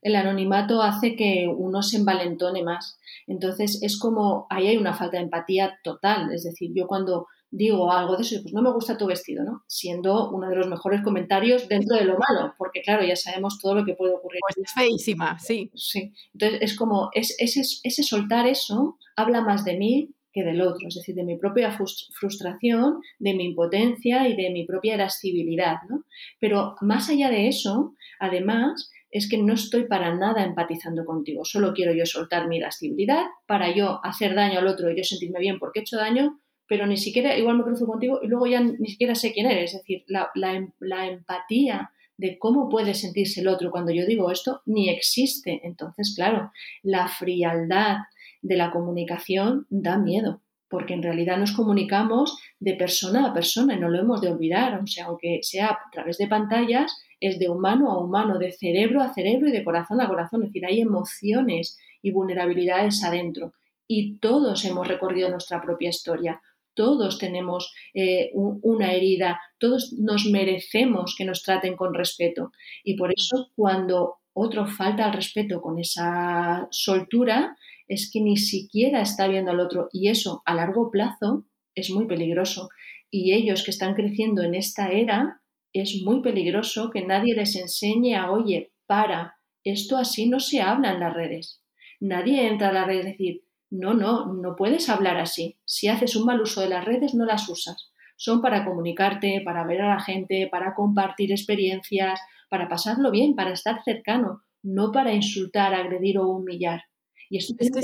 El 0.00 0.16
anonimato 0.16 0.80
hace 0.80 1.14
que 1.14 1.46
uno 1.54 1.82
se 1.82 1.98
envalentone 1.98 2.62
más. 2.62 2.98
Entonces 3.26 3.82
es 3.82 3.98
como, 3.98 4.46
ahí 4.48 4.68
hay 4.68 4.76
una 4.78 4.94
falta 4.94 5.18
de 5.18 5.24
empatía 5.24 5.78
total. 5.82 6.32
Es 6.32 6.44
decir, 6.44 6.70
yo 6.74 6.86
cuando 6.86 7.26
digo 7.50 7.90
algo 7.92 8.16
de 8.16 8.22
eso, 8.22 8.36
pues 8.42 8.54
no 8.54 8.62
me 8.62 8.72
gusta 8.72 8.96
tu 8.96 9.06
vestido, 9.06 9.44
¿no? 9.44 9.64
Siendo 9.66 10.30
uno 10.30 10.48
de 10.48 10.56
los 10.56 10.68
mejores 10.68 11.02
comentarios 11.02 11.68
dentro 11.68 11.96
de 11.96 12.04
lo 12.04 12.18
malo, 12.18 12.54
porque 12.56 12.82
claro, 12.82 13.04
ya 13.04 13.16
sabemos 13.16 13.58
todo 13.60 13.74
lo 13.74 13.84
que 13.84 13.94
puede 13.94 14.14
ocurrir. 14.14 14.40
Pues 14.40 14.66
es 14.66 14.72
feísima, 14.72 15.38
sí. 15.38 15.70
Sí. 15.74 16.12
Entonces 16.32 16.60
es 16.62 16.76
como, 16.76 17.10
es, 17.12 17.34
ese, 17.38 17.62
ese 17.82 18.02
soltar 18.02 18.46
eso 18.46 18.98
habla 19.16 19.42
más 19.42 19.64
de 19.64 19.76
mí 19.76 20.14
del 20.44 20.60
otro, 20.60 20.88
es 20.88 20.94
decir, 20.94 21.14
de 21.14 21.24
mi 21.24 21.36
propia 21.36 21.70
frustración, 21.70 23.00
de 23.18 23.34
mi 23.34 23.44
impotencia 23.44 24.28
y 24.28 24.36
de 24.36 24.50
mi 24.50 24.64
propia 24.66 24.94
irascibilidad, 24.94 25.76
¿no? 25.88 26.04
Pero 26.40 26.74
más 26.80 27.08
allá 27.08 27.30
de 27.30 27.48
eso, 27.48 27.94
además, 28.20 28.90
es 29.10 29.28
que 29.28 29.38
no 29.38 29.54
estoy 29.54 29.84
para 29.84 30.14
nada 30.14 30.44
empatizando 30.44 31.04
contigo, 31.04 31.44
solo 31.44 31.72
quiero 31.72 31.92
yo 31.92 32.04
soltar 32.04 32.48
mi 32.48 32.58
irascibilidad 32.58 33.24
para 33.46 33.74
yo 33.74 34.00
hacer 34.04 34.34
daño 34.34 34.58
al 34.58 34.66
otro 34.66 34.90
y 34.90 34.96
yo 34.96 35.04
sentirme 35.04 35.40
bien 35.40 35.58
porque 35.58 35.80
he 35.80 35.82
hecho 35.82 35.96
daño, 35.96 36.40
pero 36.68 36.86
ni 36.86 36.98
siquiera, 36.98 37.36
igual 37.36 37.56
me 37.56 37.64
cruzo 37.64 37.86
contigo 37.86 38.20
y 38.22 38.28
luego 38.28 38.46
ya 38.46 38.60
ni 38.60 38.88
siquiera 38.88 39.14
sé 39.14 39.32
quién 39.32 39.46
eres. 39.46 39.72
Es 39.72 39.80
decir, 39.80 40.04
la, 40.06 40.30
em, 40.54 40.70
la, 40.80 41.08
empatía 41.08 41.90
de 42.18 42.38
cómo 42.38 42.68
puede 42.68 42.92
sentirse 42.92 43.40
el 43.40 43.48
otro 43.48 43.70
cuando 43.70 43.90
yo 43.90 44.04
digo 44.04 44.30
esto 44.30 44.60
ni 44.66 44.90
existe. 44.90 45.60
Entonces, 45.64 46.12
claro, 46.14 46.52
la 46.82 47.08
frialdad 47.08 47.96
de 48.42 48.56
la 48.56 48.70
comunicación 48.70 49.66
da 49.70 49.98
miedo, 49.98 50.42
porque 50.68 50.94
en 50.94 51.02
realidad 51.02 51.38
nos 51.38 51.52
comunicamos 51.52 52.38
de 52.60 52.74
persona 52.74 53.26
a 53.26 53.34
persona 53.34 53.74
y 53.74 53.80
no 53.80 53.88
lo 53.88 54.00
hemos 54.00 54.20
de 54.20 54.30
olvidar. 54.30 54.80
O 54.82 54.86
sea, 54.86 55.06
aunque 55.06 55.40
sea 55.42 55.68
a 55.68 55.90
través 55.92 56.18
de 56.18 56.28
pantallas, 56.28 56.96
es 57.20 57.38
de 57.38 57.48
humano 57.48 57.90
a 57.90 57.98
humano, 57.98 58.38
de 58.38 58.52
cerebro 58.52 59.02
a 59.02 59.12
cerebro 59.12 59.48
y 59.48 59.52
de 59.52 59.64
corazón 59.64 60.00
a 60.00 60.08
corazón. 60.08 60.42
Es 60.42 60.48
decir, 60.48 60.66
hay 60.66 60.80
emociones 60.80 61.78
y 62.02 62.10
vulnerabilidades 62.12 63.02
adentro. 63.02 63.54
Y 63.86 64.18
todos 64.18 64.64
hemos 64.64 64.86
recorrido 64.86 65.30
nuestra 65.30 65.60
propia 65.60 65.88
historia 65.88 66.40
todos 66.78 67.18
tenemos 67.18 67.74
eh, 67.92 68.30
una 68.34 68.92
herida, 68.92 69.40
todos 69.58 69.92
nos 69.98 70.26
merecemos 70.26 71.16
que 71.18 71.24
nos 71.24 71.42
traten 71.42 71.74
con 71.74 71.92
respeto. 71.92 72.52
Y 72.84 72.96
por 72.96 73.12
eso 73.12 73.50
cuando 73.56 74.18
otro 74.32 74.64
falta 74.68 75.06
al 75.06 75.12
respeto 75.12 75.60
con 75.60 75.80
esa 75.80 76.68
soltura, 76.70 77.57
es 77.88 78.10
que 78.12 78.20
ni 78.20 78.36
siquiera 78.36 79.00
está 79.00 79.26
viendo 79.26 79.50
al 79.50 79.60
otro. 79.60 79.88
Y 79.92 80.08
eso 80.08 80.42
a 80.44 80.54
largo 80.54 80.90
plazo 80.90 81.44
es 81.74 81.90
muy 81.90 82.06
peligroso. 82.06 82.68
Y 83.10 83.32
ellos 83.32 83.64
que 83.64 83.70
están 83.70 83.94
creciendo 83.94 84.42
en 84.42 84.54
esta 84.54 84.90
era, 84.90 85.40
es 85.72 86.02
muy 86.04 86.20
peligroso 86.22 86.90
que 86.90 87.04
nadie 87.04 87.34
les 87.34 87.56
enseñe 87.56 88.14
a, 88.14 88.30
oye, 88.30 88.72
para, 88.86 89.36
esto 89.64 89.96
así 89.96 90.28
no 90.28 90.40
se 90.40 90.60
habla 90.60 90.92
en 90.92 91.00
las 91.00 91.14
redes. 91.14 91.62
Nadie 92.00 92.46
entra 92.46 92.68
a 92.68 92.72
la 92.72 92.84
red 92.84 93.00
y 93.00 93.10
decir, 93.10 93.44
no, 93.70 93.94
no, 93.94 94.32
no 94.32 94.56
puedes 94.56 94.88
hablar 94.88 95.18
así. 95.18 95.58
Si 95.64 95.88
haces 95.88 96.16
un 96.16 96.24
mal 96.24 96.40
uso 96.40 96.60
de 96.60 96.68
las 96.68 96.84
redes, 96.84 97.14
no 97.14 97.24
las 97.24 97.48
usas. 97.48 97.90
Son 98.16 98.40
para 98.40 98.64
comunicarte, 98.64 99.42
para 99.44 99.64
ver 99.64 99.82
a 99.82 99.94
la 99.94 100.00
gente, 100.00 100.48
para 100.50 100.74
compartir 100.74 101.30
experiencias, 101.32 102.20
para 102.48 102.68
pasarlo 102.68 103.10
bien, 103.10 103.34
para 103.34 103.52
estar 103.52 103.82
cercano, 103.84 104.42
no 104.62 104.90
para 104.90 105.12
insultar, 105.12 105.74
agredir 105.74 106.18
o 106.18 106.28
humillar. 106.28 106.82
Y 107.28 107.38
esto 107.38 107.54
es 107.58 107.70
que 107.70 107.80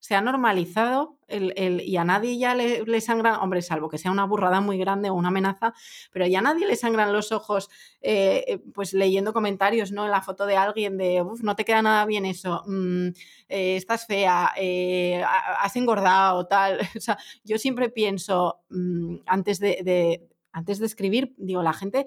se 0.00 0.14
ha 0.14 0.20
normalizado 0.20 1.18
el, 1.26 1.80
y 1.80 1.96
a 1.96 2.04
nadie 2.04 2.38
ya 2.38 2.54
le, 2.54 2.84
le, 2.84 3.00
sangran, 3.00 3.40
hombre, 3.40 3.60
salvo 3.60 3.88
que 3.88 3.98
sea 3.98 4.12
una 4.12 4.24
burrada 4.24 4.60
muy 4.60 4.78
grande 4.78 5.10
o 5.10 5.14
una 5.14 5.28
amenaza, 5.28 5.74
pero 6.12 6.26
ya 6.28 6.38
a 6.38 6.42
nadie 6.42 6.64
le 6.64 6.76
sangran 6.76 7.12
los 7.12 7.32
ojos 7.32 7.68
eh, 8.00 8.44
eh, 8.46 8.58
pues 8.72 8.92
leyendo 8.92 9.32
comentarios, 9.32 9.90
¿no? 9.90 10.04
En 10.04 10.12
la 10.12 10.22
foto 10.22 10.46
de 10.46 10.56
alguien 10.56 10.96
de, 10.96 11.22
uff, 11.22 11.42
no 11.42 11.56
te 11.56 11.64
queda 11.64 11.82
nada 11.82 12.06
bien 12.06 12.24
eso, 12.24 12.62
mm, 12.68 13.08
eh, 13.48 13.76
estás 13.76 14.06
fea, 14.06 14.52
has 15.60 15.76
engordado, 15.76 16.46
tal. 16.46 16.78
O 16.96 17.00
sea, 17.00 17.18
yo 17.44 17.58
siempre 17.58 17.88
pienso, 17.90 18.60
mm, 18.70 19.16
antes 19.26 19.58
de, 19.58 20.28
antes 20.52 20.78
de 20.78 20.86
escribir, 20.86 21.34
digo, 21.36 21.62
la 21.62 21.72
gente 21.72 22.06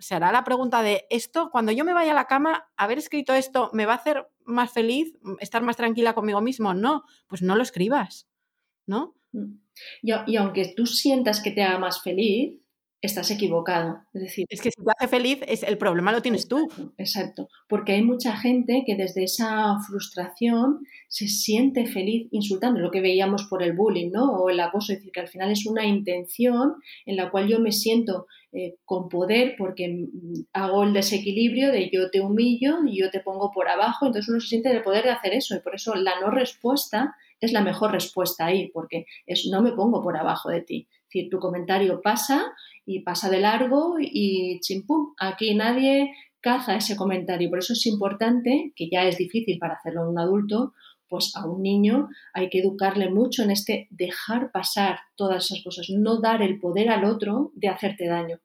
se 0.00 0.14
hará 0.14 0.32
la 0.32 0.44
pregunta 0.44 0.82
de 0.82 1.06
esto, 1.10 1.50
cuando 1.50 1.72
yo 1.72 1.84
me 1.84 1.92
vaya 1.92 2.12
a 2.12 2.14
la 2.14 2.26
cama, 2.26 2.68
haber 2.76 2.98
escrito 2.98 3.32
esto, 3.34 3.70
¿me 3.72 3.86
va 3.86 3.92
a 3.92 3.96
hacer 3.96 4.26
más 4.44 4.72
feliz, 4.72 5.14
estar 5.38 5.62
más 5.62 5.76
tranquila 5.76 6.14
conmigo 6.14 6.40
mismo? 6.40 6.74
No, 6.74 7.04
pues 7.28 7.42
no 7.42 7.54
lo 7.56 7.62
escribas, 7.62 8.28
¿no? 8.86 9.14
Mm. 9.32 9.60
y 10.02 10.36
aunque 10.36 10.74
tú 10.76 10.86
sientas 10.86 11.40
que 11.40 11.52
te 11.52 11.62
haga 11.62 11.78
más 11.78 12.02
feliz, 12.02 12.58
estás 13.02 13.30
equivocado. 13.30 14.02
Es 14.12 14.22
decir, 14.22 14.46
es 14.48 14.60
que 14.60 14.70
si 14.70 14.82
te 14.82 14.90
hace 14.96 15.08
feliz, 15.08 15.40
es, 15.46 15.62
el 15.62 15.78
problema 15.78 16.12
lo 16.12 16.22
tienes 16.22 16.48
tú. 16.48 16.68
Exacto, 16.98 17.48
porque 17.68 17.92
hay 17.92 18.02
mucha 18.02 18.36
gente 18.36 18.82
que 18.86 18.96
desde 18.96 19.24
esa 19.24 19.76
frustración 19.86 20.80
se 21.08 21.28
siente 21.28 21.86
feliz 21.86 22.28
insultando, 22.30 22.80
lo 22.80 22.90
que 22.90 23.00
veíamos 23.00 23.46
por 23.48 23.62
el 23.62 23.74
bullying, 23.74 24.10
¿no? 24.10 24.30
O 24.32 24.50
el 24.50 24.60
acoso, 24.60 24.92
es 24.92 24.98
decir, 24.98 25.12
que 25.12 25.20
al 25.20 25.28
final 25.28 25.50
es 25.50 25.66
una 25.66 25.86
intención 25.86 26.74
en 27.06 27.16
la 27.16 27.30
cual 27.30 27.48
yo 27.48 27.58
me 27.58 27.72
siento 27.72 28.26
eh, 28.52 28.76
con 28.84 29.08
poder 29.08 29.54
porque 29.56 30.08
hago 30.52 30.82
el 30.82 30.92
desequilibrio 30.92 31.70
de 31.72 31.88
yo 31.90 32.10
te 32.10 32.20
humillo 32.20 32.78
y 32.86 32.98
yo 32.98 33.10
te 33.10 33.20
pongo 33.20 33.50
por 33.52 33.68
abajo, 33.68 34.06
entonces 34.06 34.28
uno 34.28 34.40
se 34.40 34.48
siente 34.48 34.70
el 34.70 34.82
poder 34.82 35.04
de 35.04 35.10
hacer 35.10 35.34
eso 35.34 35.56
y 35.56 35.60
por 35.60 35.74
eso 35.74 35.94
la 35.94 36.20
no 36.20 36.30
respuesta 36.30 37.14
es 37.40 37.52
la 37.52 37.62
mejor 37.62 37.92
respuesta 37.92 38.46
ahí, 38.46 38.68
porque 38.72 39.06
es 39.26 39.46
no 39.50 39.62
me 39.62 39.72
pongo 39.72 40.02
por 40.02 40.16
abajo 40.16 40.50
de 40.50 40.60
ti. 40.60 40.88
Es 41.10 41.14
decir, 41.14 41.30
tu 41.30 41.40
comentario 41.40 42.00
pasa 42.00 42.52
y 42.86 43.00
pasa 43.00 43.28
de 43.28 43.40
largo 43.40 43.96
y 44.00 44.60
chimpum, 44.60 45.14
aquí 45.18 45.56
nadie 45.56 46.12
caza 46.40 46.76
ese 46.76 46.94
comentario. 46.94 47.50
Por 47.50 47.58
eso 47.58 47.72
es 47.72 47.84
importante, 47.86 48.72
que 48.76 48.88
ya 48.88 49.04
es 49.04 49.18
difícil 49.18 49.58
para 49.58 49.74
hacerlo 49.74 50.02
en 50.02 50.10
un 50.10 50.18
adulto, 50.20 50.72
pues 51.08 51.32
a 51.34 51.46
un 51.46 51.62
niño 51.62 52.08
hay 52.32 52.48
que 52.48 52.60
educarle 52.60 53.10
mucho 53.10 53.42
en 53.42 53.50
este 53.50 53.88
dejar 53.90 54.52
pasar 54.52 55.00
todas 55.16 55.46
esas 55.46 55.64
cosas, 55.64 55.90
no 55.90 56.20
dar 56.20 56.42
el 56.42 56.60
poder 56.60 56.90
al 56.90 57.04
otro 57.04 57.50
de 57.54 57.66
hacerte 57.66 58.06
daño, 58.06 58.38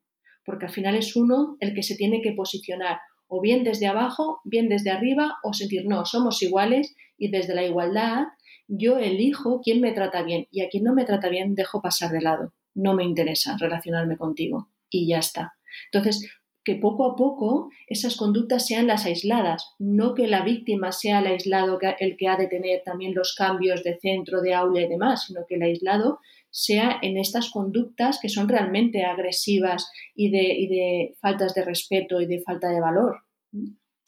porque 0.44 0.66
al 0.66 0.72
final 0.72 0.96
es 0.96 1.16
uno 1.16 1.58
el 1.60 1.76
que 1.76 1.84
se 1.84 1.96
tiene 1.96 2.24
que 2.24 2.32
posicionar 2.32 2.98
o 3.28 3.42
bien 3.42 3.64
desde 3.64 3.86
abajo, 3.86 4.42
bien 4.44 4.70
desde 4.70 4.90
arriba, 4.90 5.38
o 5.44 5.54
sentir, 5.54 5.86
no, 5.86 6.06
somos 6.06 6.42
iguales 6.42 6.96
y 7.18 7.30
desde 7.30 7.54
la 7.54 7.64
igualdad 7.64 8.26
yo 8.68 8.98
elijo 8.98 9.62
quién 9.62 9.82
me 9.82 9.92
trata 9.92 10.24
bien 10.24 10.48
y 10.52 10.62
a 10.62 10.70
quien 10.70 10.84
no 10.84 10.94
me 10.94 11.06
trata 11.06 11.30
bien 11.30 11.56
dejo 11.56 11.82
pasar 11.82 12.12
de 12.12 12.22
lado. 12.22 12.54
No 12.74 12.94
me 12.94 13.04
interesa 13.04 13.58
relacionarme 13.60 14.18
contigo 14.18 14.70
y 14.90 15.08
ya 15.08 15.20
está. 15.20 15.54
Entonces, 15.92 16.30
que 16.64 16.76
poco 16.76 17.06
a 17.06 17.16
poco 17.16 17.70
esas 17.88 18.18
conductas 18.18 18.66
sean 18.66 18.88
las 18.88 19.06
aisladas, 19.06 19.76
no 19.78 20.16
que 20.16 20.28
la 20.28 20.44
víctima 20.44 20.92
sea 20.92 21.20
el 21.20 21.28
aislado 21.28 21.80
el 22.00 22.18
que 22.18 22.28
ha 22.28 22.38
de 22.38 22.48
tener 22.48 22.82
también 22.84 23.14
los 23.14 23.36
cambios 23.36 23.84
de 23.84 24.00
centro, 24.00 24.42
de 24.42 24.56
aula 24.56 24.82
y 24.82 24.88
demás, 24.88 25.26
sino 25.28 25.46
que 25.48 25.56
el 25.56 25.62
aislado 25.62 26.20
sea 26.50 26.98
en 27.02 27.18
estas 27.18 27.52
conductas 27.52 28.18
que 28.20 28.30
son 28.30 28.50
realmente 28.50 29.04
agresivas 29.04 29.92
y 30.16 30.32
de, 30.32 30.44
y 30.44 30.68
de 30.68 31.16
faltas 31.22 31.54
de 31.54 31.64
respeto 31.64 32.20
y 32.20 32.26
de 32.26 32.42
falta 32.42 32.70
de 32.70 32.82
valor. 32.82 33.22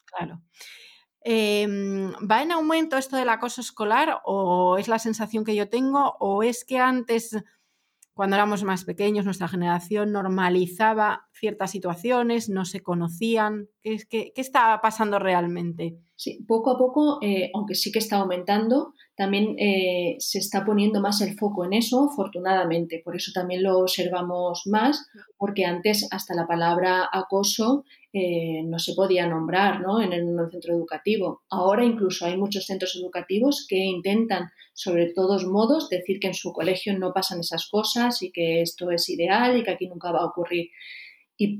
Claro. 0.06 0.42
Em, 1.30 2.10
¿Va 2.24 2.42
en 2.42 2.52
aumento 2.52 2.96
esto 2.96 3.18
del 3.18 3.28
acoso 3.28 3.60
escolar 3.60 4.22
o 4.24 4.78
es 4.78 4.88
la 4.88 4.98
sensación 4.98 5.44
que 5.44 5.54
yo 5.54 5.68
tengo 5.68 6.16
o 6.20 6.42
es 6.42 6.64
que 6.64 6.78
antes, 6.78 7.36
cuando 8.14 8.36
éramos 8.36 8.64
más 8.64 8.84
pequeños, 8.84 9.26
nuestra 9.26 9.46
generación 9.46 10.10
normalizaba 10.10 11.28
ciertas 11.34 11.70
situaciones, 11.70 12.48
no 12.48 12.64
se 12.64 12.80
conocían? 12.80 13.68
¿Qué, 13.82 13.98
qué, 14.08 14.32
qué 14.34 14.40
estaba 14.40 14.80
pasando 14.80 15.18
realmente? 15.18 15.98
Sí, 16.16 16.42
poco 16.48 16.70
a 16.70 16.78
poco, 16.78 17.18
eh, 17.20 17.50
aunque 17.54 17.74
sí 17.74 17.92
que 17.92 18.00
está 18.00 18.16
aumentando, 18.16 18.94
también 19.14 19.54
eh, 19.58 20.16
se 20.20 20.38
está 20.38 20.64
poniendo 20.64 21.00
más 21.00 21.20
el 21.20 21.38
foco 21.38 21.64
en 21.64 21.74
eso, 21.74 22.08
afortunadamente. 22.10 23.02
Por 23.04 23.14
eso 23.14 23.32
también 23.32 23.62
lo 23.62 23.78
observamos 23.78 24.62
más, 24.66 25.06
porque 25.36 25.64
antes 25.64 26.08
hasta 26.10 26.34
la 26.34 26.46
palabra 26.46 27.08
acoso 27.12 27.84
eh, 28.12 28.62
no 28.64 28.78
se 28.78 28.94
podía 28.94 29.26
nombrar 29.26 29.80
¿no? 29.80 30.00
en, 30.00 30.12
un 30.12 30.50
centro 30.50 30.74
educativo. 30.74 31.42
Ahora 31.50 31.84
incluso 31.84 32.26
hay 32.26 32.36
muchos 32.36 32.66
centros 32.66 32.96
educativos 32.96 33.66
que 33.68 33.76
intentan, 33.76 34.50
sobre 34.72 35.12
todos 35.12 35.44
modos, 35.46 35.88
decir 35.88 36.20
que 36.20 36.28
en 36.28 36.34
su 36.34 36.52
colegio 36.52 36.98
no 36.98 37.12
pasan 37.12 37.40
esas 37.40 37.68
cosas 37.68 38.22
y 38.22 38.30
que 38.30 38.62
esto 38.62 38.90
es 38.90 39.08
ideal 39.08 39.56
y 39.56 39.62
que 39.62 39.72
aquí 39.72 39.88
nunca 39.88 40.12
va 40.12 40.20
a 40.20 40.26
ocurrir 40.26 40.70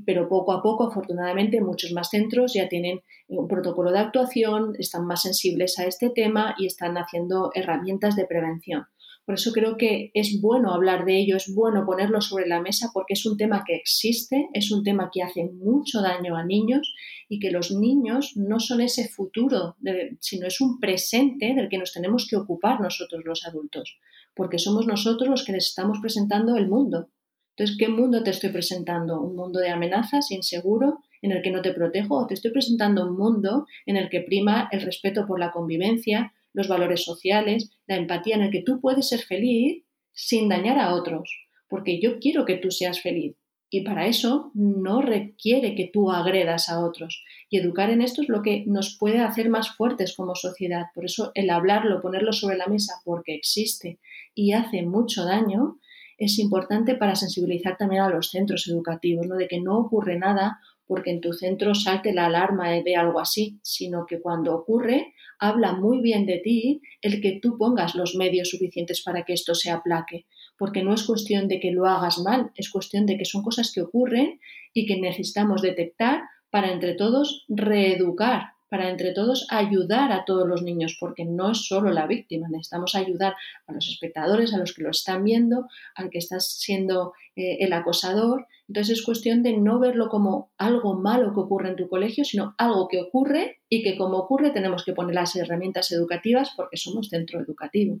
pero 0.05 0.27
poco 0.27 0.51
a 0.51 0.61
poco, 0.61 0.87
afortunadamente, 0.87 1.61
muchos 1.61 1.93
más 1.93 2.09
centros 2.09 2.53
ya 2.53 2.67
tienen 2.67 3.01
un 3.27 3.47
protocolo 3.47 3.91
de 3.91 3.99
actuación, 3.99 4.73
están 4.77 5.05
más 5.05 5.21
sensibles 5.21 5.79
a 5.79 5.85
este 5.85 6.09
tema 6.09 6.55
y 6.57 6.65
están 6.65 6.97
haciendo 6.97 7.51
herramientas 7.53 8.15
de 8.15 8.25
prevención. 8.25 8.87
Por 9.29 9.35
eso 9.35 9.51
creo 9.51 9.77
que 9.77 10.09
es 10.15 10.41
bueno 10.41 10.73
hablar 10.73 11.05
de 11.05 11.19
ello, 11.19 11.37
es 11.37 11.53
bueno 11.53 11.85
ponerlo 11.85 12.19
sobre 12.19 12.47
la 12.47 12.61
mesa 12.61 12.89
porque 12.91 13.13
es 13.13 13.27
un 13.27 13.37
tema 13.37 13.63
que 13.63 13.75
existe, 13.75 14.49
es 14.55 14.71
un 14.71 14.83
tema 14.83 15.11
que 15.13 15.21
hace 15.21 15.43
mucho 15.43 16.01
daño 16.01 16.35
a 16.35 16.43
niños 16.43 16.95
y 17.29 17.37
que 17.37 17.51
los 17.51 17.69
niños 17.69 18.33
no 18.37 18.59
son 18.59 18.81
ese 18.81 19.07
futuro, 19.07 19.75
sino 20.19 20.47
es 20.47 20.59
un 20.61 20.79
presente 20.79 21.53
del 21.53 21.69
que 21.69 21.77
nos 21.77 21.93
tenemos 21.93 22.25
que 22.27 22.37
ocupar 22.37 22.81
nosotros 22.81 23.21
los 23.23 23.45
adultos, 23.45 23.99
porque 24.33 24.57
somos 24.57 24.87
nosotros 24.87 25.29
los 25.29 25.45
que 25.45 25.51
les 25.51 25.67
estamos 25.67 25.99
presentando 26.01 26.57
el 26.57 26.67
mundo. 26.67 27.11
Entonces, 27.55 27.77
¿qué 27.77 27.87
mundo 27.87 28.23
te 28.23 28.31
estoy 28.31 28.49
presentando? 28.49 29.21
¿Un 29.21 29.35
mundo 29.35 29.59
de 29.59 29.69
amenazas, 29.69 30.31
inseguro, 30.31 31.03
en 31.21 31.33
el 31.33 31.43
que 31.43 31.51
no 31.51 31.61
te 31.61 31.71
protejo? 31.71 32.17
¿O 32.17 32.25
te 32.25 32.33
estoy 32.33 32.49
presentando 32.49 33.07
un 33.07 33.15
mundo 33.15 33.67
en 33.85 33.95
el 33.95 34.09
que 34.09 34.21
prima 34.21 34.69
el 34.71 34.81
respeto 34.81 35.27
por 35.27 35.39
la 35.39 35.51
convivencia, 35.51 36.33
los 36.53 36.67
valores 36.67 37.03
sociales, 37.03 37.69
la 37.87 37.97
empatía, 37.97 38.35
en 38.35 38.43
el 38.43 38.51
que 38.51 38.63
tú 38.63 38.79
puedes 38.81 39.09
ser 39.09 39.21
feliz 39.21 39.83
sin 40.11 40.49
dañar 40.49 40.79
a 40.79 40.95
otros? 40.95 41.47
Porque 41.67 41.99
yo 41.99 42.19
quiero 42.19 42.45
que 42.45 42.55
tú 42.55 42.71
seas 42.71 43.01
feliz. 43.01 43.35
Y 43.71 43.81
para 43.81 44.07
eso 44.07 44.51
no 44.55 45.01
requiere 45.01 45.75
que 45.75 45.89
tú 45.93 46.09
agredas 46.11 46.69
a 46.69 46.83
otros. 46.83 47.23
Y 47.49 47.59
educar 47.59 47.91
en 47.91 48.01
esto 48.01 48.23
es 48.23 48.29
lo 48.29 48.41
que 48.41 48.63
nos 48.65 48.97
puede 48.97 49.19
hacer 49.19 49.49
más 49.49 49.75
fuertes 49.75 50.15
como 50.15 50.33
sociedad. 50.33 50.85
Por 50.95 51.05
eso 51.05 51.31
el 51.35 51.51
hablarlo, 51.51 52.01
ponerlo 52.01 52.33
sobre 52.33 52.57
la 52.57 52.65
mesa 52.65 52.93
porque 53.05 53.35
existe 53.35 53.99
y 54.33 54.53
hace 54.53 54.81
mucho 54.81 55.23
daño, 55.23 55.77
es 56.17 56.39
importante 56.39 56.95
para 56.95 57.15
sensibilizar 57.15 57.77
también 57.77 58.01
a 58.01 58.09
los 58.09 58.31
centros 58.31 58.67
educativos, 58.67 59.27
¿no? 59.27 59.35
de 59.35 59.47
que 59.47 59.61
no 59.61 59.77
ocurre 59.77 60.17
nada 60.17 60.59
porque 60.85 61.11
en 61.11 61.21
tu 61.21 61.33
centro 61.33 61.75
salte 61.75 62.13
la 62.13 62.25
alarma 62.25 62.71
de 62.71 62.95
algo 62.95 63.19
así, 63.19 63.59
sino 63.61 64.07
que 64.07 64.19
cuando 64.19 64.55
ocurre, 64.55 65.13
habla 65.39 65.73
muy 65.73 66.01
bien 66.01 66.25
de 66.25 66.39
ti 66.39 66.81
el 67.01 67.21
que 67.21 67.39
tú 67.41 67.57
pongas 67.57 67.95
los 67.95 68.15
medios 68.15 68.49
suficientes 68.49 69.01
para 69.01 69.23
que 69.23 69.33
esto 69.33 69.55
se 69.55 69.71
aplaque, 69.71 70.25
porque 70.57 70.83
no 70.83 70.93
es 70.93 71.03
cuestión 71.03 71.47
de 71.47 71.59
que 71.59 71.71
lo 71.71 71.85
hagas 71.85 72.19
mal, 72.19 72.51
es 72.55 72.69
cuestión 72.69 73.05
de 73.05 73.17
que 73.17 73.25
son 73.25 73.41
cosas 73.41 73.71
que 73.73 73.81
ocurren 73.81 74.39
y 74.73 74.85
que 74.85 74.99
necesitamos 74.99 75.61
detectar 75.61 76.21
para 76.49 76.71
entre 76.71 76.95
todos 76.95 77.45
reeducar 77.47 78.58
para 78.69 78.89
entre 78.89 79.13
todos 79.13 79.47
ayudar 79.49 80.11
a 80.11 80.25
todos 80.25 80.47
los 80.47 80.61
niños, 80.61 80.95
porque 80.99 81.25
no 81.25 81.51
es 81.51 81.65
solo 81.65 81.91
la 81.91 82.07
víctima, 82.07 82.47
necesitamos 82.49 82.95
ayudar 82.95 83.35
a 83.67 83.73
los 83.73 83.89
espectadores, 83.89 84.53
a 84.53 84.57
los 84.57 84.73
que 84.73 84.83
lo 84.83 84.91
están 84.91 85.23
viendo, 85.23 85.67
al 85.95 86.09
que 86.09 86.19
está 86.19 86.39
siendo 86.39 87.13
eh, 87.35 87.57
el 87.61 87.73
acosador. 87.73 88.47
Entonces 88.67 88.99
es 88.99 89.05
cuestión 89.05 89.41
de 89.41 89.57
no 89.57 89.79
verlo 89.79 90.09
como 90.09 90.51
algo 90.57 90.93
malo 90.93 91.33
que 91.33 91.39
ocurre 91.39 91.69
en 91.69 91.75
tu 91.75 91.89
colegio, 91.89 92.23
sino 92.23 92.53
algo 92.57 92.87
que 92.87 93.01
ocurre 93.01 93.61
y 93.67 93.83
que 93.83 93.97
como 93.97 94.17
ocurre 94.17 94.51
tenemos 94.51 94.85
que 94.85 94.93
poner 94.93 95.15
las 95.15 95.35
herramientas 95.35 95.91
educativas 95.91 96.51
porque 96.55 96.77
somos 96.77 97.09
centro 97.09 97.39
educativo. 97.41 97.99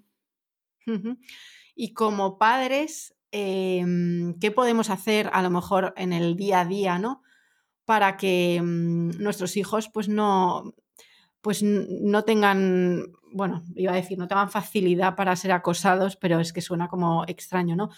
Y 1.75 1.93
como 1.93 2.37
padres, 2.37 3.15
em, 3.31 4.37
¿qué 4.39 4.51
podemos 4.51 4.89
hacer 4.89 5.29
a 5.33 5.41
lo 5.41 5.49
mejor 5.49 5.93
en 5.97 6.13
el 6.13 6.35
día 6.35 6.61
a 6.61 6.65
día, 6.65 6.99
¿no? 6.99 7.21
Para 7.89 8.17
que 8.17 8.61
mm, 8.61 9.17
nuestros 9.17 9.57
hijos 9.57 9.89
pues 9.91 10.07
no, 10.07 10.75
pues 11.41 11.63
no 11.63 12.23
tengan, 12.23 13.07
bueno, 13.31 13.63
iba 13.75 13.93
a 13.93 13.95
decir, 13.95 14.19
no 14.19 14.27
tengan 14.27 14.51
facilidad 14.51 15.15
para 15.15 15.35
ser 15.35 15.51
acosados, 15.51 16.15
pero 16.15 16.39
es 16.39 16.53
que 16.53 16.61
suena 16.61 16.87
como 16.87 17.23
extraño, 17.25 17.75
¿no? 17.75 17.89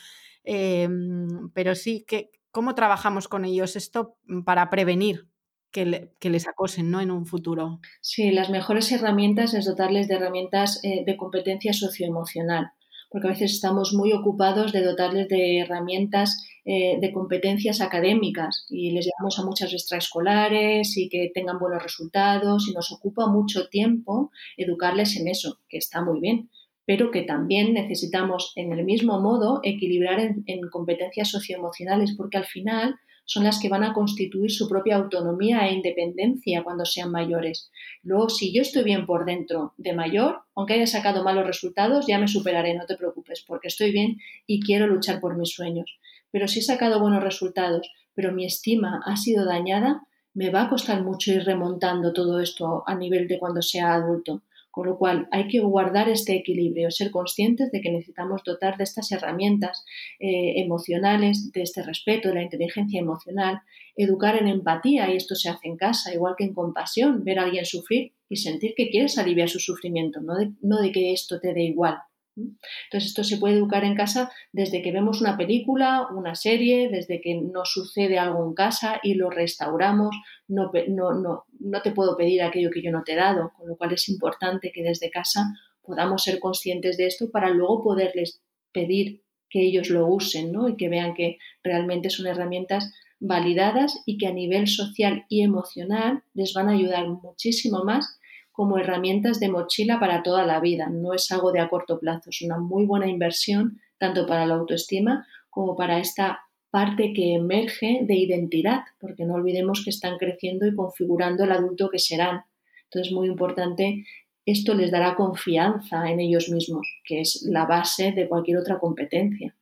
Em, 0.45 1.49
pero 1.53 1.75
sí, 1.75 2.05
que, 2.07 2.31
¿cómo 2.51 2.73
trabajamos 2.73 3.27
con 3.27 3.43
ellos 3.43 3.75
esto 3.75 4.15
para 4.45 4.69
prevenir 4.69 5.27
que, 5.71 5.83
les 6.21 6.47
acosen 6.47 6.89
¿no? 6.89 7.01
en 7.01 7.11
un 7.11 7.25
futuro? 7.25 7.81
Sí, 7.99 8.31
las 8.31 8.49
mejores 8.49 8.89
herramientas 8.93 9.53
es 9.53 9.65
dotarles 9.65 10.07
de 10.07 10.15
herramientas 10.15 10.79
eh, 10.85 11.03
de 11.05 11.17
competencia 11.17 11.73
socioemocional 11.73 12.71
porque 13.11 13.27
a 13.27 13.31
veces 13.31 13.51
estamos 13.51 13.93
muy 13.93 14.13
ocupados 14.13 14.71
de 14.71 14.81
dotarles 14.81 15.27
de 15.27 15.59
herramientas 15.59 16.47
eh, 16.63 16.97
de 17.01 17.11
competencias 17.11 17.81
académicas 17.81 18.65
y 18.69 18.91
les 18.91 19.05
llevamos 19.05 19.37
a 19.37 19.45
muchas 19.45 19.73
extraescolares 19.73 20.97
y 20.97 21.09
que 21.09 21.29
tengan 21.33 21.59
buenos 21.59 21.83
resultados 21.83 22.67
y 22.69 22.73
nos 22.73 22.91
ocupa 22.91 23.27
mucho 23.27 23.67
tiempo 23.67 24.31
educarles 24.57 25.17
en 25.17 25.27
eso, 25.27 25.59
que 25.67 25.77
está 25.77 26.03
muy 26.03 26.19
bien, 26.21 26.49
pero 26.85 27.11
que 27.11 27.23
también 27.23 27.73
necesitamos 27.73 28.53
en 28.55 28.71
el 28.71 28.85
mismo 28.85 29.19
modo 29.19 29.59
equilibrar 29.63 30.19
en, 30.19 30.43
en 30.45 30.61
competencias 30.69 31.29
socioemocionales 31.29 32.15
porque 32.15 32.37
al 32.37 32.45
final 32.45 32.95
son 33.31 33.45
las 33.45 33.61
que 33.61 33.69
van 33.69 33.85
a 33.85 33.93
constituir 33.93 34.51
su 34.51 34.67
propia 34.67 34.97
autonomía 34.97 35.65
e 35.65 35.73
independencia 35.73 36.65
cuando 36.65 36.83
sean 36.83 37.11
mayores. 37.11 37.71
Luego, 38.03 38.27
si 38.27 38.53
yo 38.53 38.61
estoy 38.61 38.83
bien 38.83 39.05
por 39.05 39.23
dentro 39.23 39.73
de 39.77 39.93
mayor, 39.93 40.41
aunque 40.53 40.73
haya 40.73 40.85
sacado 40.85 41.23
malos 41.23 41.47
resultados, 41.47 42.07
ya 42.07 42.19
me 42.19 42.27
superaré, 42.27 42.73
no 42.73 42.85
te 42.85 42.97
preocupes, 42.97 43.41
porque 43.47 43.69
estoy 43.69 43.93
bien 43.93 44.17
y 44.47 44.59
quiero 44.59 44.85
luchar 44.85 45.21
por 45.21 45.37
mis 45.37 45.51
sueños. 45.53 45.97
Pero 46.29 46.49
si 46.49 46.59
he 46.59 46.61
sacado 46.61 46.99
buenos 46.99 47.23
resultados, 47.23 47.89
pero 48.13 48.33
mi 48.33 48.43
estima 48.45 49.01
ha 49.05 49.15
sido 49.15 49.45
dañada, 49.45 50.01
me 50.33 50.49
va 50.49 50.63
a 50.63 50.69
costar 50.69 51.01
mucho 51.01 51.31
ir 51.31 51.45
remontando 51.45 52.11
todo 52.11 52.41
esto 52.41 52.83
a 52.85 52.95
nivel 52.95 53.29
de 53.29 53.39
cuando 53.39 53.61
sea 53.61 53.93
adulto. 53.93 54.41
Con 54.71 54.87
lo 54.87 54.97
cual 54.97 55.27
hay 55.31 55.47
que 55.47 55.59
guardar 55.59 56.09
este 56.09 56.33
equilibrio, 56.33 56.89
ser 56.91 57.11
conscientes 57.11 57.71
de 57.71 57.81
que 57.81 57.91
necesitamos 57.91 58.41
dotar 58.45 58.77
de 58.77 58.85
estas 58.85 59.11
herramientas 59.11 59.85
eh, 60.19 60.61
emocionales, 60.61 61.51
de 61.51 61.61
este 61.61 61.83
respeto, 61.83 62.29
de 62.29 62.35
la 62.35 62.43
inteligencia 62.43 62.99
emocional, 62.99 63.59
educar 63.95 64.37
en 64.37 64.47
empatía, 64.47 65.11
y 65.11 65.17
esto 65.17 65.35
se 65.35 65.49
hace 65.49 65.67
en 65.67 65.77
casa, 65.77 66.13
igual 66.13 66.35
que 66.37 66.45
en 66.45 66.53
compasión, 66.53 67.23
ver 67.23 67.39
a 67.39 67.43
alguien 67.43 67.65
sufrir 67.65 68.13
y 68.29 68.37
sentir 68.37 68.73
que 68.75 68.89
quieres 68.89 69.17
aliviar 69.17 69.49
su 69.49 69.59
sufrimiento, 69.59 70.21
no 70.21 70.33
no 70.61 70.81
de 70.81 70.91
que 70.91 71.11
esto 71.11 71.39
te 71.39 71.53
dé 71.53 71.63
igual. 71.63 71.97
Entonces, 72.35 73.09
esto 73.09 73.23
se 73.23 73.37
puede 73.37 73.55
educar 73.55 73.83
en 73.83 73.95
casa 73.95 74.31
desde 74.51 74.81
que 74.81 74.91
vemos 74.91 75.21
una 75.21 75.37
película, 75.37 76.07
una 76.15 76.35
serie, 76.35 76.89
desde 76.89 77.21
que 77.21 77.35
nos 77.35 77.71
sucede 77.71 78.17
algo 78.17 78.45
en 78.45 78.53
casa 78.53 78.99
y 79.03 79.15
lo 79.15 79.29
restauramos. 79.29 80.15
No, 80.47 80.71
no, 80.87 81.13
no, 81.13 81.45
no 81.59 81.81
te 81.81 81.91
puedo 81.91 82.15
pedir 82.15 82.41
aquello 82.41 82.69
que 82.71 82.81
yo 82.81 82.91
no 82.91 83.03
te 83.03 83.13
he 83.13 83.17
dado, 83.17 83.51
con 83.57 83.67
lo 83.67 83.75
cual 83.75 83.93
es 83.93 84.07
importante 84.09 84.71
que 84.71 84.83
desde 84.83 85.09
casa 85.09 85.53
podamos 85.81 86.23
ser 86.23 86.39
conscientes 86.39 86.97
de 86.97 87.07
esto 87.07 87.31
para 87.31 87.49
luego 87.49 87.83
poderles 87.83 88.41
pedir 88.71 89.23
que 89.49 89.61
ellos 89.61 89.89
lo 89.89 90.07
usen 90.07 90.51
¿no? 90.51 90.69
y 90.69 90.77
que 90.77 90.89
vean 90.89 91.13
que 91.13 91.37
realmente 91.63 92.09
son 92.09 92.27
herramientas 92.27 92.93
validadas 93.19 94.01
y 94.05 94.17
que 94.17 94.27
a 94.27 94.33
nivel 94.33 94.67
social 94.67 95.25
y 95.29 95.43
emocional 95.43 96.23
les 96.33 96.53
van 96.53 96.69
a 96.69 96.73
ayudar 96.73 97.07
muchísimo 97.07 97.83
más 97.83 98.17
como 98.51 98.77
herramientas 98.77 99.39
de 99.39 99.49
mochila 99.49 99.99
para 99.99 100.23
toda 100.23 100.45
la 100.45 100.59
vida. 100.59 100.87
No 100.89 101.13
es 101.13 101.31
algo 101.31 101.51
de 101.51 101.59
a 101.59 101.69
corto 101.69 101.99
plazo, 101.99 102.29
es 102.29 102.41
una 102.41 102.57
muy 102.57 102.85
buena 102.85 103.07
inversión 103.07 103.79
tanto 103.97 104.25
para 104.25 104.45
la 104.45 104.55
autoestima 104.55 105.27
como 105.49 105.75
para 105.75 105.99
esta 105.99 106.41
parte 106.71 107.13
que 107.13 107.35
emerge 107.35 107.99
de 108.03 108.15
identidad, 108.15 108.81
porque 108.99 109.25
no 109.25 109.35
olvidemos 109.35 109.83
que 109.83 109.89
están 109.89 110.17
creciendo 110.17 110.65
y 110.65 110.75
configurando 110.75 111.43
el 111.43 111.51
adulto 111.51 111.89
que 111.89 111.99
serán. 111.99 112.45
Entonces, 112.85 113.13
muy 113.13 113.27
importante, 113.27 114.05
esto 114.45 114.73
les 114.73 114.89
dará 114.89 115.15
confianza 115.15 116.09
en 116.09 116.19
ellos 116.19 116.49
mismos, 116.49 116.87
que 117.03 117.21
es 117.21 117.45
la 117.47 117.65
base 117.65 118.11
de 118.13 118.27
cualquier 118.27 118.57
otra 118.57 118.79
competencia. 118.79 119.55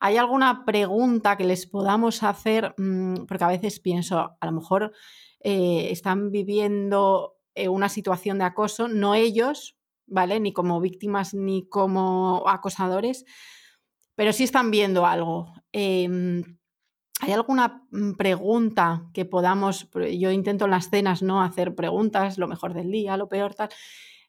¿Hay 0.00 0.16
alguna 0.16 0.64
pregunta 0.64 1.36
que 1.36 1.44
les 1.44 1.66
podamos 1.66 2.22
hacer? 2.22 2.74
Mm, 2.76 3.26
porque 3.26 3.44
a 3.44 3.48
veces 3.48 3.80
pienso, 3.80 4.36
a 4.40 4.46
lo 4.46 4.52
mejor 4.52 4.92
eh, 5.40 5.88
están 5.90 6.30
viviendo 6.30 7.36
eh, 7.54 7.68
una 7.68 7.88
situación 7.88 8.38
de 8.38 8.44
acoso, 8.44 8.88
no 8.88 9.14
ellos, 9.14 9.76
¿vale? 10.06 10.40
Ni 10.40 10.52
como 10.52 10.80
víctimas 10.80 11.34
ni 11.34 11.68
como 11.68 12.44
acosadores, 12.48 13.24
pero 14.14 14.32
sí 14.32 14.44
están 14.44 14.70
viendo 14.70 15.06
algo. 15.06 15.52
Em, 15.72 16.58
¿Hay 17.20 17.32
alguna 17.32 17.86
mm, 17.90 18.12
pregunta 18.12 19.10
que 19.12 19.24
podamos, 19.24 19.88
yo 20.18 20.30
intento 20.30 20.66
en 20.66 20.70
las 20.70 20.90
cenas, 20.90 21.22
¿no? 21.22 21.42
Hacer 21.42 21.74
preguntas, 21.74 22.38
lo 22.38 22.48
mejor 22.48 22.74
del 22.74 22.90
día, 22.90 23.16
lo 23.16 23.28
peor, 23.28 23.54
tal. 23.54 23.70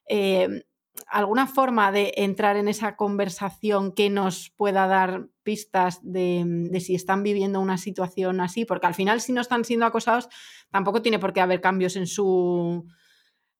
Em, 0.06 0.62
alguna 1.06 1.46
forma 1.46 1.92
de 1.92 2.12
entrar 2.16 2.56
en 2.56 2.68
esa 2.68 2.96
conversación 2.96 3.92
que 3.92 4.10
nos 4.10 4.50
pueda 4.50 4.86
dar 4.86 5.28
pistas 5.42 6.00
de, 6.02 6.70
si 6.80 6.94
están 6.94 7.22
viviendo 7.22 7.60
una 7.60 7.78
situación 7.78 8.40
así, 8.40 8.64
porque 8.64 8.86
al 8.86 8.94
final 8.94 9.20
si 9.20 9.32
no 9.32 9.40
están 9.40 9.64
siendo 9.64 9.86
acosados, 9.86 10.28
tampoco 10.70 11.02
tiene 11.02 11.18
por 11.18 11.32
qué 11.32 11.40
haber 11.40 11.60
cambios 11.60 11.96
en 11.96 12.06
su, 12.06 12.86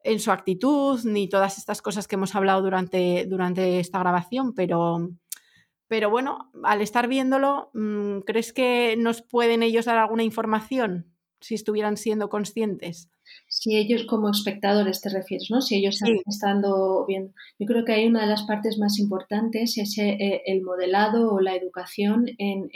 en 0.03 0.21
su 0.21 0.31
actitud, 0.31 1.01
ni 1.05 1.29
todas 1.29 1.59
estas 1.59 1.83
cosas 1.83 2.09
que 2.09 2.17
hemos 2.17 2.35
hablado 2.35 2.63
durante, 2.63 3.27
durante 3.27 3.81
esta 3.81 3.99
grabación, 3.99 4.55
pero, 4.55 5.11
pero 5.89 6.11
bueno, 6.11 6.51
al 6.65 6.83
estar 6.83 7.09
viéndolo, 7.09 7.71
mm, 7.75 8.21
¿crees 8.21 8.53
que 8.53 8.97
nos 8.99 9.23
pueden 9.23 9.63
ellos 9.63 9.87
dar 9.87 9.99
alguna 9.99 10.23
información 10.23 11.15
si 11.41 11.55
estuvieran 11.55 11.97
siendo 11.97 12.29
conscientes? 12.29 13.11
Si 13.49 13.77
ellos 13.77 14.05
como 14.05 14.31
espectadores 14.31 15.01
te 15.01 15.09
refieres, 15.09 15.51
¿no? 15.51 15.61
Si 15.61 15.77
ellos 15.77 15.97
están 15.97 16.17
estando 16.27 17.05
viendo. 17.07 17.33
Yo 17.59 17.67
creo 17.67 17.85
que 17.85 17.93
hay 17.93 18.07
una 18.07 18.23
de 18.23 18.29
las 18.29 18.43
partes 18.43 18.79
más 18.79 18.99
importantes 18.99 19.77
es 19.79 19.99
eh, 19.99 20.43
el 20.47 20.63
modelado 20.63 21.33
o 21.33 21.41
la 21.41 21.55
educación 21.55 22.27
en, 22.39 22.71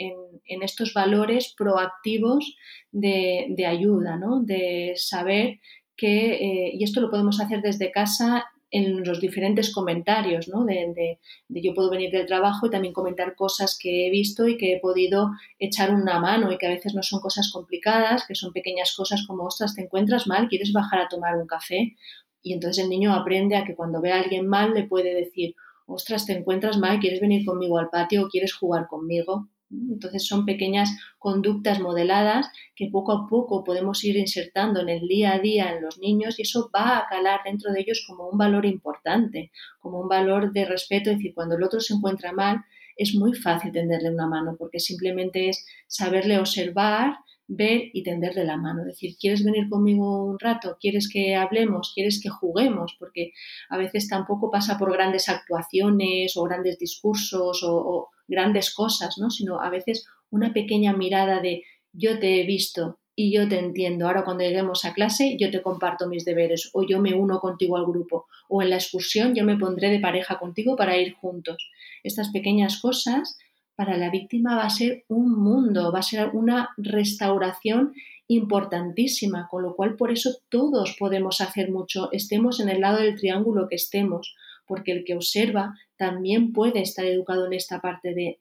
estos 0.61 0.93
valores 0.93 1.53
proactivos 1.57 2.55
de, 2.91 3.65
ayuda, 3.67 4.17
¿no? 4.17 4.41
De 4.41 4.93
saber 4.95 5.59
que, 5.95 6.33
eh, 6.33 6.71
y 6.73 6.83
esto 6.83 7.01
lo 7.01 7.09
podemos 7.09 7.39
hacer 7.39 7.61
desde 7.61 7.91
casa 7.91 8.45
en 8.71 9.03
los 9.03 9.21
diferentes 9.21 9.73
comentarios, 9.73 10.47
¿no? 10.47 10.65
De, 10.65 11.19
yo 11.49 11.73
puedo 11.73 11.89
venir 11.89 12.11
del 12.11 12.25
trabajo 12.25 12.67
y 12.67 12.69
también 12.69 12.93
comentar 12.93 13.35
cosas 13.35 13.77
que 13.79 14.07
he 14.07 14.09
visto 14.09 14.47
y 14.47 14.57
que 14.57 14.73
he 14.73 14.79
podido 14.79 15.31
echar 15.59 15.93
una 15.93 16.19
mano 16.19 16.51
y 16.51 16.57
que 16.57 16.67
a 16.67 16.71
veces 16.71 16.93
no 16.93 17.03
son 17.03 17.21
cosas 17.21 17.51
complicadas, 17.51 18.25
que 18.27 18.35
son 18.35 18.51
pequeñas 18.53 18.93
cosas 18.95 19.25
como, 19.27 19.45
ostras, 19.45 19.75
te 19.75 19.83
encuentras 19.83 20.27
mal, 20.27 20.47
quieres 20.47 20.73
bajar 20.73 20.99
a 20.99 21.07
tomar 21.07 21.37
un 21.37 21.47
café. 21.47 21.95
Y 22.41 22.53
entonces 22.53 22.83
el 22.83 22.89
niño 22.89 23.13
aprende 23.13 23.55
a 23.55 23.65
que 23.65 23.75
cuando 23.75 24.01
ve 24.01 24.11
a 24.11 24.19
alguien 24.19 24.47
mal 24.47 24.73
le 24.73 24.83
puede 24.83 25.13
decir, 25.13 25.55
ostras, 25.85 26.25
te 26.25 26.33
encuentras 26.33 26.77
mal, 26.77 26.99
quieres 26.99 27.21
venir 27.21 27.45
conmigo 27.45 27.77
al 27.77 27.89
patio 27.89 28.25
o 28.25 28.29
quieres 28.29 28.53
jugar 28.53 28.87
conmigo. 28.87 29.47
Entonces 29.71 30.27
son 30.27 30.45
pequeñas 30.45 30.89
conductas 31.17 31.79
modeladas 31.79 32.49
que 32.75 32.89
poco 32.91 33.11
a 33.11 33.27
poco 33.27 33.63
podemos 33.63 34.03
ir 34.03 34.15
insertando 34.15 34.81
en 34.81 34.89
el 34.89 35.07
día 35.07 35.33
a 35.33 35.39
día 35.39 35.73
en 35.73 35.83
los 35.83 35.97
niños 35.97 36.37
y 36.37 36.43
eso 36.43 36.69
va 36.73 36.99
a 36.99 37.07
calar 37.07 37.41
dentro 37.43 37.71
de 37.71 37.81
ellos 37.81 38.05
como 38.07 38.29
un 38.29 38.37
valor 38.37 38.65
importante, 38.65 39.51
como 39.79 39.99
un 39.99 40.07
valor 40.07 40.53
de 40.53 40.65
respeto. 40.65 41.09
Es 41.09 41.17
decir, 41.17 41.33
cuando 41.33 41.55
el 41.55 41.63
otro 41.63 41.79
se 41.79 41.93
encuentra 41.93 42.31
mal, 42.31 42.63
es 42.95 43.15
muy 43.15 43.33
fácil 43.33 43.71
tenderle 43.71 44.11
una 44.11 44.27
mano 44.27 44.55
porque 44.57 44.79
simplemente 44.79 45.49
es 45.49 45.65
saberle 45.87 46.39
observar, 46.39 47.17
ver 47.47 47.89
y 47.93 48.03
tenderle 48.03 48.43
la 48.43 48.57
mano. 48.57 48.81
Es 48.81 48.87
decir, 48.87 49.15
¿quieres 49.19 49.43
venir 49.43 49.69
conmigo 49.69 50.25
un 50.25 50.39
rato? 50.39 50.77
¿Quieres 50.79 51.09
que 51.11 51.35
hablemos? 51.35 51.91
¿Quieres 51.93 52.19
que 52.21 52.29
juguemos? 52.29 52.95
Porque 52.99 53.33
a 53.69 53.77
veces 53.77 54.07
tampoco 54.07 54.49
pasa 54.49 54.77
por 54.77 54.91
grandes 54.93 55.29
actuaciones 55.29 56.35
o 56.37 56.43
grandes 56.43 56.79
discursos 56.79 57.63
o, 57.63 58.09
grandes 58.27 58.73
cosas, 58.73 59.17
¿no? 59.17 59.29
Sino 59.29 59.61
a 59.61 59.69
veces 59.69 60.07
una 60.29 60.53
pequeña 60.53 60.93
mirada 60.93 61.39
de 61.39 61.63
yo 61.93 62.19
te 62.19 62.41
he 62.41 62.45
visto 62.45 62.99
y 63.15 63.33
yo 63.33 63.47
te 63.47 63.57
entiendo. 63.59 64.07
Ahora 64.07 64.23
cuando 64.23 64.43
lleguemos 64.43 64.85
a 64.85 64.93
clase 64.93 65.37
yo 65.39 65.49
te 65.51 65.61
comparto 65.61 66.07
mis 66.07 66.25
deberes 66.25 66.69
o 66.73 66.85
yo 66.85 66.99
me 66.99 67.13
uno 67.13 67.39
contigo 67.39 67.77
al 67.77 67.85
grupo 67.85 68.25
o 68.49 68.61
en 68.61 68.69
la 68.69 68.75
excursión 68.75 69.33
yo 69.35 69.45
me 69.45 69.57
pondré 69.57 69.89
de 69.89 69.99
pareja 69.99 70.37
contigo 70.37 70.75
para 70.75 70.97
ir 70.97 71.13
juntos. 71.13 71.69
Estas 72.03 72.29
pequeñas 72.31 72.79
cosas 72.81 73.37
para 73.75 73.97
la 73.97 74.09
víctima 74.09 74.55
va 74.55 74.63
a 74.63 74.69
ser 74.69 75.03
un 75.07 75.37
mundo, 75.37 75.91
va 75.91 75.99
a 75.99 76.03
ser 76.03 76.29
una 76.29 76.69
restauración 76.77 77.93
importantísima, 78.27 79.47
con 79.49 79.63
lo 79.63 79.75
cual 79.75 79.95
por 79.95 80.11
eso 80.11 80.37
todos 80.49 80.95
podemos 80.97 81.41
hacer 81.41 81.71
mucho, 81.71 82.09
estemos 82.11 82.59
en 82.59 82.69
el 82.69 82.81
lado 82.81 82.97
del 82.97 83.15
triángulo 83.15 83.67
que 83.69 83.75
estemos, 83.75 84.35
porque 84.67 84.91
el 84.91 85.03
que 85.03 85.15
observa 85.15 85.75
también 85.97 86.53
puede 86.53 86.81
estar 86.81 87.05
educado 87.05 87.45
en 87.47 87.53
esta 87.53 87.81
parte 87.81 88.13
de... 88.13 88.39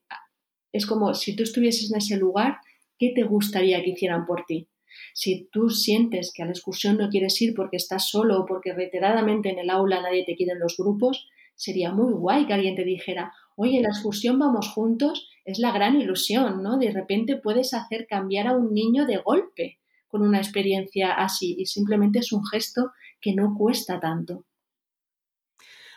Es 0.72 0.86
como 0.86 1.14
si 1.14 1.36
tú 1.36 1.42
estuvieses 1.42 1.90
en 1.90 1.98
ese 1.98 2.16
lugar, 2.16 2.58
¿qué 2.98 3.12
te 3.14 3.22
gustaría 3.22 3.82
que 3.82 3.90
hicieran 3.90 4.26
por 4.26 4.44
ti? 4.44 4.68
Si 5.12 5.48
tú 5.50 5.70
sientes 5.70 6.32
que 6.34 6.42
a 6.42 6.46
la 6.46 6.52
excursión 6.52 6.98
no 6.98 7.08
quieres 7.08 7.40
ir 7.42 7.54
porque 7.54 7.76
estás 7.76 8.08
solo 8.08 8.40
o 8.40 8.46
porque 8.46 8.72
reiteradamente 8.72 9.50
en 9.50 9.58
el 9.58 9.70
aula 9.70 10.00
nadie 10.00 10.24
te 10.24 10.36
quiere 10.36 10.52
en 10.52 10.60
los 10.60 10.76
grupos, 10.76 11.28
sería 11.54 11.92
muy 11.92 12.12
guay 12.12 12.46
que 12.46 12.54
alguien 12.54 12.74
te 12.74 12.84
dijera, 12.84 13.32
oye, 13.56 13.80
la 13.80 13.88
excursión 13.88 14.38
vamos 14.38 14.68
juntos, 14.68 15.28
es 15.44 15.58
la 15.58 15.72
gran 15.72 16.00
ilusión, 16.00 16.62
¿no? 16.62 16.78
De 16.78 16.90
repente 16.90 17.36
puedes 17.36 17.74
hacer 17.74 18.06
cambiar 18.08 18.48
a 18.48 18.56
un 18.56 18.72
niño 18.72 19.06
de 19.06 19.18
golpe 19.18 19.78
con 20.08 20.22
una 20.22 20.38
experiencia 20.38 21.12
así 21.12 21.56
y 21.58 21.66
simplemente 21.66 22.20
es 22.20 22.32
un 22.32 22.46
gesto 22.46 22.92
que 23.20 23.34
no 23.34 23.54
cuesta 23.56 24.00
tanto. 24.00 24.44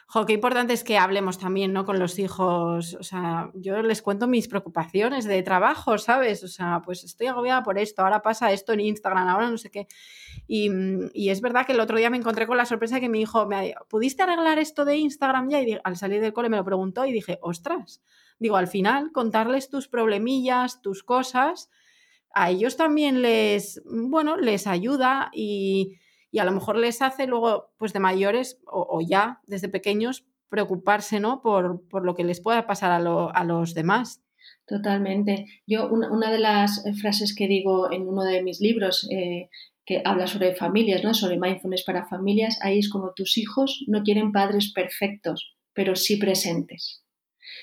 Jo, 0.10 0.26
qué 0.26 0.32
importante 0.32 0.72
es 0.72 0.86
que 0.86 0.98
hablemos 0.98 1.38
también, 1.38 1.74
¿no? 1.74 1.86
Con 1.86 2.00
los 2.00 2.18
hijos. 2.18 2.96
O 2.98 3.04
sea, 3.04 3.52
yo 3.56 3.82
les 3.82 4.02
cuento 4.02 4.26
mis 4.26 4.48
preocupaciones 4.48 5.26
de 5.26 5.44
trabajo, 5.44 5.98
¿sabes? 5.98 6.46
O 6.46 6.48
sea, 6.48 6.82
pues 6.86 7.04
estoy 7.04 7.28
agobiada 7.28 7.62
por 7.62 7.78
esto, 7.78 8.04
ahora 8.04 8.22
pasa 8.22 8.54
esto 8.54 8.72
en 8.72 8.80
Instagram, 8.80 9.28
ahora 9.28 9.50
no 9.50 9.58
sé 9.58 9.70
qué. 9.70 9.88
Y, 10.48 11.30
es 11.30 11.42
verdad 11.42 11.66
que 11.66 11.74
el 11.74 11.82
otro 11.82 11.98
día 11.98 12.10
me 12.10 12.16
encontré 12.16 12.48
con 12.48 12.56
la 12.56 12.66
sorpresa 12.66 12.96
de 12.96 13.02
que 13.02 13.10
mi 13.10 13.20
hijo 13.20 13.48
me 13.48 13.62
dicho, 13.62 13.80
¿pudiste 13.90 14.24
arreglar 14.24 14.60
esto 14.60 14.86
de 14.86 14.96
Instagram 14.96 15.50
ya? 15.50 15.62
Y 15.62 15.78
al 15.84 15.98
salir 15.98 16.22
del 16.22 16.32
cole 16.32 16.48
me 16.48 16.58
lo 16.58 16.64
preguntó 16.64 17.06
y 17.06 17.12
dije, 17.12 17.38
ostras. 17.42 18.02
Digo, 18.40 18.56
al 18.56 18.68
final, 18.68 19.12
contarles 19.12 19.70
tus 19.70 19.90
problemillas, 19.90 20.82
tus 20.82 21.04
cosas, 21.04 21.70
a 22.34 22.50
ellos 22.50 22.78
también 22.78 23.22
les, 23.22 23.82
bueno, 23.86 24.38
les 24.38 24.68
ayuda 24.68 25.32
y 25.34 25.98
y 26.32 26.40
a 26.40 26.46
lo 26.46 26.52
mejor 26.52 26.78
les 26.78 27.02
hace 27.02 27.28
luego, 27.28 27.72
pues 27.78 27.94
de 27.94 28.00
mayores 28.00 28.60
o, 28.66 29.00
ya 29.02 29.42
desde 29.48 29.70
pequeños, 29.70 30.26
preocuparse 30.50 31.20
¿no? 31.20 31.42
por, 31.42 32.06
lo 32.06 32.16
que 32.16 32.24
les 32.24 32.42
pueda 32.42 32.68
pasar 32.68 32.92
a, 32.92 33.44
los 33.44 33.74
demás. 33.74 34.22
Totalmente. 34.66 35.46
Yo, 35.66 35.90
una, 35.90 36.32
de 36.32 36.40
las 36.40 36.84
frases 37.02 37.36
que 37.36 37.48
digo 37.48 37.92
en 37.92 38.08
uno 38.08 38.24
de 38.24 38.44
mis 38.44 38.60
libros, 38.60 39.08
eh, 39.12 39.50
que 39.86 40.02
habla 40.04 40.28
sobre 40.28 40.56
familias, 40.56 41.04
¿no? 41.04 41.14
sobre 41.14 41.40
mindfulness 41.40 41.84
para 41.84 42.08
familias, 42.08 42.60
ahí 42.62 42.80
es 42.80 42.90
como 42.90 43.14
tus 43.16 43.38
hijos 43.38 43.84
no 43.88 44.04
quieren 44.04 44.34
padres 44.34 44.74
perfectos, 44.74 45.56
pero 45.74 45.96
sí 45.96 46.18
presentes. 46.18 47.04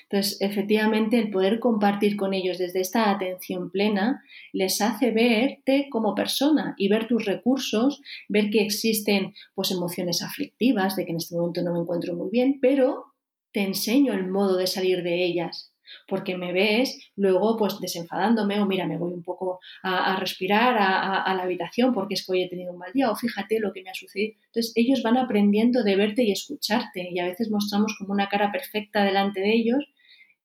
Entonces, 0.02 0.40
efectivamente, 0.40 1.18
el 1.18 1.30
poder 1.30 1.60
compartir 1.60 2.16
con 2.16 2.34
ellos 2.34 2.58
desde 2.58 2.80
esta 2.80 3.10
atención 3.10 3.70
plena 3.70 4.22
les 4.52 4.80
hace 4.80 5.10
verte 5.10 5.88
como 5.90 6.14
persona 6.14 6.74
y 6.76 6.88
ver 6.88 7.06
tus 7.06 7.24
recursos, 7.24 8.00
ver 8.28 8.50
que 8.50 8.62
existen 8.62 9.34
pues 9.54 9.70
emociones 9.70 10.22
aflictivas, 10.22 10.96
de 10.96 11.04
que 11.04 11.12
en 11.12 11.18
este 11.18 11.36
momento 11.36 11.62
no 11.62 11.72
me 11.72 11.80
encuentro 11.80 12.14
muy 12.14 12.30
bien, 12.30 12.58
pero 12.60 13.14
te 13.52 13.62
enseño 13.62 14.12
el 14.12 14.26
modo 14.26 14.56
de 14.56 14.66
salir 14.66 15.02
de 15.02 15.24
ellas, 15.24 15.73
porque 16.08 16.36
me 16.36 16.52
ves 16.52 17.10
luego 17.16 17.56
pues 17.56 17.78
desenfadándome 17.80 18.60
o 18.60 18.66
mira, 18.66 18.86
me 18.86 18.98
voy 18.98 19.12
un 19.12 19.22
poco 19.22 19.60
a, 19.82 20.16
respirar 20.16 20.76
a, 20.78 21.34
la 21.34 21.42
habitación 21.42 21.92
porque 21.92 22.14
es 22.14 22.26
que 22.26 22.32
hoy 22.32 22.42
he 22.42 22.48
tenido 22.48 22.72
un 22.72 22.78
mal 22.78 22.92
día 22.92 23.10
o 23.10 23.16
fíjate 23.16 23.60
lo 23.60 23.72
que 23.72 23.82
me 23.82 23.90
ha 23.90 23.94
sucedido. 23.94 24.34
Entonces 24.46 24.72
ellos 24.76 25.02
van 25.02 25.16
aprendiendo 25.16 25.82
de 25.82 25.96
verte 25.96 26.24
y 26.24 26.32
escucharte 26.32 27.08
y 27.10 27.18
a 27.18 27.26
veces 27.26 27.50
mostramos 27.50 27.94
como 27.98 28.12
una 28.12 28.28
cara 28.28 28.52
perfecta 28.52 29.04
delante 29.04 29.40
de 29.40 29.54
ellos 29.54 29.84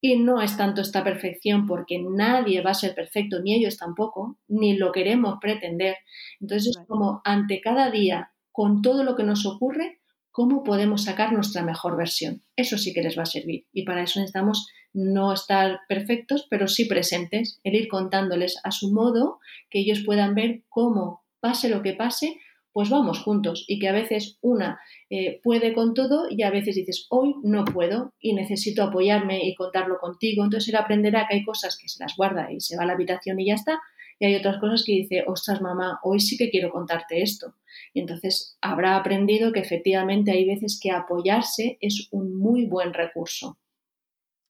y 0.01 0.17
no 0.17 0.41
es 0.41 0.55
tanto 0.55 0.81
esta 0.81 1.03
perfección 1.03 1.65
porque 1.65 1.99
nadie 1.99 2.61
va 2.61 2.71
a 2.71 2.75
ser 2.75 2.95
perfecto, 2.95 3.41
ni 3.41 3.53
ellos 3.53 3.77
tampoco, 3.77 4.37
ni 4.47 4.77
lo 4.77 4.91
queremos 4.91 5.37
pretender. 5.41 5.97
Entonces 6.39 6.77
es 6.77 6.87
como 6.87 7.21
ante 7.25 7.59
cada 7.59 7.91
día, 7.91 8.31
con 8.51 8.81
todo 8.81 9.03
lo 9.03 9.15
que 9.15 9.23
nos 9.23 9.45
ocurre, 9.45 9.98
cómo 10.39 10.63
podemos 10.63 11.03
sacar 11.03 11.33
nuestra 11.33 11.63
mejor 11.63 11.97
versión. 11.97 12.43
Eso 12.55 12.77
sí 12.77 12.93
que 12.93 13.01
les 13.01 13.17
va 13.17 13.23
a 13.23 13.25
servir. 13.25 13.65
Y 13.73 13.83
para 13.83 14.03
eso 14.03 14.21
necesitamos 14.21 14.69
no 14.93 15.33
estar 15.33 15.81
perfectos, 15.89 16.47
pero 16.49 16.69
sí 16.69 16.85
presentes, 16.85 17.59
el 17.65 17.75
ir 17.75 17.89
contándoles 17.89 18.57
a 18.63 18.71
su 18.71 18.89
modo, 18.93 19.39
que 19.69 19.79
ellos 19.79 20.01
puedan 20.05 20.35
ver 20.35 20.63
cómo, 20.69 21.25
pase 21.41 21.67
lo 21.67 21.81
que 21.81 21.91
pase, 21.91 22.37
pues 22.71 22.89
vamos 22.89 23.19
juntos 23.19 23.65
y 23.67 23.79
que 23.79 23.89
a 23.89 23.91
veces 23.91 24.37
una 24.39 24.79
eh, 25.09 25.41
puede 25.43 25.73
con 25.73 25.93
todo 25.93 26.27
y 26.29 26.41
a 26.43 26.51
veces 26.51 26.75
dices, 26.75 27.07
hoy 27.09 27.35
no 27.43 27.65
puedo 27.65 28.13
y 28.21 28.33
necesito 28.33 28.83
apoyarme 28.83 29.45
y 29.45 29.55
contarlo 29.55 29.97
contigo. 29.99 30.45
Entonces 30.45 30.69
él 30.69 30.77
aprenderá 30.77 31.27
que 31.27 31.35
hay 31.35 31.43
cosas 31.43 31.77
que 31.77 31.89
se 31.89 32.01
las 32.01 32.15
guarda 32.15 32.49
y 32.49 32.61
se 32.61 32.77
va 32.77 32.83
a 32.83 32.85
la 32.85 32.93
habitación 32.93 33.41
y 33.41 33.47
ya 33.47 33.55
está. 33.55 33.81
Y 34.19 34.25
hay 34.25 34.35
otras 34.35 34.59
cosas 34.59 34.83
que 34.85 34.91
dice, 34.91 35.23
ostras 35.25 35.61
mamá, 35.61 35.99
hoy 36.03 36.19
sí 36.19 36.37
que 36.37 36.49
quiero 36.49 36.71
contarte 36.71 37.21
esto. 37.21 37.55
Y 37.93 38.01
entonces 38.01 38.57
habrá 38.61 38.97
aprendido 38.97 39.53
que 39.53 39.61
efectivamente 39.61 40.31
hay 40.31 40.45
veces 40.45 40.79
que 40.81 40.91
apoyarse 40.91 41.77
es 41.81 42.09
un 42.11 42.37
muy 42.37 42.65
buen 42.65 42.93
recurso. 42.93 43.57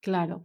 Claro. 0.01 0.43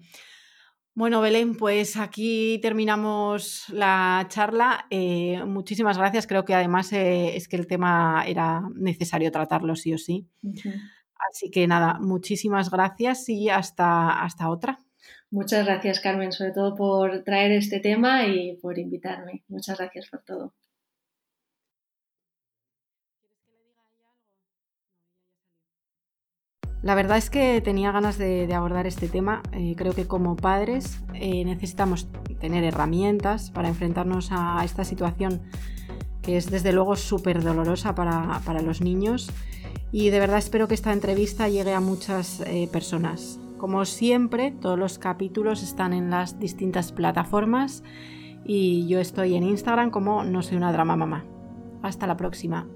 Bueno, 0.97 1.21
Belén, 1.21 1.57
pues 1.57 1.97
aquí 1.97 2.61
terminamos 2.63 3.65
la 3.71 4.27
charla. 4.29 4.87
Eh, 4.91 5.43
muchísimas 5.45 5.99
gracias. 5.99 6.29
Creo 6.29 6.45
que 6.45 6.55
además 6.55 6.93
eh, 6.93 7.37
es 7.37 7.49
que 7.49 7.57
el 7.57 7.67
tema 7.67 8.25
era 8.29 8.63
necesario 8.77 9.33
tratarlo 9.33 9.75
sí 9.75 9.93
o 9.93 9.99
sí. 9.99 10.29
Así 11.31 11.51
que 11.51 11.67
nada, 11.67 11.99
muchísimas 12.01 12.71
gracias 12.71 13.29
y 13.29 13.49
hasta, 13.49 14.23
hasta 14.23 14.49
otra. 14.49 14.79
Muchas 15.31 15.67
gracias, 15.67 16.01
Carmen, 16.01 16.33
sobre 16.33 16.53
todo 16.53 16.75
por 16.77 17.25
traer 17.25 17.53
este 17.53 17.81
tema 17.81 18.27
y 18.27 18.57
por 18.57 18.79
invitarme. 18.79 19.43
Muchas 19.49 19.79
gracias 19.79 20.09
por 20.09 20.23
todo. 20.23 20.55
La 26.85 26.95
verdad 26.95 27.17
es 27.17 27.31
que 27.31 27.63
tenía 27.63 27.93
ganas 27.93 28.19
de, 28.19 28.47
abordar 28.53 28.87
este 28.87 29.09
tema. 29.09 29.43
Eh, 29.53 29.75
creo 29.75 29.95
que 29.95 30.07
como 30.07 30.37
padres 30.37 31.01
eh, 31.15 31.43
necesitamos 31.47 32.09
tener 32.41 32.63
herramientas 32.63 33.51
para 33.51 33.69
enfrentarnos 33.69 34.29
a 34.31 34.63
esta 34.67 34.85
situación 34.85 35.41
que 36.21 36.37
es 36.37 36.51
desde 36.51 36.75
luego 36.75 36.95
súper 36.97 37.43
dolorosa 37.43 37.95
para, 37.95 38.61
los 38.63 38.83
niños. 38.83 39.31
Y 39.93 40.11
de 40.11 40.21
verdad 40.21 40.37
espero 40.37 40.69
que 40.69 40.75
esta 40.75 40.93
entrevista 40.93 41.49
llegue 41.49 41.73
a 41.73 41.81
muchas 41.81 42.41
eh, 42.41 42.69
personas. 42.71 43.39
Como 43.65 43.87
siempre, 43.87 44.51
todos 44.51 44.79
los 44.79 44.99
capítulos 44.99 45.63
están 45.63 45.95
en 45.95 46.11
las 46.11 46.39
distintas 46.39 46.93
plataformas 46.93 47.83
y 48.45 48.87
yo 48.89 49.01
estoy 49.01 49.37
en 49.37 49.43
Instagram 49.43 49.91
como 49.91 50.23
no 50.23 50.43
soy 50.43 50.59
una 50.59 50.71
drama 50.71 50.97
mamá. 50.97 51.25
Hasta 51.81 52.07
la 52.07 52.19
próxima. 52.19 52.67